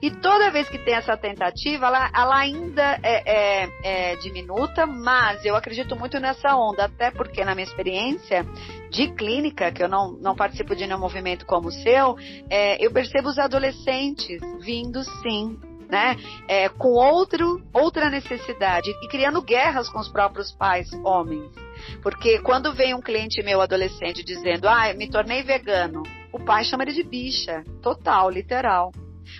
E 0.01 0.11
toda 0.11 0.51
vez 0.51 0.69
que 0.69 0.79
tem 0.79 0.95
essa 0.95 1.17
tentativa, 1.17 1.87
ela, 1.87 2.11
ela 2.15 2.39
ainda 2.39 2.99
é, 3.03 3.23
é, 3.63 3.69
é, 3.83 4.17
diminuta, 4.17 4.87
mas 4.87 5.45
eu 5.45 5.57
acredito 5.57 5.97
muito 5.97 6.21
nessa 6.21 6.57
onda, 6.57 6.85
até 6.85 7.11
porque 7.11 7.45
na 7.45 7.55
minha 7.55 7.67
experiência 7.67 8.47
de 8.91 9.09
clínica, 9.13 9.73
que 9.73 9.83
eu 9.83 9.89
não, 9.89 10.13
não 10.13 10.37
participo 10.37 10.75
de 10.77 10.87
nenhum 10.87 11.01
movimento 11.01 11.45
como 11.45 11.69
o 11.69 11.73
seu, 11.73 12.17
é, 12.49 12.85
eu 12.85 12.93
percebo 12.93 13.29
os 13.29 13.39
adolescentes 13.39 14.41
vindo 14.61 15.03
sim 15.23 15.59
né, 15.89 16.17
é, 16.47 16.69
com 16.69 16.91
outro, 16.91 17.63
outra 17.73 18.11
necessidade 18.11 18.91
e 18.91 19.09
criando 19.09 19.43
guerras 19.43 19.89
com 19.89 19.99
os 19.99 20.09
próprios 20.09 20.53
pais 20.53 20.93
homens. 21.05 21.51
Porque 22.03 22.41
quando 22.41 22.75
vem 22.75 22.95
um 22.95 23.01
cliente 23.01 23.43
meu 23.43 23.61
adolescente 23.61 24.23
dizendo, 24.23 24.69
ah, 24.69 24.93
me 24.95 25.09
tornei 25.09 25.43
vegano, 25.43 26.03
o 26.31 26.39
pai 26.39 26.65
chama 26.65 26.83
ele 26.85 26.93
de 26.93 27.03
bicha, 27.03 27.65
total, 27.83 28.29
literal 28.29 28.93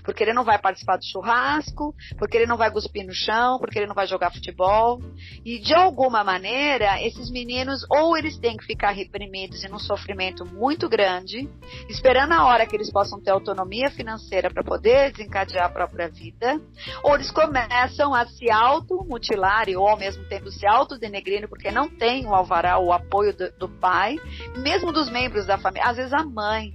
porque 0.05 0.23
ele 0.23 0.33
não 0.33 0.45
vai 0.45 0.59
participar 0.59 0.97
do 0.97 1.05
churrasco, 1.05 1.95
porque 2.19 2.37
ele 2.37 2.47
não 2.47 2.57
vai 2.57 2.71
cuspir 2.71 3.07
no 3.07 3.13
chão, 3.13 3.59
porque 3.59 3.79
ele 3.79 3.87
não 3.87 3.95
vai 3.95 4.07
jogar 4.07 4.33
futebol. 4.33 5.01
E 5.45 5.59
de 5.59 5.75
alguma 5.75 6.23
maneira, 6.25 7.03
esses 7.03 7.31
meninos 7.31 7.85
ou 7.91 8.17
eles 8.17 8.39
têm 8.39 8.57
que 8.57 8.65
ficar 8.65 8.91
reprimidos 8.91 9.63
e 9.65 9.69
num 9.69 9.79
sofrimento 9.79 10.45
muito 10.45 10.89
grande, 10.89 11.49
esperando 11.89 12.33
a 12.33 12.45
hora 12.47 12.67
que 12.67 12.77
eles 12.77 12.91
possam 12.91 13.21
ter 13.21 13.31
autonomia 13.31 13.91
financeira 13.91 14.51
para 14.51 14.65
poder 14.65 15.13
desencadear 15.13 15.67
a 15.67 15.71
própria 15.71 16.09
vida, 16.09 16.61
ou 17.03 17.15
eles 17.15 17.31
começam 17.31 18.15
a 18.15 18.27
se 18.27 18.51
automutilar 18.51 19.69
ou 19.77 19.89
ao 19.89 19.97
mesmo 19.97 20.25
tempo 20.29 20.51
se 20.51 20.67
autodenegrindo 20.67 21.49
porque 21.49 21.71
não 21.71 21.89
tem 21.89 22.27
o 22.27 22.35
alvará, 22.35 22.79
o 22.79 22.93
apoio 22.93 23.37
do, 23.37 23.51
do 23.53 23.69
pai, 23.69 24.17
mesmo 24.57 24.93
dos 24.93 25.11
membros 25.11 25.47
da 25.47 25.59
família, 25.59 25.89
às 25.89 25.97
vezes 25.97 26.13
a 26.13 26.25
mãe, 26.25 26.73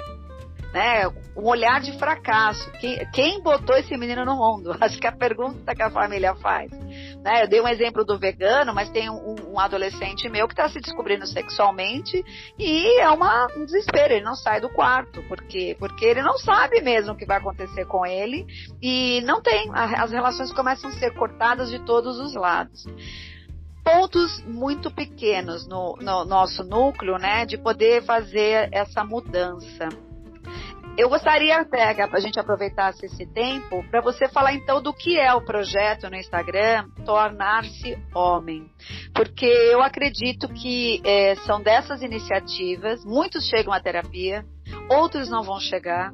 né? 0.74 1.07
Um 1.38 1.45
olhar 1.47 1.80
de 1.80 1.97
fracasso. 1.99 2.69
Quem, 2.80 2.97
quem 3.11 3.41
botou 3.41 3.76
esse 3.78 3.95
menino 3.95 4.26
no 4.26 4.36
mundo? 4.36 4.76
Acho 4.82 4.99
que 4.99 5.05
é 5.05 5.09
a 5.11 5.15
pergunta 5.15 5.76
que 5.76 5.84
a 5.84 5.91
família 5.91 6.34
faz. 6.36 6.71
Né? 6.71 7.43
Eu 7.43 7.47
dei 7.47 7.61
um 7.61 7.67
exemplo 7.67 8.03
do 8.03 8.17
vegano, 8.17 8.74
mas 8.74 8.89
tem 8.89 9.09
um, 9.09 9.36
um 9.53 9.59
adolescente 9.59 10.28
meu 10.28 10.47
que 10.47 10.53
está 10.53 10.67
se 10.67 10.80
descobrindo 10.80 11.28
sexualmente 11.28 12.24
e 12.57 12.99
é 12.99 13.09
uma, 13.09 13.47
um 13.55 13.65
desespero. 13.65 14.13
Ele 14.13 14.26
não 14.26 14.36
sai 14.36 14.59
do 14.59 14.69
quarto 14.69 15.24
porque 15.28 15.76
porque 15.78 16.05
ele 16.05 16.24
não 16.24 16.38
sabe 16.39 16.82
mesmo 16.82 17.13
o 17.13 17.15
que 17.15 17.26
vai 17.26 17.38
acontecer 17.38 17.86
com 17.86 18.05
ele 18.05 18.45
e 18.82 19.21
não 19.21 19.41
tem. 19.41 19.69
As 19.74 20.11
relações 20.11 20.51
começam 20.51 20.89
a 20.89 20.93
ser 20.93 21.13
cortadas 21.13 21.69
de 21.69 21.80
todos 21.80 22.19
os 22.19 22.34
lados 22.34 22.86
pontos 23.84 24.41
muito 24.47 24.89
pequenos 24.89 25.67
no, 25.67 25.97
no, 25.99 26.24
nosso 26.24 26.63
núcleo, 26.63 27.17
né, 27.17 27.45
de 27.45 27.57
poder 27.57 28.01
fazer 28.05 28.69
essa 28.71 29.03
mudança. 29.03 29.89
Eu 30.96 31.10
gostaria 31.10 31.58
até 31.58 31.91
que 31.96 32.02
a 32.02 32.20
gente 32.20 32.39
aproveitasse 32.39 33.08
esse 33.08 33.26
tempo 33.26 33.84
para 33.89 34.00
você 34.00 34.28
falar 34.30 34.54
então 34.54 34.80
do 34.80 34.94
que 34.94 35.18
é 35.18 35.34
o 35.34 35.41
projeto 35.41 36.08
no 36.08 36.16
Instagram 36.16 36.88
Tornar-se 37.04 37.98
Homem. 38.14 38.70
Porque 39.14 39.46
eu 39.46 39.82
acredito 39.82 40.48
que 40.50 41.02
é, 41.04 41.34
são 41.48 41.60
dessas 41.60 42.04
iniciativas, 42.04 43.04
muitos 43.04 43.48
chegam 43.48 43.74
à 43.74 43.80
terapia, 43.80 44.46
outros 44.88 45.30
não 45.32 45.41
vão 45.41 45.60
chegar. 45.60 46.14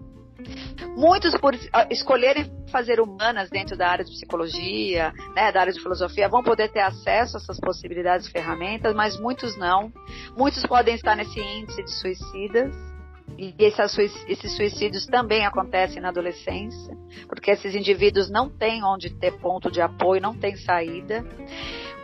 Muitos, 0.95 1.35
por 1.41 1.53
escolherem 1.89 2.49
fazer 2.71 3.01
humanas 3.01 3.49
dentro 3.49 3.75
da 3.77 3.89
área 3.89 4.05
de 4.05 4.11
psicologia, 4.11 5.11
né, 5.35 5.51
da 5.51 5.59
área 5.59 5.73
de 5.73 5.81
filosofia, 5.81 6.29
vão 6.29 6.41
poder 6.41 6.71
ter 6.71 6.79
acesso 6.79 7.35
a 7.35 7.41
essas 7.41 7.59
possibilidades 7.59 8.27
e 8.27 8.31
ferramentas, 8.31 8.95
mas 8.95 9.19
muitos 9.19 9.57
não. 9.57 9.91
Muitos 10.37 10.65
podem 10.65 10.95
estar 10.95 11.17
nesse 11.17 11.37
índice 11.37 11.83
de 11.83 11.91
suicidas 11.91 12.88
e 13.37 13.53
esses 13.57 14.55
suicídios 14.55 15.05
também 15.05 15.45
acontecem 15.45 16.01
na 16.01 16.09
adolescência, 16.09 16.95
porque 17.27 17.51
esses 17.51 17.75
indivíduos 17.75 18.29
não 18.29 18.49
têm 18.49 18.83
onde 18.83 19.09
ter 19.09 19.31
ponto 19.39 19.71
de 19.71 19.81
apoio, 19.81 20.21
não 20.21 20.33
têm 20.33 20.55
saída. 20.55 21.25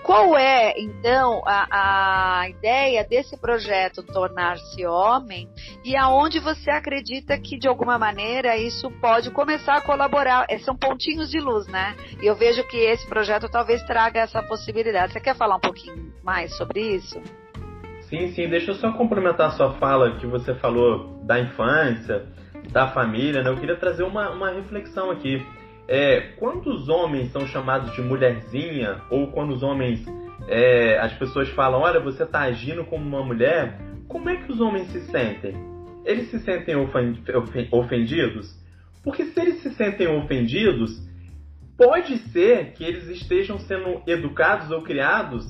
Qual 0.05 0.37
é, 0.37 0.75
então, 0.77 1.41
a, 1.47 2.41
a 2.41 2.49
ideia 2.49 3.03
desse 3.03 3.35
projeto 3.37 4.03
Tornar-se 4.03 4.85
Homem 4.85 5.49
e 5.83 5.97
aonde 5.97 6.39
você 6.39 6.69
acredita 6.69 7.35
que, 7.39 7.57
de 7.57 7.67
alguma 7.67 7.97
maneira, 7.97 8.55
isso 8.55 8.91
pode 9.01 9.31
começar 9.31 9.77
a 9.77 9.81
colaborar? 9.81 10.45
É, 10.47 10.59
são 10.59 10.77
pontinhos 10.77 11.31
de 11.31 11.39
luz, 11.39 11.65
né? 11.65 11.95
E 12.21 12.27
eu 12.27 12.35
vejo 12.35 12.63
que 12.67 12.77
esse 12.77 13.07
projeto 13.07 13.49
talvez 13.49 13.81
traga 13.83 14.19
essa 14.19 14.43
possibilidade. 14.43 15.13
Você 15.13 15.19
quer 15.19 15.35
falar 15.35 15.55
um 15.55 15.61
pouquinho 15.61 16.13
mais 16.23 16.55
sobre 16.55 16.81
isso? 16.81 17.19
Sim, 18.09 18.27
sim, 18.33 18.47
deixa 18.47 18.71
eu 18.71 18.75
só 18.75 18.91
complementar 18.91 19.47
a 19.47 19.51
sua 19.51 19.73
fala 19.73 20.17
que 20.17 20.27
você 20.27 20.53
falou 20.53 21.19
da 21.23 21.39
infância, 21.39 22.25
da 22.71 22.87
família, 22.87 23.41
né? 23.41 23.49
Eu 23.49 23.57
queria 23.57 23.75
trazer 23.75 24.03
uma, 24.03 24.29
uma 24.29 24.51
reflexão 24.51 25.09
aqui. 25.09 25.43
É, 25.87 26.33
quando 26.37 26.67
os 26.67 26.87
homens 26.87 27.31
são 27.31 27.47
chamados 27.47 27.93
de 27.93 28.01
mulherzinha, 28.01 29.01
ou 29.09 29.31
quando 29.31 29.53
os 29.53 29.63
homens, 29.63 30.05
é, 30.47 30.99
as 30.99 31.13
pessoas 31.13 31.49
falam, 31.49 31.81
olha, 31.81 31.99
você 31.99 32.23
está 32.23 32.41
agindo 32.41 32.83
como 32.85 33.03
uma 33.03 33.23
mulher, 33.23 33.79
como 34.07 34.29
é 34.29 34.35
que 34.35 34.51
os 34.51 34.61
homens 34.61 34.87
se 34.89 35.01
sentem? 35.07 35.55
Eles 36.05 36.29
se 36.29 36.39
sentem 36.39 36.75
ofendidos? 37.71 38.55
Porque 39.03 39.25
se 39.25 39.39
eles 39.39 39.63
se 39.63 39.71
sentem 39.71 40.07
ofendidos, 40.07 40.91
pode 41.75 42.17
ser 42.29 42.73
que 42.73 42.83
eles 42.83 43.07
estejam 43.07 43.57
sendo 43.57 44.03
educados 44.05 44.69
ou 44.69 44.83
criados 44.83 45.43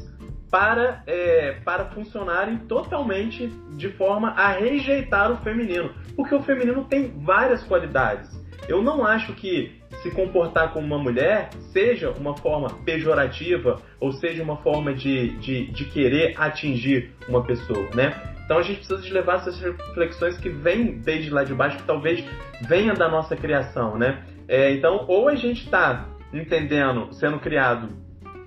para, 0.49 1.03
é, 1.07 1.57
para 1.63 1.85
funcionarem 1.85 2.57
totalmente 2.59 3.47
de 3.75 3.89
forma 3.89 4.29
a 4.29 4.51
rejeitar 4.51 5.31
o 5.31 5.37
feminino. 5.37 5.93
Porque 6.15 6.33
o 6.33 6.41
feminino 6.43 6.85
tem 6.85 7.11
várias 7.23 7.63
qualidades. 7.63 8.29
Eu 8.67 8.81
não 8.81 9.05
acho 9.05 9.33
que 9.33 9.79
se 10.01 10.11
comportar 10.11 10.71
como 10.73 10.85
uma 10.85 10.97
mulher 10.97 11.49
seja 11.71 12.11
uma 12.11 12.35
forma 12.37 12.69
pejorativa 12.83 13.81
ou 13.99 14.11
seja 14.11 14.41
uma 14.41 14.57
forma 14.57 14.93
de, 14.93 15.29
de, 15.37 15.71
de 15.71 15.85
querer 15.85 16.33
atingir 16.37 17.13
uma 17.27 17.43
pessoa, 17.43 17.87
né? 17.93 18.35
Então 18.45 18.57
a 18.59 18.61
gente 18.61 18.77
precisa 18.77 19.01
de 19.01 19.11
levar 19.11 19.35
essas 19.35 19.59
reflexões 19.59 20.37
que 20.37 20.49
vêm 20.49 20.99
desde 20.99 21.31
lá 21.31 21.43
de 21.43 21.53
baixo, 21.53 21.77
que 21.77 21.83
talvez 21.83 22.23
venha 22.67 22.93
da 22.93 23.09
nossa 23.09 23.35
criação, 23.35 23.97
né? 23.97 24.23
É, 24.47 24.71
então, 24.71 25.05
ou 25.07 25.27
a 25.27 25.35
gente 25.35 25.65
está 25.65 26.07
entendendo, 26.31 27.11
sendo 27.13 27.39
criado, 27.39 27.89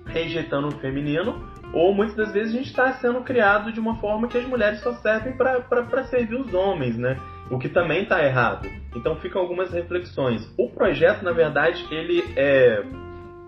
rejeitando 0.05 0.69
o 0.69 0.79
feminino, 0.79 1.49
ou 1.73 1.93
muitas 1.93 2.15
das 2.15 2.31
vezes 2.31 2.53
a 2.53 2.57
gente 2.57 2.69
está 2.69 2.93
sendo 2.93 3.21
criado 3.21 3.71
de 3.71 3.79
uma 3.79 3.95
forma 3.97 4.27
que 4.27 4.37
as 4.37 4.45
mulheres 4.45 4.79
só 4.79 4.93
servem 4.93 5.33
para 5.33 6.03
servir 6.05 6.35
os 6.35 6.53
homens, 6.53 6.97
né? 6.97 7.17
O 7.51 7.59
que 7.59 7.69
também 7.69 8.03
está 8.03 8.23
errado. 8.23 8.67
Então 8.95 9.15
ficam 9.17 9.41
algumas 9.41 9.71
reflexões. 9.71 10.51
O 10.57 10.69
projeto, 10.69 11.23
na 11.23 11.31
verdade, 11.31 11.85
ele 11.91 12.23
é, 12.35 12.83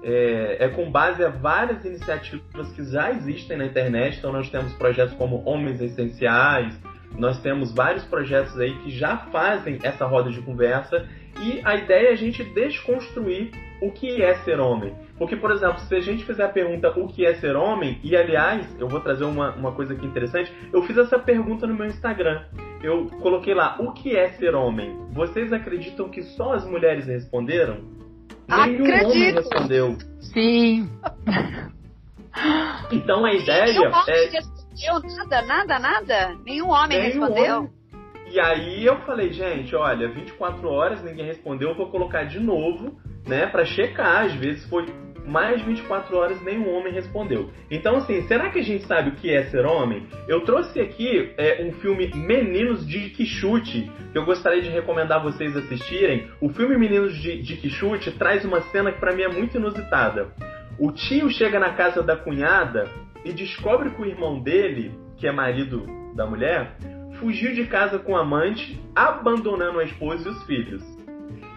é, 0.03 0.65
é, 0.65 0.69
com 0.69 0.91
base 0.91 1.23
a 1.23 1.29
várias 1.29 1.83
iniciativas 1.83 2.71
que 2.73 2.83
já 2.85 3.11
existem 3.11 3.57
na 3.57 3.65
internet. 3.65 4.17
Então 4.17 4.31
nós 4.31 4.49
temos 4.49 4.73
projetos 4.73 5.15
como 5.15 5.43
Homens 5.45 5.81
Essenciais, 5.81 6.79
nós 7.17 7.41
temos 7.41 7.73
vários 7.73 8.05
projetos 8.05 8.57
aí 8.59 8.73
que 8.79 8.89
já 8.91 9.17
fazem 9.17 9.79
essa 9.83 10.05
roda 10.05 10.29
de 10.29 10.41
conversa 10.41 11.07
e 11.39 11.61
a 11.63 11.75
ideia 11.75 12.09
é 12.09 12.11
a 12.11 12.15
gente 12.15 12.43
desconstruir 12.43 13.51
o 13.81 13.91
que 13.91 14.21
é 14.21 14.35
ser 14.43 14.59
homem. 14.59 14.93
Porque, 15.17 15.35
por 15.35 15.51
exemplo, 15.51 15.79
se 15.79 15.95
a 15.95 15.99
gente 15.99 16.25
fizer 16.25 16.43
a 16.43 16.49
pergunta 16.49 16.89
o 16.99 17.07
que 17.07 17.25
é 17.25 17.35
ser 17.35 17.55
homem, 17.55 17.99
e 18.03 18.15
aliás, 18.15 18.67
eu 18.79 18.87
vou 18.87 18.99
trazer 18.99 19.23
uma, 19.23 19.55
uma 19.55 19.71
coisa 19.71 19.93
aqui 19.93 20.05
interessante, 20.05 20.51
eu 20.73 20.81
fiz 20.83 20.97
essa 20.97 21.17
pergunta 21.19 21.65
no 21.67 21.75
meu 21.75 21.87
Instagram. 21.87 22.43
Eu 22.81 23.07
coloquei 23.21 23.53
lá, 23.53 23.77
o 23.79 23.91
que 23.93 24.15
é 24.15 24.29
ser 24.29 24.55
homem? 24.55 24.97
Vocês 25.11 25.53
acreditam 25.53 26.09
que 26.09 26.23
só 26.23 26.53
as 26.53 26.65
mulheres 26.65 27.05
responderam? 27.07 27.77
Nenhum 28.47 28.83
Acredito. 28.83 29.05
homem 29.05 29.33
respondeu. 29.33 29.97
Sim. 30.19 30.89
Então 32.91 33.25
a 33.25 33.33
ideia 33.33 33.65
Nenhum 33.65 33.91
homem 33.91 34.03
é. 34.07 34.29
Respondeu 34.29 35.15
nada, 35.15 35.41
nada, 35.41 35.79
nada? 35.79 36.37
Nenhum 36.45 36.69
homem 36.69 36.97
Nenhum 36.97 37.21
respondeu? 37.21 37.57
Homem... 37.57 37.80
E 38.31 38.39
aí 38.39 38.85
eu 38.85 38.95
falei, 39.01 39.33
gente, 39.33 39.75
olha, 39.75 40.07
24 40.07 40.65
horas, 40.69 41.03
ninguém 41.03 41.25
respondeu, 41.25 41.75
vou 41.75 41.91
colocar 41.91 42.23
de 42.23 42.39
novo, 42.39 42.97
né, 43.27 43.45
para 43.45 43.65
checar. 43.65 44.25
Às 44.25 44.33
vezes 44.35 44.65
foi 44.69 44.85
mais 45.25 45.59
de 45.59 45.65
24 45.65 46.15
horas 46.15 46.41
nenhum 46.41 46.73
homem 46.73 46.93
respondeu. 46.93 47.49
Então, 47.69 47.97
assim, 47.97 48.21
será 48.27 48.49
que 48.49 48.59
a 48.59 48.63
gente 48.63 48.85
sabe 48.85 49.09
o 49.09 49.15
que 49.15 49.29
é 49.29 49.43
ser 49.43 49.65
homem? 49.65 50.07
Eu 50.29 50.45
trouxe 50.45 50.79
aqui 50.79 51.33
é, 51.37 51.61
um 51.61 51.73
filme 51.73 52.09
Meninos 52.15 52.87
de 52.87 53.09
Quixute, 53.09 53.91
que 54.13 54.17
eu 54.17 54.23
gostaria 54.23 54.61
de 54.61 54.69
recomendar 54.69 55.21
vocês 55.21 55.55
assistirem. 55.57 56.29
O 56.39 56.49
filme 56.49 56.77
Meninos 56.77 57.13
de, 57.17 57.41
de 57.41 57.57
Quixute 57.57 58.11
traz 58.11 58.45
uma 58.45 58.61
cena 58.61 58.93
que 58.93 58.99
para 58.99 59.13
mim 59.13 59.23
é 59.23 59.29
muito 59.29 59.57
inusitada. 59.57 60.29
O 60.79 60.89
tio 60.93 61.29
chega 61.29 61.59
na 61.59 61.73
casa 61.73 62.01
da 62.01 62.15
cunhada 62.15 62.87
e 63.25 63.33
descobre 63.33 63.89
que 63.89 64.01
o 64.01 64.05
irmão 64.05 64.41
dele, 64.41 64.97
que 65.17 65.27
é 65.27 65.33
marido 65.33 65.85
da 66.15 66.25
mulher, 66.25 66.77
fugiu 67.21 67.53
de 67.53 67.67
casa 67.67 67.99
com 67.99 68.13
o 68.13 68.17
amante, 68.17 68.81
abandonando 68.95 69.79
a 69.79 69.83
esposa 69.83 70.27
e 70.27 70.31
os 70.31 70.43
filhos. 70.43 70.83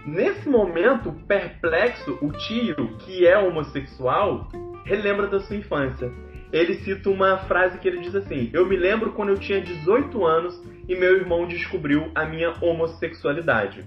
Nesse 0.06 0.46
momento, 0.46 1.10
perplexo, 1.26 2.18
o 2.20 2.30
tio, 2.30 2.98
que 2.98 3.26
é 3.26 3.38
homossexual, 3.38 4.50
relembra 4.84 5.26
da 5.26 5.40
sua 5.40 5.56
infância. 5.56 6.12
Ele 6.52 6.74
cita 6.74 7.08
uma 7.08 7.38
frase 7.38 7.78
que 7.78 7.88
ele 7.88 8.00
diz 8.00 8.14
assim: 8.14 8.50
Eu 8.52 8.66
me 8.66 8.76
lembro 8.76 9.12
quando 9.12 9.30
eu 9.30 9.38
tinha 9.38 9.62
18 9.62 10.24
anos 10.24 10.62
e 10.86 10.94
meu 10.94 11.16
irmão 11.16 11.48
descobriu 11.48 12.10
a 12.14 12.26
minha 12.26 12.52
homossexualidade. 12.60 13.86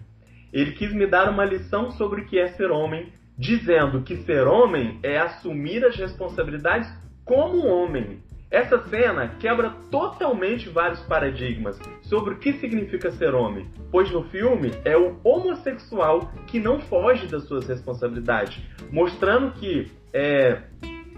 Ele 0.51 0.71
quis 0.71 0.91
me 0.91 1.05
dar 1.05 1.29
uma 1.29 1.45
lição 1.45 1.91
sobre 1.91 2.21
o 2.21 2.25
que 2.25 2.39
é 2.39 2.47
ser 2.47 2.71
homem, 2.71 3.13
dizendo 3.37 4.01
que 4.01 4.17
ser 4.17 4.47
homem 4.47 4.99
é 5.03 5.19
assumir 5.19 5.85
as 5.85 5.95
responsabilidades 5.95 6.91
como 7.23 7.67
homem. 7.67 8.23
Essa 8.49 8.79
cena 8.87 9.27
quebra 9.39 9.73
totalmente 9.91 10.69
vários 10.69 11.01
paradigmas 11.01 11.77
sobre 12.01 12.33
o 12.33 12.37
que 12.37 12.53
significa 12.53 13.11
ser 13.11 13.35
homem, 13.35 13.67
pois 13.91 14.09
no 14.09 14.23
filme 14.23 14.71
é 14.85 14.95
o 14.95 15.19
homossexual 15.21 16.31
que 16.47 16.59
não 16.59 16.79
foge 16.79 17.27
das 17.27 17.43
suas 17.43 17.67
responsabilidades, 17.67 18.61
mostrando 18.89 19.51
que 19.51 19.91
é, 20.13 20.61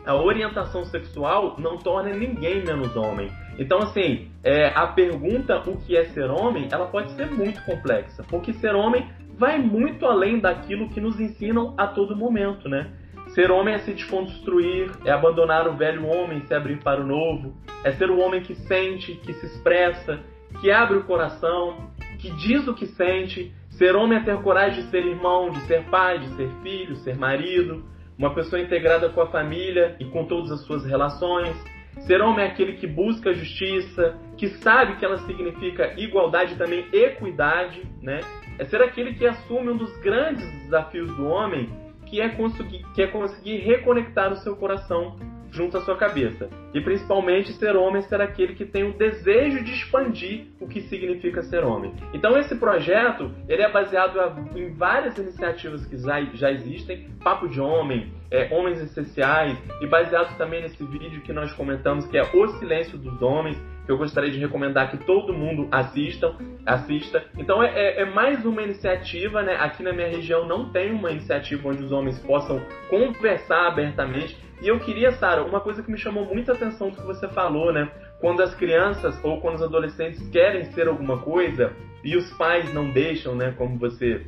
a 0.05 0.15
orientação 0.15 0.83
sexual 0.85 1.55
não 1.59 1.77
torna 1.77 2.09
ninguém 2.09 2.63
menos 2.65 2.95
homem. 2.95 3.29
Então, 3.59 3.77
assim, 3.79 4.31
é, 4.43 4.69
a 4.69 4.87
pergunta 4.87 5.61
o 5.69 5.77
que 5.77 5.95
é 5.95 6.05
ser 6.05 6.31
homem, 6.31 6.67
ela 6.71 6.87
pode 6.87 7.11
ser 7.11 7.29
muito 7.29 7.63
complexa, 7.63 8.23
porque 8.27 8.53
ser 8.53 8.73
homem 8.73 9.07
vai 9.37 9.59
muito 9.59 10.05
além 10.05 10.39
daquilo 10.39 10.89
que 10.89 10.99
nos 10.99 11.19
ensinam 11.19 11.75
a 11.77 11.85
todo 11.85 12.15
momento, 12.15 12.67
né? 12.67 12.91
Ser 13.33 13.51
homem 13.51 13.75
é 13.75 13.79
se 13.79 13.93
desconstruir, 13.93 14.91
é 15.05 15.11
abandonar 15.11 15.67
o 15.67 15.77
velho 15.77 16.05
homem 16.07 16.39
e 16.39 16.47
se 16.47 16.53
abrir 16.53 16.79
para 16.81 17.01
o 17.01 17.05
novo, 17.05 17.53
é 17.83 17.91
ser 17.91 18.09
o 18.09 18.19
homem 18.19 18.41
que 18.41 18.55
sente, 18.55 19.13
que 19.15 19.33
se 19.33 19.45
expressa, 19.45 20.19
que 20.59 20.71
abre 20.71 20.97
o 20.97 21.03
coração, 21.03 21.91
que 22.17 22.31
diz 22.31 22.67
o 22.67 22.73
que 22.73 22.87
sente. 22.87 23.53
Ser 23.69 23.95
homem 23.95 24.17
é 24.17 24.23
ter 24.23 24.41
coragem 24.41 24.83
de 24.83 24.89
ser 24.89 25.05
irmão, 25.05 25.51
de 25.51 25.59
ser 25.61 25.83
pai, 25.85 26.19
de 26.19 26.27
ser 26.35 26.49
filho, 26.63 26.95
ser 26.97 27.17
marido, 27.17 27.85
uma 28.17 28.33
pessoa 28.33 28.61
integrada 28.61 29.09
com 29.09 29.21
a 29.21 29.27
família 29.27 29.95
e 29.99 30.05
com 30.05 30.25
todas 30.25 30.51
as 30.51 30.65
suas 30.65 30.83
relações. 30.83 31.55
Ser 31.99 32.21
homem 32.21 32.45
é 32.45 32.47
aquele 32.49 32.73
que 32.73 32.87
busca 32.87 33.29
a 33.29 33.33
justiça, 33.33 34.17
que 34.37 34.47
sabe 34.57 34.95
que 34.95 35.05
ela 35.05 35.17
significa 35.19 35.93
igualdade 35.97 36.53
e 36.53 36.57
também 36.57 36.85
equidade, 36.91 37.83
né? 38.01 38.21
É 38.57 38.65
ser 38.65 38.81
aquele 38.81 39.13
que 39.13 39.25
assume 39.25 39.69
um 39.69 39.77
dos 39.77 39.95
grandes 39.99 40.45
desafios 40.63 41.15
do 41.15 41.27
homem, 41.27 41.69
que 42.09 42.19
é 42.19 42.29
conseguir, 42.29 42.83
que 42.93 43.01
é 43.01 43.07
conseguir 43.07 43.57
reconectar 43.57 44.31
o 44.33 44.37
seu 44.37 44.55
coração 44.55 45.15
junto 45.51 45.77
à 45.77 45.81
sua 45.81 45.97
cabeça. 45.97 46.49
E 46.73 46.81
principalmente 46.81 47.53
ser 47.53 47.75
homem 47.75 48.01
ser 48.03 48.21
aquele 48.21 48.53
que 48.53 48.65
tem 48.65 48.83
o 48.83 48.93
desejo 48.93 49.63
de 49.63 49.71
expandir 49.73 50.47
o 50.59 50.67
que 50.67 50.81
significa 50.81 51.41
ser 51.43 51.63
homem. 51.63 51.93
Então 52.13 52.37
esse 52.37 52.55
projeto 52.55 53.31
ele 53.47 53.61
é 53.61 53.71
baseado 53.71 54.19
em 54.55 54.73
várias 54.73 55.17
iniciativas 55.17 55.85
que 55.85 55.97
já, 55.97 56.21
já 56.33 56.51
existem, 56.51 57.09
Papo 57.23 57.47
de 57.47 57.59
Homem, 57.59 58.13
é, 58.31 58.53
Homens 58.53 58.81
Essenciais, 58.81 59.57
e 59.81 59.87
baseado 59.87 60.37
também 60.37 60.61
nesse 60.61 60.83
vídeo 60.83 61.21
que 61.21 61.33
nós 61.33 61.51
comentamos 61.53 62.05
que 62.07 62.17
é 62.17 62.23
O 62.33 62.47
Silêncio 62.59 62.97
dos 62.97 63.21
Homens, 63.21 63.57
que 63.85 63.91
eu 63.91 63.97
gostaria 63.97 64.29
de 64.29 64.37
recomendar 64.37 64.91
que 64.91 64.97
todo 64.97 65.33
mundo 65.33 65.67
assista. 65.71 66.35
assista. 66.63 67.25
Então 67.35 67.63
é, 67.63 67.69
é, 67.73 68.01
é, 68.01 68.05
mais 68.05 68.45
uma 68.45 68.61
iniciativa, 68.61 69.41
né? 69.41 69.55
Aqui 69.59 69.81
na 69.81 69.91
minha 69.91 70.07
região 70.07 70.47
não 70.47 70.69
tem 70.69 70.91
uma 70.91 71.09
iniciativa 71.09 71.67
onde 71.67 71.83
os 71.83 71.91
homens 71.91 72.19
possam 72.19 72.61
conversar 72.87 73.67
abertamente. 73.67 74.37
E 74.61 74.67
eu 74.67 74.79
queria, 74.79 75.11
Sara, 75.13 75.43
uma 75.43 75.61
coisa 75.61 75.81
que 75.81 75.91
me 75.91 75.97
chamou 75.97 76.25
muita 76.25 76.53
atenção 76.53 76.89
do 76.89 76.97
que 76.97 77.05
você 77.05 77.27
falou, 77.29 77.71
né? 77.71 77.89
Quando 78.19 78.41
as 78.41 78.53
crianças 78.53 79.17
ou 79.23 79.39
quando 79.39 79.55
os 79.55 79.63
adolescentes 79.63 80.27
querem 80.29 80.65
ser 80.73 80.87
alguma 80.87 81.17
coisa 81.19 81.73
e 82.03 82.17
os 82.17 82.29
pais 82.33 82.73
não 82.73 82.89
deixam, 82.91 83.35
né? 83.35 83.53
Como 83.57 83.77
você 83.77 84.25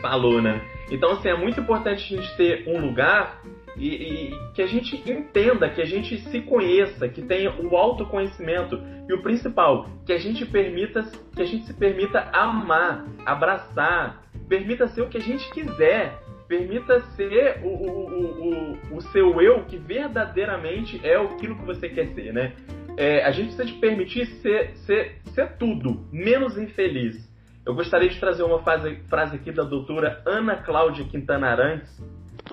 falou, 0.00 0.40
né? 0.40 0.60
Então, 0.90 1.12
assim, 1.12 1.28
é 1.28 1.36
muito 1.36 1.60
importante 1.60 2.14
a 2.14 2.16
gente 2.16 2.36
ter 2.36 2.68
um 2.68 2.80
lugar 2.80 3.40
e, 3.76 3.88
e, 3.88 4.52
que 4.54 4.62
a 4.62 4.66
gente 4.66 4.96
entenda, 5.10 5.68
que 5.68 5.80
a 5.80 5.84
gente 5.84 6.18
se 6.18 6.40
conheça, 6.42 7.08
que 7.08 7.22
tenha 7.22 7.52
o 7.60 7.76
autoconhecimento 7.76 8.80
e 9.08 9.12
o 9.12 9.22
principal, 9.22 9.88
que 10.04 10.12
a 10.12 10.18
gente 10.18 10.44
permita, 10.44 11.02
que 11.34 11.42
a 11.42 11.46
gente 11.46 11.66
se 11.66 11.74
permita 11.74 12.28
amar, 12.32 13.06
abraçar, 13.24 14.22
permita 14.48 14.88
ser 14.88 15.02
o 15.02 15.08
que 15.08 15.18
a 15.18 15.20
gente 15.20 15.48
quiser, 15.50 16.18
permita 16.50 16.98
ser 17.14 17.60
o, 17.62 17.68
o, 17.68 18.74
o, 18.90 18.96
o, 18.96 19.00
seu 19.12 19.40
eu 19.40 19.62
que 19.66 19.78
verdadeiramente 19.78 21.00
é 21.06 21.14
aquilo 21.14 21.54
que 21.54 21.64
você 21.64 21.88
quer 21.88 22.08
ser, 22.08 22.32
né? 22.32 22.52
É, 22.96 23.24
a 23.24 23.30
gente 23.30 23.54
precisa 23.54 23.66
te 23.66 23.74
permitir 23.74 24.26
ser, 24.42 24.76
ser, 24.78 25.20
ser 25.26 25.56
tudo, 25.58 26.08
menos 26.12 26.58
infeliz. 26.58 27.16
Eu 27.64 27.72
gostaria 27.72 28.08
de 28.08 28.18
trazer 28.18 28.42
uma 28.42 28.60
frase, 28.64 28.96
frase 29.08 29.36
aqui 29.36 29.52
da 29.52 29.62
doutora 29.62 30.20
Ana 30.26 30.56
Cláudia 30.56 31.04
Quintana 31.04 31.46
Arantes, 31.46 31.88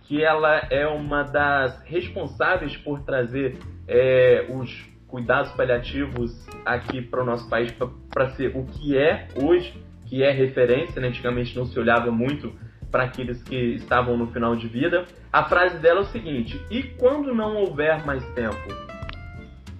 que 0.04 0.24
ela 0.24 0.68
é 0.70 0.86
uma 0.86 1.24
das 1.24 1.82
responsáveis 1.82 2.78
por 2.78 3.02
trazer 3.02 3.58
é, 3.88 4.46
os 4.48 4.88
cuidados 5.08 5.52
paliativos 5.54 6.32
aqui 6.64 7.02
para 7.02 7.24
o 7.24 7.26
nosso 7.26 7.50
país 7.50 7.76
para 8.14 8.30
ser 8.36 8.56
o 8.56 8.64
que 8.64 8.96
é 8.96 9.28
hoje, 9.42 9.74
que 10.06 10.22
é 10.22 10.32
referência, 10.32 11.02
né? 11.02 11.08
antigamente 11.08 11.56
não 11.56 11.66
se 11.66 11.80
olhava 11.80 12.12
muito 12.12 12.54
para 12.92 13.04
aqueles 13.04 13.42
que 13.44 13.56
estavam 13.76 14.18
no 14.18 14.28
final 14.28 14.56
de 14.56 14.68
vida. 14.68 15.06
A 15.32 15.44
frase 15.46 15.78
dela 15.80 16.00
é 16.00 16.04
o 16.04 16.06
seguinte: 16.06 16.60
E 16.70 16.84
quando 16.84 17.34
não 17.34 17.56
houver 17.58 18.06
mais 18.06 18.26
tempo, 18.34 18.68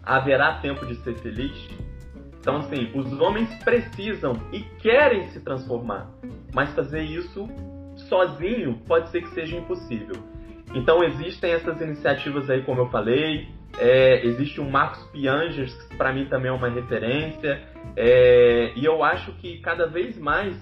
haverá 0.04 0.56
tempo 0.60 0.86
de 0.86 0.96
ser 0.96 1.16
feliz? 1.16 1.70
Então, 2.40 2.58
assim, 2.58 2.90
os 2.94 3.12
homens 3.20 3.54
precisam 3.64 4.34
e 4.54 4.62
querem 4.80 5.28
se 5.30 5.42
transformar, 5.42 6.10
mas 6.54 6.74
fazer 6.74 7.02
isso 7.02 7.50
sozinho 8.08 8.80
pode 8.88 9.10
ser 9.10 9.22
que 9.22 9.30
seja 9.30 9.58
impossível. 9.58 10.16
Então 10.74 11.04
existem 11.04 11.52
essas 11.52 11.82
iniciativas 11.82 12.50
aí, 12.50 12.62
como 12.64 12.82
eu 12.82 12.90
falei. 12.90 13.48
É, 13.80 14.26
existe 14.26 14.60
o 14.60 14.70
Marcos 14.70 15.04
Piangers, 15.12 15.74
que 15.84 15.96
para 15.96 16.14
mim 16.14 16.26
também 16.26 16.50
é 16.50 16.54
uma 16.54 16.70
referência. 16.70 17.62
É, 17.96 18.72
e 18.76 18.86
eu 18.86 19.04
acho 19.04 19.32
que 19.34 19.60
cada 19.60 19.88
vez 19.88 20.18
mais 20.18 20.56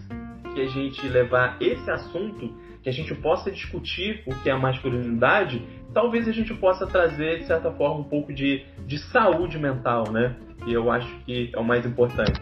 que 0.56 0.62
a 0.62 0.68
gente 0.68 1.06
levar 1.08 1.58
esse 1.60 1.92
assunto, 1.92 2.50
que 2.82 2.88
a 2.88 2.92
gente 2.92 3.14
possa 3.14 3.52
discutir 3.52 4.24
o 4.26 4.34
que 4.42 4.50
é 4.50 4.54
a 4.54 4.58
masculinidade, 4.58 5.62
talvez 5.94 6.28
a 6.30 6.32
gente 6.32 6.54
possa 6.54 6.88
trazer, 6.88 7.40
de 7.40 7.46
certa 7.46 7.70
forma, 7.72 8.00
um 8.00 8.04
pouco 8.06 8.34
de, 8.34 8.66
de 8.88 8.98
saúde 9.12 9.60
mental, 9.60 10.10
né? 10.12 10.34
E 10.66 10.74
eu 10.74 10.90
acho 10.90 11.14
que 11.26 11.52
é 11.54 11.60
o 11.60 11.64
mais 11.64 11.86
importante. 11.86 12.40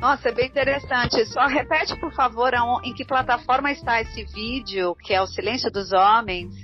Nossa, 0.00 0.28
é 0.28 0.32
bem 0.32 0.46
interessante. 0.46 1.24
Só 1.26 1.46
repete, 1.46 1.98
por 1.98 2.12
favor, 2.12 2.52
em 2.84 2.94
que 2.94 3.04
plataforma 3.04 3.72
está 3.72 4.00
esse 4.00 4.24
vídeo, 4.24 4.94
que 4.96 5.12
é 5.12 5.20
o 5.20 5.26
Silêncio 5.26 5.70
dos 5.70 5.92
Homens? 5.92 6.54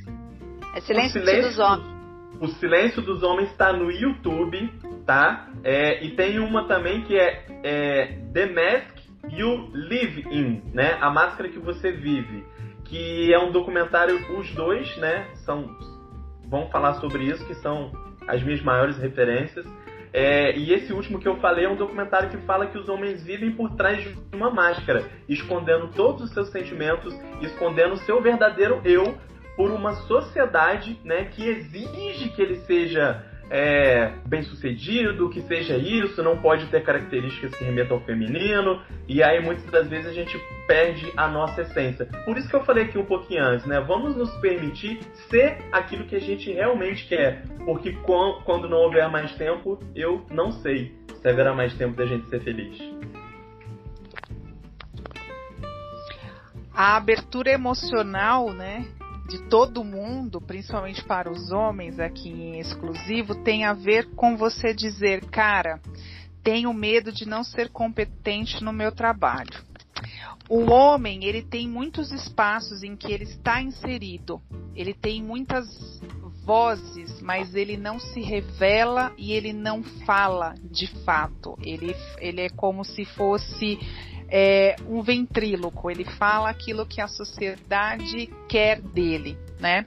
É 0.77 0.81
Silêncio, 0.81 1.21
silêncio 1.21 1.43
dos 1.43 1.59
Homens. 1.59 1.99
O 2.41 2.49
Silêncio 2.49 3.03
dos 3.03 3.23
Homens 3.25 3.51
está 3.51 3.73
no 3.73 3.91
YouTube, 3.91 4.73
tá? 5.05 5.49
É, 5.65 6.05
e 6.05 6.11
tem 6.15 6.39
uma 6.39 6.69
também 6.69 7.03
que 7.03 7.17
é, 7.17 7.45
é 7.65 8.19
The 8.33 8.47
Mask 8.47 8.98
You 9.31 9.71
Live 9.73 10.25
In, 10.31 10.63
né? 10.73 10.99
A 11.01 11.11
máscara 11.11 11.49
que 11.49 11.59
você 11.59 11.93
vive, 11.93 12.45
que 12.85 13.33
é 13.33 13.39
um 13.39 13.53
documentário. 13.53 14.19
Os 14.39 14.51
dois, 14.55 14.97
né? 14.99 15.29
São 15.45 15.69
vão 16.49 16.69
falar 16.71 16.95
sobre 16.95 17.25
isso, 17.25 17.47
que 17.47 17.55
são 17.57 17.93
as 18.27 18.43
minhas 18.43 18.63
maiores 18.63 18.97
referências. 18.99 19.67
É, 20.13 20.57
e 20.57 20.73
esse 20.73 20.93
último 20.93 21.19
que 21.19 21.29
eu 21.29 21.37
falei 21.37 21.67
é 21.67 21.69
um 21.69 21.77
documentário 21.77 22.31
que 22.31 22.39
fala 22.39 22.67
que 22.67 22.79
os 22.79 22.89
homens 22.89 23.23
vivem 23.23 23.53
por 23.53 23.75
trás 23.77 24.03
de 24.03 24.17
uma 24.33 24.51
máscara, 24.51 25.05
escondendo 25.29 25.89
todos 25.89 26.23
os 26.23 26.31
seus 26.31 26.49
sentimentos, 26.49 27.15
escondendo 27.43 27.93
o 27.93 27.99
seu 27.99 28.23
verdadeiro 28.23 28.81
eu 28.85 29.19
por 29.55 29.71
uma 29.71 29.93
sociedade 29.93 30.99
né, 31.05 31.27
que 31.27 31.47
exige 31.47 32.31
que 32.31 32.41
ele 32.41 32.57
seja 32.61 33.25
é, 33.51 34.13
bem 34.27 34.43
sucedido, 34.43 35.31
que 35.31 35.41
seja 35.43 35.77
isso, 35.77 36.23
não 36.23 36.39
pode 36.39 36.67
ter 36.67 36.83
características 36.83 37.55
que 37.55 37.65
remetam 37.65 37.97
ao 37.97 38.05
feminino, 38.05 38.83
e 39.07 39.23
aí 39.23 39.41
muitas 39.41 39.65
das 39.67 39.89
vezes 39.89 40.07
a 40.07 40.13
gente 40.13 40.39
perde 40.67 41.13
a 41.17 41.29
nossa 41.29 41.63
essência. 41.63 42.07
Por 42.25 42.37
isso 42.37 42.49
que 42.49 42.57
eu 42.57 42.65
falei 42.65 42.85
aqui 42.85 42.99
um 42.99 43.05
pouquinho 43.05 43.45
antes, 43.45 43.67
né? 43.67 43.81
Vamos 43.81 44.17
nos 44.17 44.31
permitir 44.37 45.01
ser 45.31 45.59
aquilo 45.73 46.05
que 46.05 46.17
a 46.17 46.21
gente 46.21 46.53
realmente 46.53 47.07
quer, 47.07 47.43
porque 47.65 47.97
quando 48.45 48.69
não 48.69 48.79
houver 48.79 49.09
mais 49.11 49.35
tempo, 49.37 49.79
eu 49.95 50.27
não 50.31 50.53
sei 50.53 50.95
se 51.21 51.29
haverá 51.29 51.55
mais 51.55 51.75
tempo 51.75 51.97
da 51.97 52.07
gente 52.07 52.29
ser 52.29 52.41
feliz. 52.41 52.79
A 56.73 56.97
abertura 56.97 57.51
emocional, 57.51 58.53
né? 58.53 58.87
De 59.29 59.39
todo 59.49 59.85
mundo, 59.85 60.41
principalmente 60.41 61.05
para 61.05 61.31
os 61.31 61.51
homens 61.51 62.01
aqui 62.01 62.31
em 62.31 62.59
exclusivo, 62.59 63.35
tem 63.35 63.65
a 63.65 63.75
ver 63.75 64.15
com 64.15 64.37
você 64.37 64.73
dizer, 64.73 65.27
cara, 65.27 65.81
tenho 66.43 66.73
medo 66.73 67.13
de 67.13 67.27
não 67.27 67.45
ser 67.45 67.69
competente 67.69 68.65
no 68.65 68.73
meu 68.73 68.91
trabalho. 68.91 69.69
O 70.49 70.71
homem, 70.71 71.25
ele 71.25 71.43
tem 71.43 71.69
muitos 71.69 72.11
espaços 72.11 72.83
em 72.83 72.97
que 72.97 73.13
ele 73.13 73.25
está 73.25 73.61
inserido. 73.61 74.41
Ele 74.75 74.95
tem 74.95 75.23
muitas 75.23 75.67
vozes, 76.43 77.21
mas 77.21 77.55
ele 77.55 77.77
não 77.77 77.99
se 77.99 78.23
revela 78.23 79.13
e 79.19 79.33
ele 79.33 79.53
não 79.53 79.83
fala 79.83 80.55
de 80.63 80.87
fato. 81.05 81.55
Ele, 81.63 81.95
ele 82.19 82.41
é 82.41 82.49
como 82.49 82.83
se 82.83 83.05
fosse 83.05 83.79
é, 84.29 84.77
um 84.87 85.03
ventríloco, 85.03 85.91
ele 85.91 86.05
fala 86.05 86.51
aquilo 86.51 86.87
que 86.87 87.01
a 87.01 87.09
sociedade 87.09 88.29
quer 88.49 88.81
dele, 88.81 89.37
né? 89.59 89.87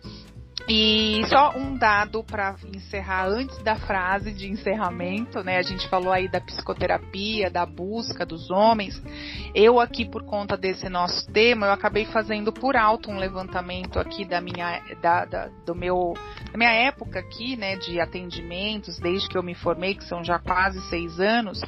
E 0.67 1.23
só 1.27 1.57
um 1.57 1.77
dado 1.77 2.23
para 2.23 2.55
encerrar 2.73 3.27
antes 3.27 3.57
da 3.63 3.75
frase 3.75 4.31
de 4.31 4.47
encerramento, 4.47 5.43
né? 5.43 5.57
A 5.57 5.61
gente 5.61 5.87
falou 5.89 6.13
aí 6.13 6.29
da 6.29 6.39
psicoterapia, 6.39 7.49
da 7.49 7.65
busca 7.65 8.25
dos 8.25 8.49
homens. 8.51 9.01
Eu 9.55 9.79
aqui 9.79 10.05
por 10.05 10.23
conta 10.23 10.55
desse 10.55 10.87
nosso 10.87 11.25
tema, 11.31 11.67
eu 11.67 11.73
acabei 11.73 12.05
fazendo 12.05 12.53
por 12.53 12.75
alto 12.75 13.09
um 13.09 13.17
levantamento 13.17 13.99
aqui 13.99 14.23
da 14.23 14.39
minha 14.39 14.81
da, 15.01 15.25
da 15.25 15.49
do 15.65 15.73
meu 15.73 16.13
da 16.51 16.57
minha 16.57 16.71
época 16.71 17.19
aqui, 17.19 17.55
né, 17.55 17.77
de 17.77 17.99
atendimentos, 17.99 18.99
desde 18.99 19.27
que 19.27 19.37
eu 19.37 19.43
me 19.43 19.55
formei, 19.55 19.95
que 19.95 20.03
são 20.03 20.23
já 20.23 20.37
quase 20.37 20.81
seis 20.89 21.19
anos. 21.19 21.61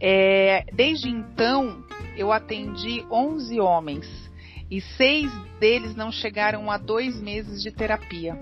É, 0.00 0.64
desde 0.72 1.08
então, 1.08 1.84
eu 2.16 2.32
atendi 2.32 3.04
11 3.10 3.60
homens 3.60 4.30
e 4.70 4.80
seis 4.80 5.30
deles 5.58 5.94
não 5.94 6.10
chegaram 6.10 6.70
a 6.70 6.78
dois 6.78 7.20
meses 7.20 7.62
de 7.62 7.70
terapia. 7.70 8.38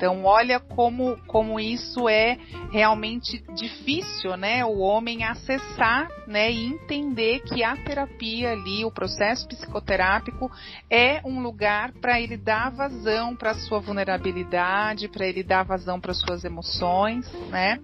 Então, 0.00 0.24
olha 0.24 0.58
como, 0.58 1.18
como 1.26 1.60
isso 1.60 2.08
é 2.08 2.38
realmente 2.72 3.44
difícil, 3.54 4.34
né? 4.34 4.64
O 4.64 4.78
homem 4.78 5.24
acessar, 5.24 6.08
né? 6.26 6.50
E 6.50 6.64
entender 6.64 7.40
que 7.40 7.62
a 7.62 7.76
terapia 7.76 8.52
ali, 8.52 8.82
o 8.82 8.90
processo 8.90 9.46
psicoterápico, 9.46 10.50
é 10.88 11.20
um 11.22 11.42
lugar 11.42 11.92
para 12.00 12.18
ele 12.18 12.38
dar 12.38 12.70
vazão 12.70 13.36
para 13.36 13.52
sua 13.52 13.78
vulnerabilidade, 13.78 15.06
para 15.06 15.26
ele 15.26 15.42
dar 15.42 15.64
vazão 15.64 16.00
para 16.00 16.14
suas 16.14 16.46
emoções, 16.46 17.30
né? 17.50 17.78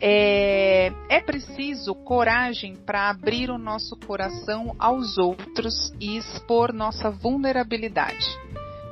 É, 0.00 0.92
é 1.08 1.20
preciso 1.20 1.96
coragem 1.96 2.76
para 2.76 3.10
abrir 3.10 3.50
o 3.50 3.58
nosso 3.58 3.96
coração 3.96 4.76
aos 4.78 5.18
outros 5.18 5.92
e 5.98 6.16
expor 6.16 6.72
nossa 6.72 7.10
vulnerabilidade. 7.10 8.38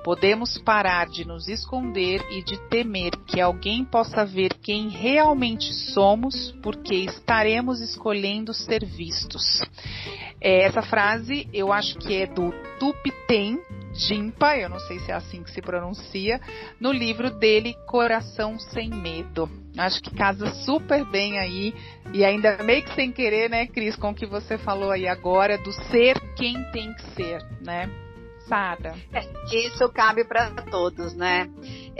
Podemos 0.08 0.56
parar 0.56 1.06
de 1.06 1.26
nos 1.26 1.48
esconder 1.48 2.24
e 2.30 2.42
de 2.42 2.56
temer 2.70 3.10
que 3.26 3.42
alguém 3.42 3.84
possa 3.84 4.24
ver 4.24 4.54
quem 4.54 4.88
realmente 4.88 5.70
somos, 5.92 6.50
porque 6.62 6.94
estaremos 6.94 7.82
escolhendo 7.82 8.54
ser 8.54 8.86
vistos. 8.86 9.60
É, 10.40 10.62
essa 10.62 10.80
frase 10.80 11.46
eu 11.52 11.70
acho 11.70 11.98
que 11.98 12.16
é 12.16 12.26
do 12.26 12.50
Tupiten 12.80 13.60
Jimpa, 13.92 14.56
eu 14.56 14.70
não 14.70 14.80
sei 14.80 14.98
se 15.00 15.12
é 15.12 15.14
assim 15.14 15.42
que 15.42 15.50
se 15.50 15.60
pronuncia, 15.60 16.40
no 16.80 16.90
livro 16.90 17.30
dele 17.30 17.74
Coração 17.86 18.58
Sem 18.58 18.88
Medo. 18.88 19.46
Acho 19.76 20.00
que 20.00 20.14
casa 20.14 20.46
super 20.64 21.04
bem 21.04 21.38
aí, 21.38 21.74
e 22.14 22.24
ainda 22.24 22.62
meio 22.62 22.82
que 22.82 22.94
sem 22.94 23.12
querer, 23.12 23.50
né, 23.50 23.66
Cris, 23.66 23.94
com 23.94 24.08
o 24.08 24.14
que 24.14 24.24
você 24.24 24.56
falou 24.56 24.90
aí 24.90 25.06
agora, 25.06 25.58
do 25.58 25.70
ser 25.70 26.18
quem 26.34 26.54
tem 26.72 26.94
que 26.94 27.02
ser, 27.10 27.44
né? 27.62 28.07
É, 29.12 29.26
isso 29.54 29.88
cabe 29.90 30.24
para 30.24 30.50
todos, 30.70 31.14
né? 31.14 31.48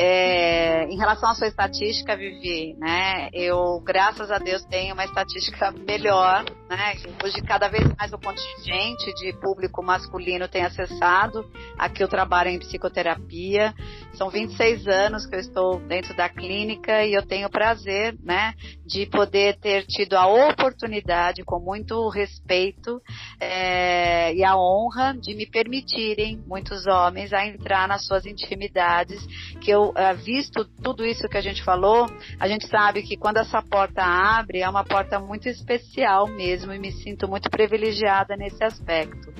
É, 0.00 0.84
em 0.84 0.96
relação 0.96 1.28
à 1.28 1.34
sua 1.34 1.48
estatística, 1.48 2.16
Vivi, 2.16 2.72
né? 2.78 3.28
Eu, 3.32 3.80
graças 3.84 4.30
a 4.30 4.38
Deus, 4.38 4.64
tenho 4.64 4.94
uma 4.94 5.04
estatística 5.04 5.72
melhor, 5.72 6.44
né? 6.70 6.94
Hoje, 7.24 7.42
cada 7.42 7.66
vez 7.66 7.84
mais 7.98 8.12
o 8.12 8.18
contingente 8.18 9.12
de 9.14 9.32
público 9.40 9.82
masculino 9.82 10.46
tem 10.46 10.64
acessado. 10.64 11.44
Aqui 11.76 12.04
eu 12.04 12.06
trabalho 12.06 12.48
em 12.48 12.60
psicoterapia. 12.60 13.74
São 14.14 14.30
26 14.30 14.86
anos 14.86 15.26
que 15.26 15.34
eu 15.34 15.40
estou 15.40 15.80
dentro 15.80 16.14
da 16.16 16.28
clínica 16.28 17.04
e 17.04 17.14
eu 17.14 17.26
tenho 17.26 17.48
o 17.48 17.50
prazer, 17.50 18.16
né? 18.22 18.54
De 18.86 19.04
poder 19.06 19.58
ter 19.58 19.84
tido 19.84 20.14
a 20.14 20.28
oportunidade, 20.28 21.42
com 21.42 21.58
muito 21.58 22.08
respeito 22.08 23.02
é, 23.40 24.32
e 24.32 24.44
a 24.44 24.56
honra 24.56 25.12
de 25.20 25.34
me 25.34 25.46
permitirem, 25.50 26.40
muitos 26.46 26.86
homens, 26.86 27.32
a 27.32 27.44
entrar 27.44 27.88
nas 27.88 28.06
suas 28.06 28.24
intimidades, 28.26 29.26
que 29.60 29.72
eu 29.72 29.87
uh, 29.90 30.16
visto 30.16 30.64
tudo 30.82 31.04
isso 31.04 31.28
que 31.28 31.36
a 31.36 31.40
gente 31.40 31.62
falou, 31.62 32.06
a 32.38 32.48
gente 32.48 32.66
sabe 32.66 33.02
que 33.02 33.16
quando 33.16 33.38
essa 33.38 33.62
porta 33.62 34.02
abre, 34.02 34.60
é 34.60 34.68
uma 34.68 34.84
porta 34.84 35.18
muito 35.18 35.48
especial 35.48 36.26
mesmo 36.26 36.72
e 36.72 36.78
me 36.78 36.92
sinto 36.92 37.28
muito 37.28 37.50
privilegiada 37.50 38.36
nesse 38.36 38.62
aspecto. 38.62 39.32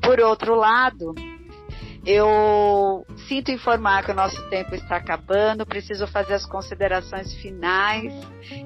Por 0.00 0.20
outro 0.20 0.54
lado, 0.54 1.14
eu 2.10 3.04
sinto 3.28 3.50
informar 3.50 4.02
que 4.02 4.10
o 4.10 4.14
nosso 4.14 4.40
tempo 4.48 4.74
está 4.74 4.96
acabando, 4.96 5.66
preciso 5.66 6.06
fazer 6.06 6.32
as 6.32 6.46
considerações 6.46 7.34
finais. 7.34 8.14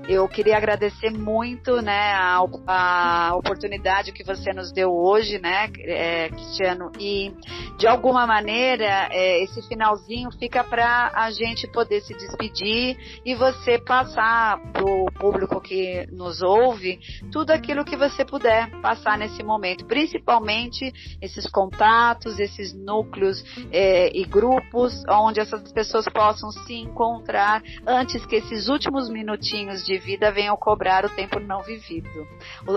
Eu 0.08 0.28
queria 0.28 0.56
agradecer 0.56 1.10
muito, 1.10 1.82
né, 1.82 2.12
a, 2.12 2.38
a 2.68 3.34
oportunidade 3.34 4.12
que 4.12 4.22
você 4.22 4.52
nos 4.52 4.70
deu 4.70 4.92
hoje, 4.92 5.40
né, 5.40 5.68
é, 5.80 6.28
Cristiano, 6.28 6.92
e 7.00 7.34
de 7.76 7.88
alguma 7.88 8.28
maneira 8.28 9.08
é, 9.10 9.42
esse 9.42 9.60
finalzinho 9.66 10.30
fica 10.38 10.62
para 10.62 11.10
a 11.12 11.28
gente 11.32 11.66
poder 11.66 12.00
se 12.02 12.14
despedir 12.14 12.96
e 13.26 13.34
você 13.34 13.76
passar 13.76 14.60
para 14.72 14.84
o 14.84 15.06
público 15.18 15.60
que 15.60 16.06
nos 16.12 16.42
ouve 16.42 17.00
tudo 17.32 17.50
aquilo 17.50 17.84
que 17.84 17.96
você 17.96 18.24
puder 18.24 18.70
passar 18.80 19.18
nesse 19.18 19.42
momento, 19.42 19.84
principalmente 19.86 20.92
esses 21.20 21.50
contatos, 21.50 22.38
esses 22.38 22.72
núcleos 22.72 23.31
é, 23.70 24.10
e 24.16 24.24
grupos 24.24 25.04
onde 25.08 25.40
essas 25.40 25.72
pessoas 25.72 26.06
possam 26.06 26.50
se 26.50 26.74
encontrar 26.74 27.62
antes 27.86 28.24
que 28.26 28.36
esses 28.36 28.68
últimos 28.68 29.08
minutinhos 29.08 29.84
de 29.84 29.98
vida 29.98 30.30
venham 30.32 30.56
cobrar 30.56 31.04
o 31.04 31.10
tempo 31.10 31.38
não 31.38 31.62
vivido. 31.62 32.26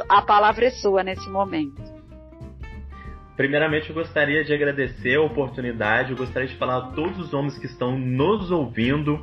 A 0.07 0.21
palavra 0.21 0.65
é 0.65 0.69
sua 0.69 1.03
nesse 1.03 1.29
momento. 1.29 1.81
Primeiramente, 3.35 3.89
eu 3.89 3.95
gostaria 3.95 4.45
de 4.45 4.53
agradecer 4.53 5.15
a 5.15 5.21
oportunidade, 5.21 6.11
eu 6.11 6.17
gostaria 6.17 6.47
de 6.47 6.55
falar 6.55 6.77
a 6.77 6.81
todos 6.91 7.19
os 7.19 7.33
homens 7.33 7.57
que 7.57 7.65
estão 7.65 7.97
nos 7.97 8.49
ouvindo 8.49 9.21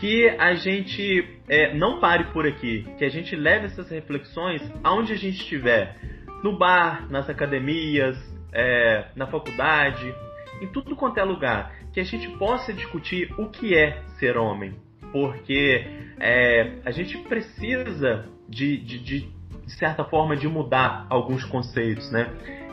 que 0.00 0.28
a 0.38 0.54
gente 0.54 1.28
é, 1.48 1.74
não 1.74 2.00
pare 2.00 2.32
por 2.32 2.46
aqui, 2.46 2.86
que 2.96 3.04
a 3.04 3.08
gente 3.08 3.34
leve 3.34 3.66
essas 3.66 3.90
reflexões 3.90 4.62
aonde 4.84 5.12
a 5.12 5.16
gente 5.16 5.38
estiver, 5.38 5.96
no 6.42 6.56
bar, 6.56 7.10
nas 7.10 7.28
academias, 7.28 8.16
é, 8.52 9.08
na 9.14 9.26
faculdade, 9.26 10.14
em 10.60 10.66
tudo 10.68 10.96
quanto 10.96 11.18
é 11.18 11.24
lugar, 11.24 11.72
que 11.92 12.00
a 12.00 12.04
gente 12.04 12.28
possa 12.38 12.72
discutir 12.72 13.32
o 13.38 13.48
que 13.48 13.76
é 13.76 14.02
ser 14.18 14.36
homem, 14.36 14.74
porque 15.12 15.86
é, 16.18 16.78
a 16.84 16.90
gente 16.90 17.18
precisa 17.18 18.26
de, 18.48 18.76
de, 18.78 18.98
de, 18.98 19.20
de, 19.20 19.72
certa 19.72 20.04
forma 20.04 20.36
de 20.36 20.46
mudar 20.46 21.06
alguns 21.08 21.44
conceitos, 21.44 22.10
né? 22.10 22.28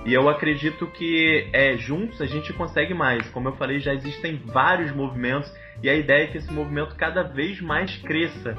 E 0.06 0.14
eu 0.14 0.30
acredito 0.30 0.88
que 0.88 1.50
é, 1.52 1.76
juntos 1.78 2.22
a 2.22 2.26
gente 2.26 2.54
consegue 2.54 2.94
mais. 2.94 3.28
Como 3.30 3.50
eu 3.50 3.56
falei, 3.56 3.80
já 3.80 3.94
existem 3.94 4.38
vários 4.46 4.92
movimentos 4.96 5.52
e 5.84 5.90
a 5.90 5.96
ideia 5.96 6.24
é 6.24 6.28
que 6.28 6.38
esse 6.38 6.52
movimento 6.52 6.96
cada 6.96 7.24
vez 7.24 7.60
mais 7.62 7.96
cresça 7.98 8.56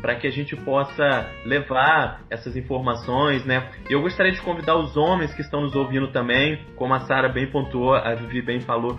para 0.00 0.16
que 0.16 0.26
a 0.26 0.30
gente 0.30 0.56
possa 0.56 1.30
levar 1.44 2.22
essas 2.30 2.56
informações, 2.56 3.44
né? 3.44 3.70
Eu 3.88 4.02
gostaria 4.02 4.32
de 4.32 4.40
convidar 4.40 4.76
os 4.76 4.96
homens 4.96 5.34
que 5.34 5.42
estão 5.42 5.60
nos 5.60 5.74
ouvindo 5.74 6.08
também, 6.08 6.58
como 6.76 6.94
a 6.94 7.00
Sara 7.00 7.28
bem 7.28 7.46
pontuou, 7.50 7.94
a 7.94 8.14
Vivi 8.14 8.42
bem 8.42 8.60
falou, 8.60 8.98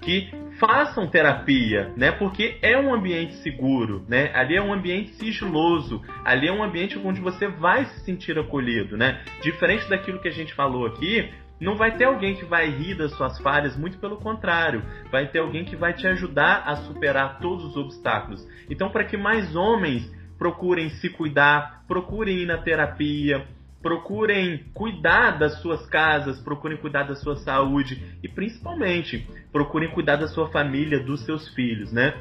que 0.00 0.30
façam 0.58 1.08
terapia, 1.08 1.92
né? 1.96 2.12
Porque 2.12 2.58
é 2.62 2.78
um 2.78 2.94
ambiente 2.94 3.34
seguro, 3.36 4.04
né? 4.08 4.30
Ali 4.34 4.56
é 4.56 4.62
um 4.62 4.72
ambiente 4.72 5.10
sigiloso, 5.14 6.02
ali 6.24 6.48
é 6.48 6.52
um 6.52 6.62
ambiente 6.62 6.98
onde 6.98 7.20
você 7.20 7.48
vai 7.48 7.84
se 7.86 8.04
sentir 8.04 8.38
acolhido, 8.38 8.96
né? 8.96 9.22
Diferente 9.42 9.88
daquilo 9.88 10.20
que 10.20 10.28
a 10.28 10.32
gente 10.32 10.54
falou 10.54 10.86
aqui, 10.86 11.28
não 11.60 11.76
vai 11.76 11.96
ter 11.96 12.04
alguém 12.04 12.34
que 12.34 12.44
vai 12.44 12.68
rir 12.68 12.94
das 12.96 13.12
suas 13.16 13.38
falhas, 13.40 13.76
muito 13.76 13.98
pelo 13.98 14.16
contrário, 14.16 14.82
vai 15.10 15.26
ter 15.28 15.38
alguém 15.38 15.64
que 15.64 15.76
vai 15.76 15.92
te 15.92 16.06
ajudar 16.06 16.64
a 16.66 16.76
superar 16.76 17.38
todos 17.38 17.64
os 17.64 17.76
obstáculos. 17.76 18.46
Então, 18.68 18.90
para 18.90 19.04
que 19.04 19.16
mais 19.16 19.54
homens 19.54 20.10
procurem 20.38 20.90
se 20.90 21.08
cuidar, 21.08 21.84
procurem 21.86 22.38
ir 22.38 22.46
na 22.46 22.58
terapia, 22.58 23.46
procurem 23.82 24.64
cuidar 24.72 25.38
das 25.38 25.60
suas 25.60 25.86
casas, 25.86 26.40
procurem 26.40 26.78
cuidar 26.78 27.02
da 27.02 27.14
sua 27.14 27.36
saúde 27.36 28.02
e 28.22 28.28
principalmente 28.28 29.28
procurem 29.52 29.90
cuidar 29.90 30.16
da 30.16 30.26
sua 30.26 30.48
família, 30.48 31.00
dos 31.00 31.24
seus 31.24 31.48
filhos, 31.54 31.92
né? 31.92 32.14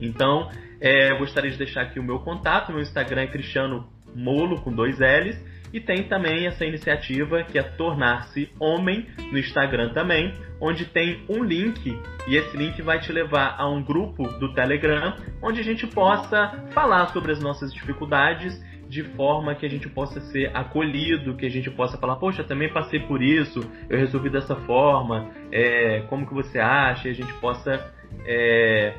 Então, 0.00 0.50
é, 0.80 1.10
eu 1.12 1.18
gostaria 1.18 1.50
de 1.50 1.56
deixar 1.56 1.82
aqui 1.82 1.98
o 1.98 2.02
meu 2.02 2.18
contato, 2.18 2.72
meu 2.72 2.82
Instagram 2.82 3.22
é 3.22 3.26
Cristiano 3.26 3.88
Molo 4.14 4.60
com 4.60 4.72
dois 4.72 4.98
L's 4.98 5.51
e 5.72 5.80
tem 5.80 6.04
também 6.04 6.46
essa 6.46 6.64
iniciativa 6.64 7.42
que 7.42 7.58
é 7.58 7.62
Tornar-se 7.62 8.50
Homem 8.58 9.06
no 9.30 9.38
Instagram 9.38 9.92
também, 9.92 10.34
onde 10.60 10.84
tem 10.84 11.24
um 11.28 11.42
link 11.42 11.98
e 12.26 12.36
esse 12.36 12.56
link 12.56 12.80
vai 12.82 13.00
te 13.00 13.12
levar 13.12 13.56
a 13.58 13.68
um 13.68 13.82
grupo 13.82 14.26
do 14.38 14.52
Telegram 14.54 15.16
onde 15.42 15.60
a 15.60 15.64
gente 15.64 15.86
possa 15.86 16.66
falar 16.72 17.08
sobre 17.08 17.32
as 17.32 17.40
nossas 17.40 17.72
dificuldades 17.72 18.60
de 18.88 19.02
forma 19.02 19.54
que 19.54 19.64
a 19.64 19.70
gente 19.70 19.88
possa 19.88 20.20
ser 20.20 20.54
acolhido, 20.54 21.34
que 21.34 21.46
a 21.46 21.50
gente 21.50 21.70
possa 21.70 21.96
falar, 21.96 22.16
poxa, 22.16 22.44
também 22.44 22.70
passei 22.70 23.00
por 23.00 23.22
isso, 23.22 23.60
eu 23.88 23.98
resolvi 23.98 24.28
dessa 24.28 24.54
forma, 24.54 25.30
é, 25.50 26.00
como 26.10 26.26
que 26.26 26.34
você 26.34 26.58
acha, 26.58 27.08
e 27.08 27.10
a 27.10 27.14
gente 27.14 27.32
possa 27.40 27.90
é, 28.26 28.92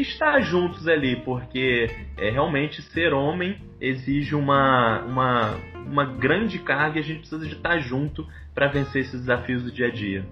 estar 0.00 0.40
juntos 0.40 0.86
ali, 0.86 1.16
porque 1.16 1.90
é, 2.18 2.30
realmente 2.30 2.82
ser 2.82 3.12
homem 3.12 3.58
exige 3.80 4.34
uma, 4.34 5.02
uma, 5.04 5.54
uma 5.86 6.04
grande 6.04 6.58
carga 6.58 6.98
e 6.98 7.00
a 7.00 7.04
gente 7.04 7.20
precisa 7.20 7.46
de 7.46 7.54
estar 7.54 7.78
junto 7.78 8.26
para 8.54 8.68
vencer 8.68 9.02
esses 9.02 9.20
desafios 9.20 9.62
do 9.62 9.70
dia 9.70 9.88
a 9.88 9.90
dia. 9.90 10.24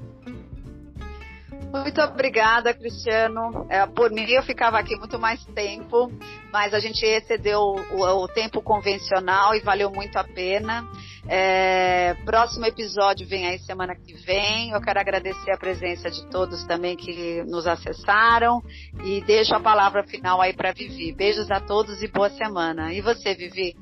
Muito 1.74 2.00
obrigada, 2.00 2.72
Cristiano. 2.72 3.66
É, 3.68 3.84
por 3.84 4.10
mim, 4.12 4.24
eu 4.30 4.44
ficava 4.44 4.78
aqui 4.78 4.96
muito 4.96 5.18
mais 5.18 5.44
tempo, 5.46 6.08
mas 6.52 6.72
a 6.72 6.78
gente 6.78 7.04
excedeu 7.04 7.60
o, 7.60 8.22
o 8.22 8.28
tempo 8.28 8.62
convencional 8.62 9.56
e 9.56 9.60
valeu 9.60 9.90
muito 9.90 10.16
a 10.16 10.22
pena. 10.22 10.86
É, 11.27 12.14
próximo 12.25 12.66
episódio 12.66 13.27
vem 13.27 13.47
aí 13.47 13.59
semana 13.61 13.95
que 13.95 14.14
vem. 14.14 14.70
Eu 14.70 14.81
quero 14.81 15.01
agradecer 15.01 15.51
a 15.51 15.57
presença 15.57 16.11
de 16.11 16.27
todos 16.29 16.64
também 16.64 16.97
que 16.97 17.43
nos 17.45 17.66
acessaram 17.66 18.62
e 19.05 19.22
deixo 19.22 19.55
a 19.55 19.61
palavra 19.61 20.05
final 20.05 20.41
aí 20.41 20.53
para 20.53 20.72
Vivi. 20.72 21.12
Beijos 21.12 21.51
a 21.51 21.61
todos 21.61 22.03
e 22.03 22.09
boa 22.09 22.31
semana. 22.31 22.93
E 22.93 23.01
você, 23.01 23.35
Vivi? 23.35 23.75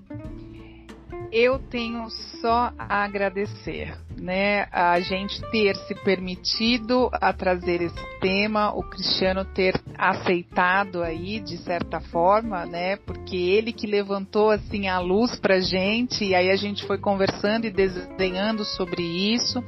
Eu 1.32 1.58
tenho 1.58 2.08
só 2.40 2.72
a 2.78 3.04
agradecer 3.04 3.96
né, 4.22 4.68
a 4.70 5.00
gente 5.00 5.40
ter 5.50 5.74
se 5.74 5.94
permitido 5.96 7.10
a 7.12 7.32
trazer 7.32 7.82
esse 7.82 8.20
tema, 8.20 8.72
o 8.72 8.82
Cristiano 8.84 9.44
ter 9.44 9.74
aceitado 9.98 11.02
aí 11.02 11.40
de 11.40 11.58
certa 11.58 12.00
forma, 12.00 12.64
né, 12.64 12.96
porque 12.98 13.36
ele 13.36 13.72
que 13.72 13.86
levantou 13.86 14.50
assim 14.50 14.86
a 14.86 15.00
luz 15.00 15.40
pra 15.40 15.58
gente 15.58 16.24
e 16.24 16.34
aí 16.36 16.50
a 16.50 16.56
gente 16.56 16.86
foi 16.86 16.98
conversando 16.98 17.66
e 17.66 17.70
desenhando 17.70 18.64
sobre 18.64 19.02
isso. 19.02 19.62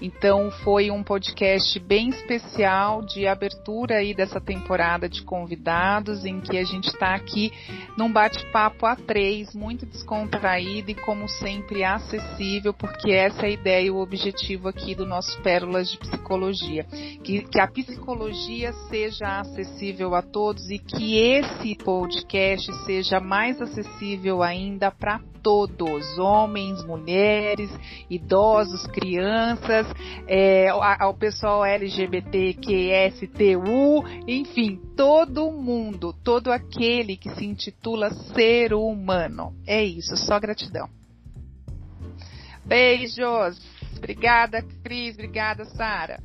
Então 0.00 0.50
foi 0.62 0.90
um 0.90 1.02
podcast 1.02 1.78
bem 1.80 2.10
especial 2.10 3.02
de 3.02 3.26
abertura 3.26 3.96
aí 3.96 4.14
dessa 4.14 4.40
temporada 4.40 5.08
de 5.08 5.22
convidados 5.22 6.24
em 6.24 6.40
que 6.40 6.58
a 6.58 6.64
gente 6.64 6.88
está 6.88 7.14
aqui 7.14 7.52
num 7.96 8.12
bate-papo 8.12 8.86
a 8.86 8.94
três, 8.94 9.52
muito 9.54 9.84
descontraído 9.84 10.92
e 10.92 10.94
como 10.94 11.28
sempre 11.28 11.82
acessível, 11.82 12.72
porque 12.72 13.10
essa 13.10 13.42
é 13.42 13.46
a 13.46 13.50
ideia 13.50 13.95
o 13.96 14.02
objetivo 14.02 14.68
aqui 14.68 14.94
do 14.94 15.06
nosso 15.06 15.40
Pérolas 15.42 15.90
de 15.90 15.98
Psicologia. 15.98 16.84
Que, 17.24 17.42
que 17.42 17.60
a 17.60 17.66
psicologia 17.66 18.72
seja 18.88 19.40
acessível 19.40 20.14
a 20.14 20.22
todos 20.22 20.68
e 20.70 20.78
que 20.78 21.18
esse 21.18 21.76
podcast 21.76 22.72
seja 22.84 23.20
mais 23.20 23.60
acessível 23.60 24.42
ainda 24.42 24.90
para 24.90 25.20
todos, 25.46 26.18
homens, 26.18 26.84
mulheres, 26.84 27.70
idosos, 28.10 28.84
crianças, 28.88 29.86
é, 30.26 30.68
ao 30.68 31.14
pessoal 31.14 31.64
LGBTQSTU, 31.64 34.04
enfim, 34.26 34.80
todo 34.96 35.52
mundo, 35.52 36.12
todo 36.24 36.50
aquele 36.50 37.16
que 37.16 37.32
se 37.36 37.44
intitula 37.44 38.10
ser 38.34 38.74
humano. 38.74 39.54
É 39.64 39.84
isso, 39.84 40.16
só 40.16 40.40
gratidão. 40.40 40.88
Beijos! 42.64 43.75
Obrigada, 44.06 44.62
Cris. 44.84 45.14
Obrigada, 45.14 45.64
Sara. 45.64 46.22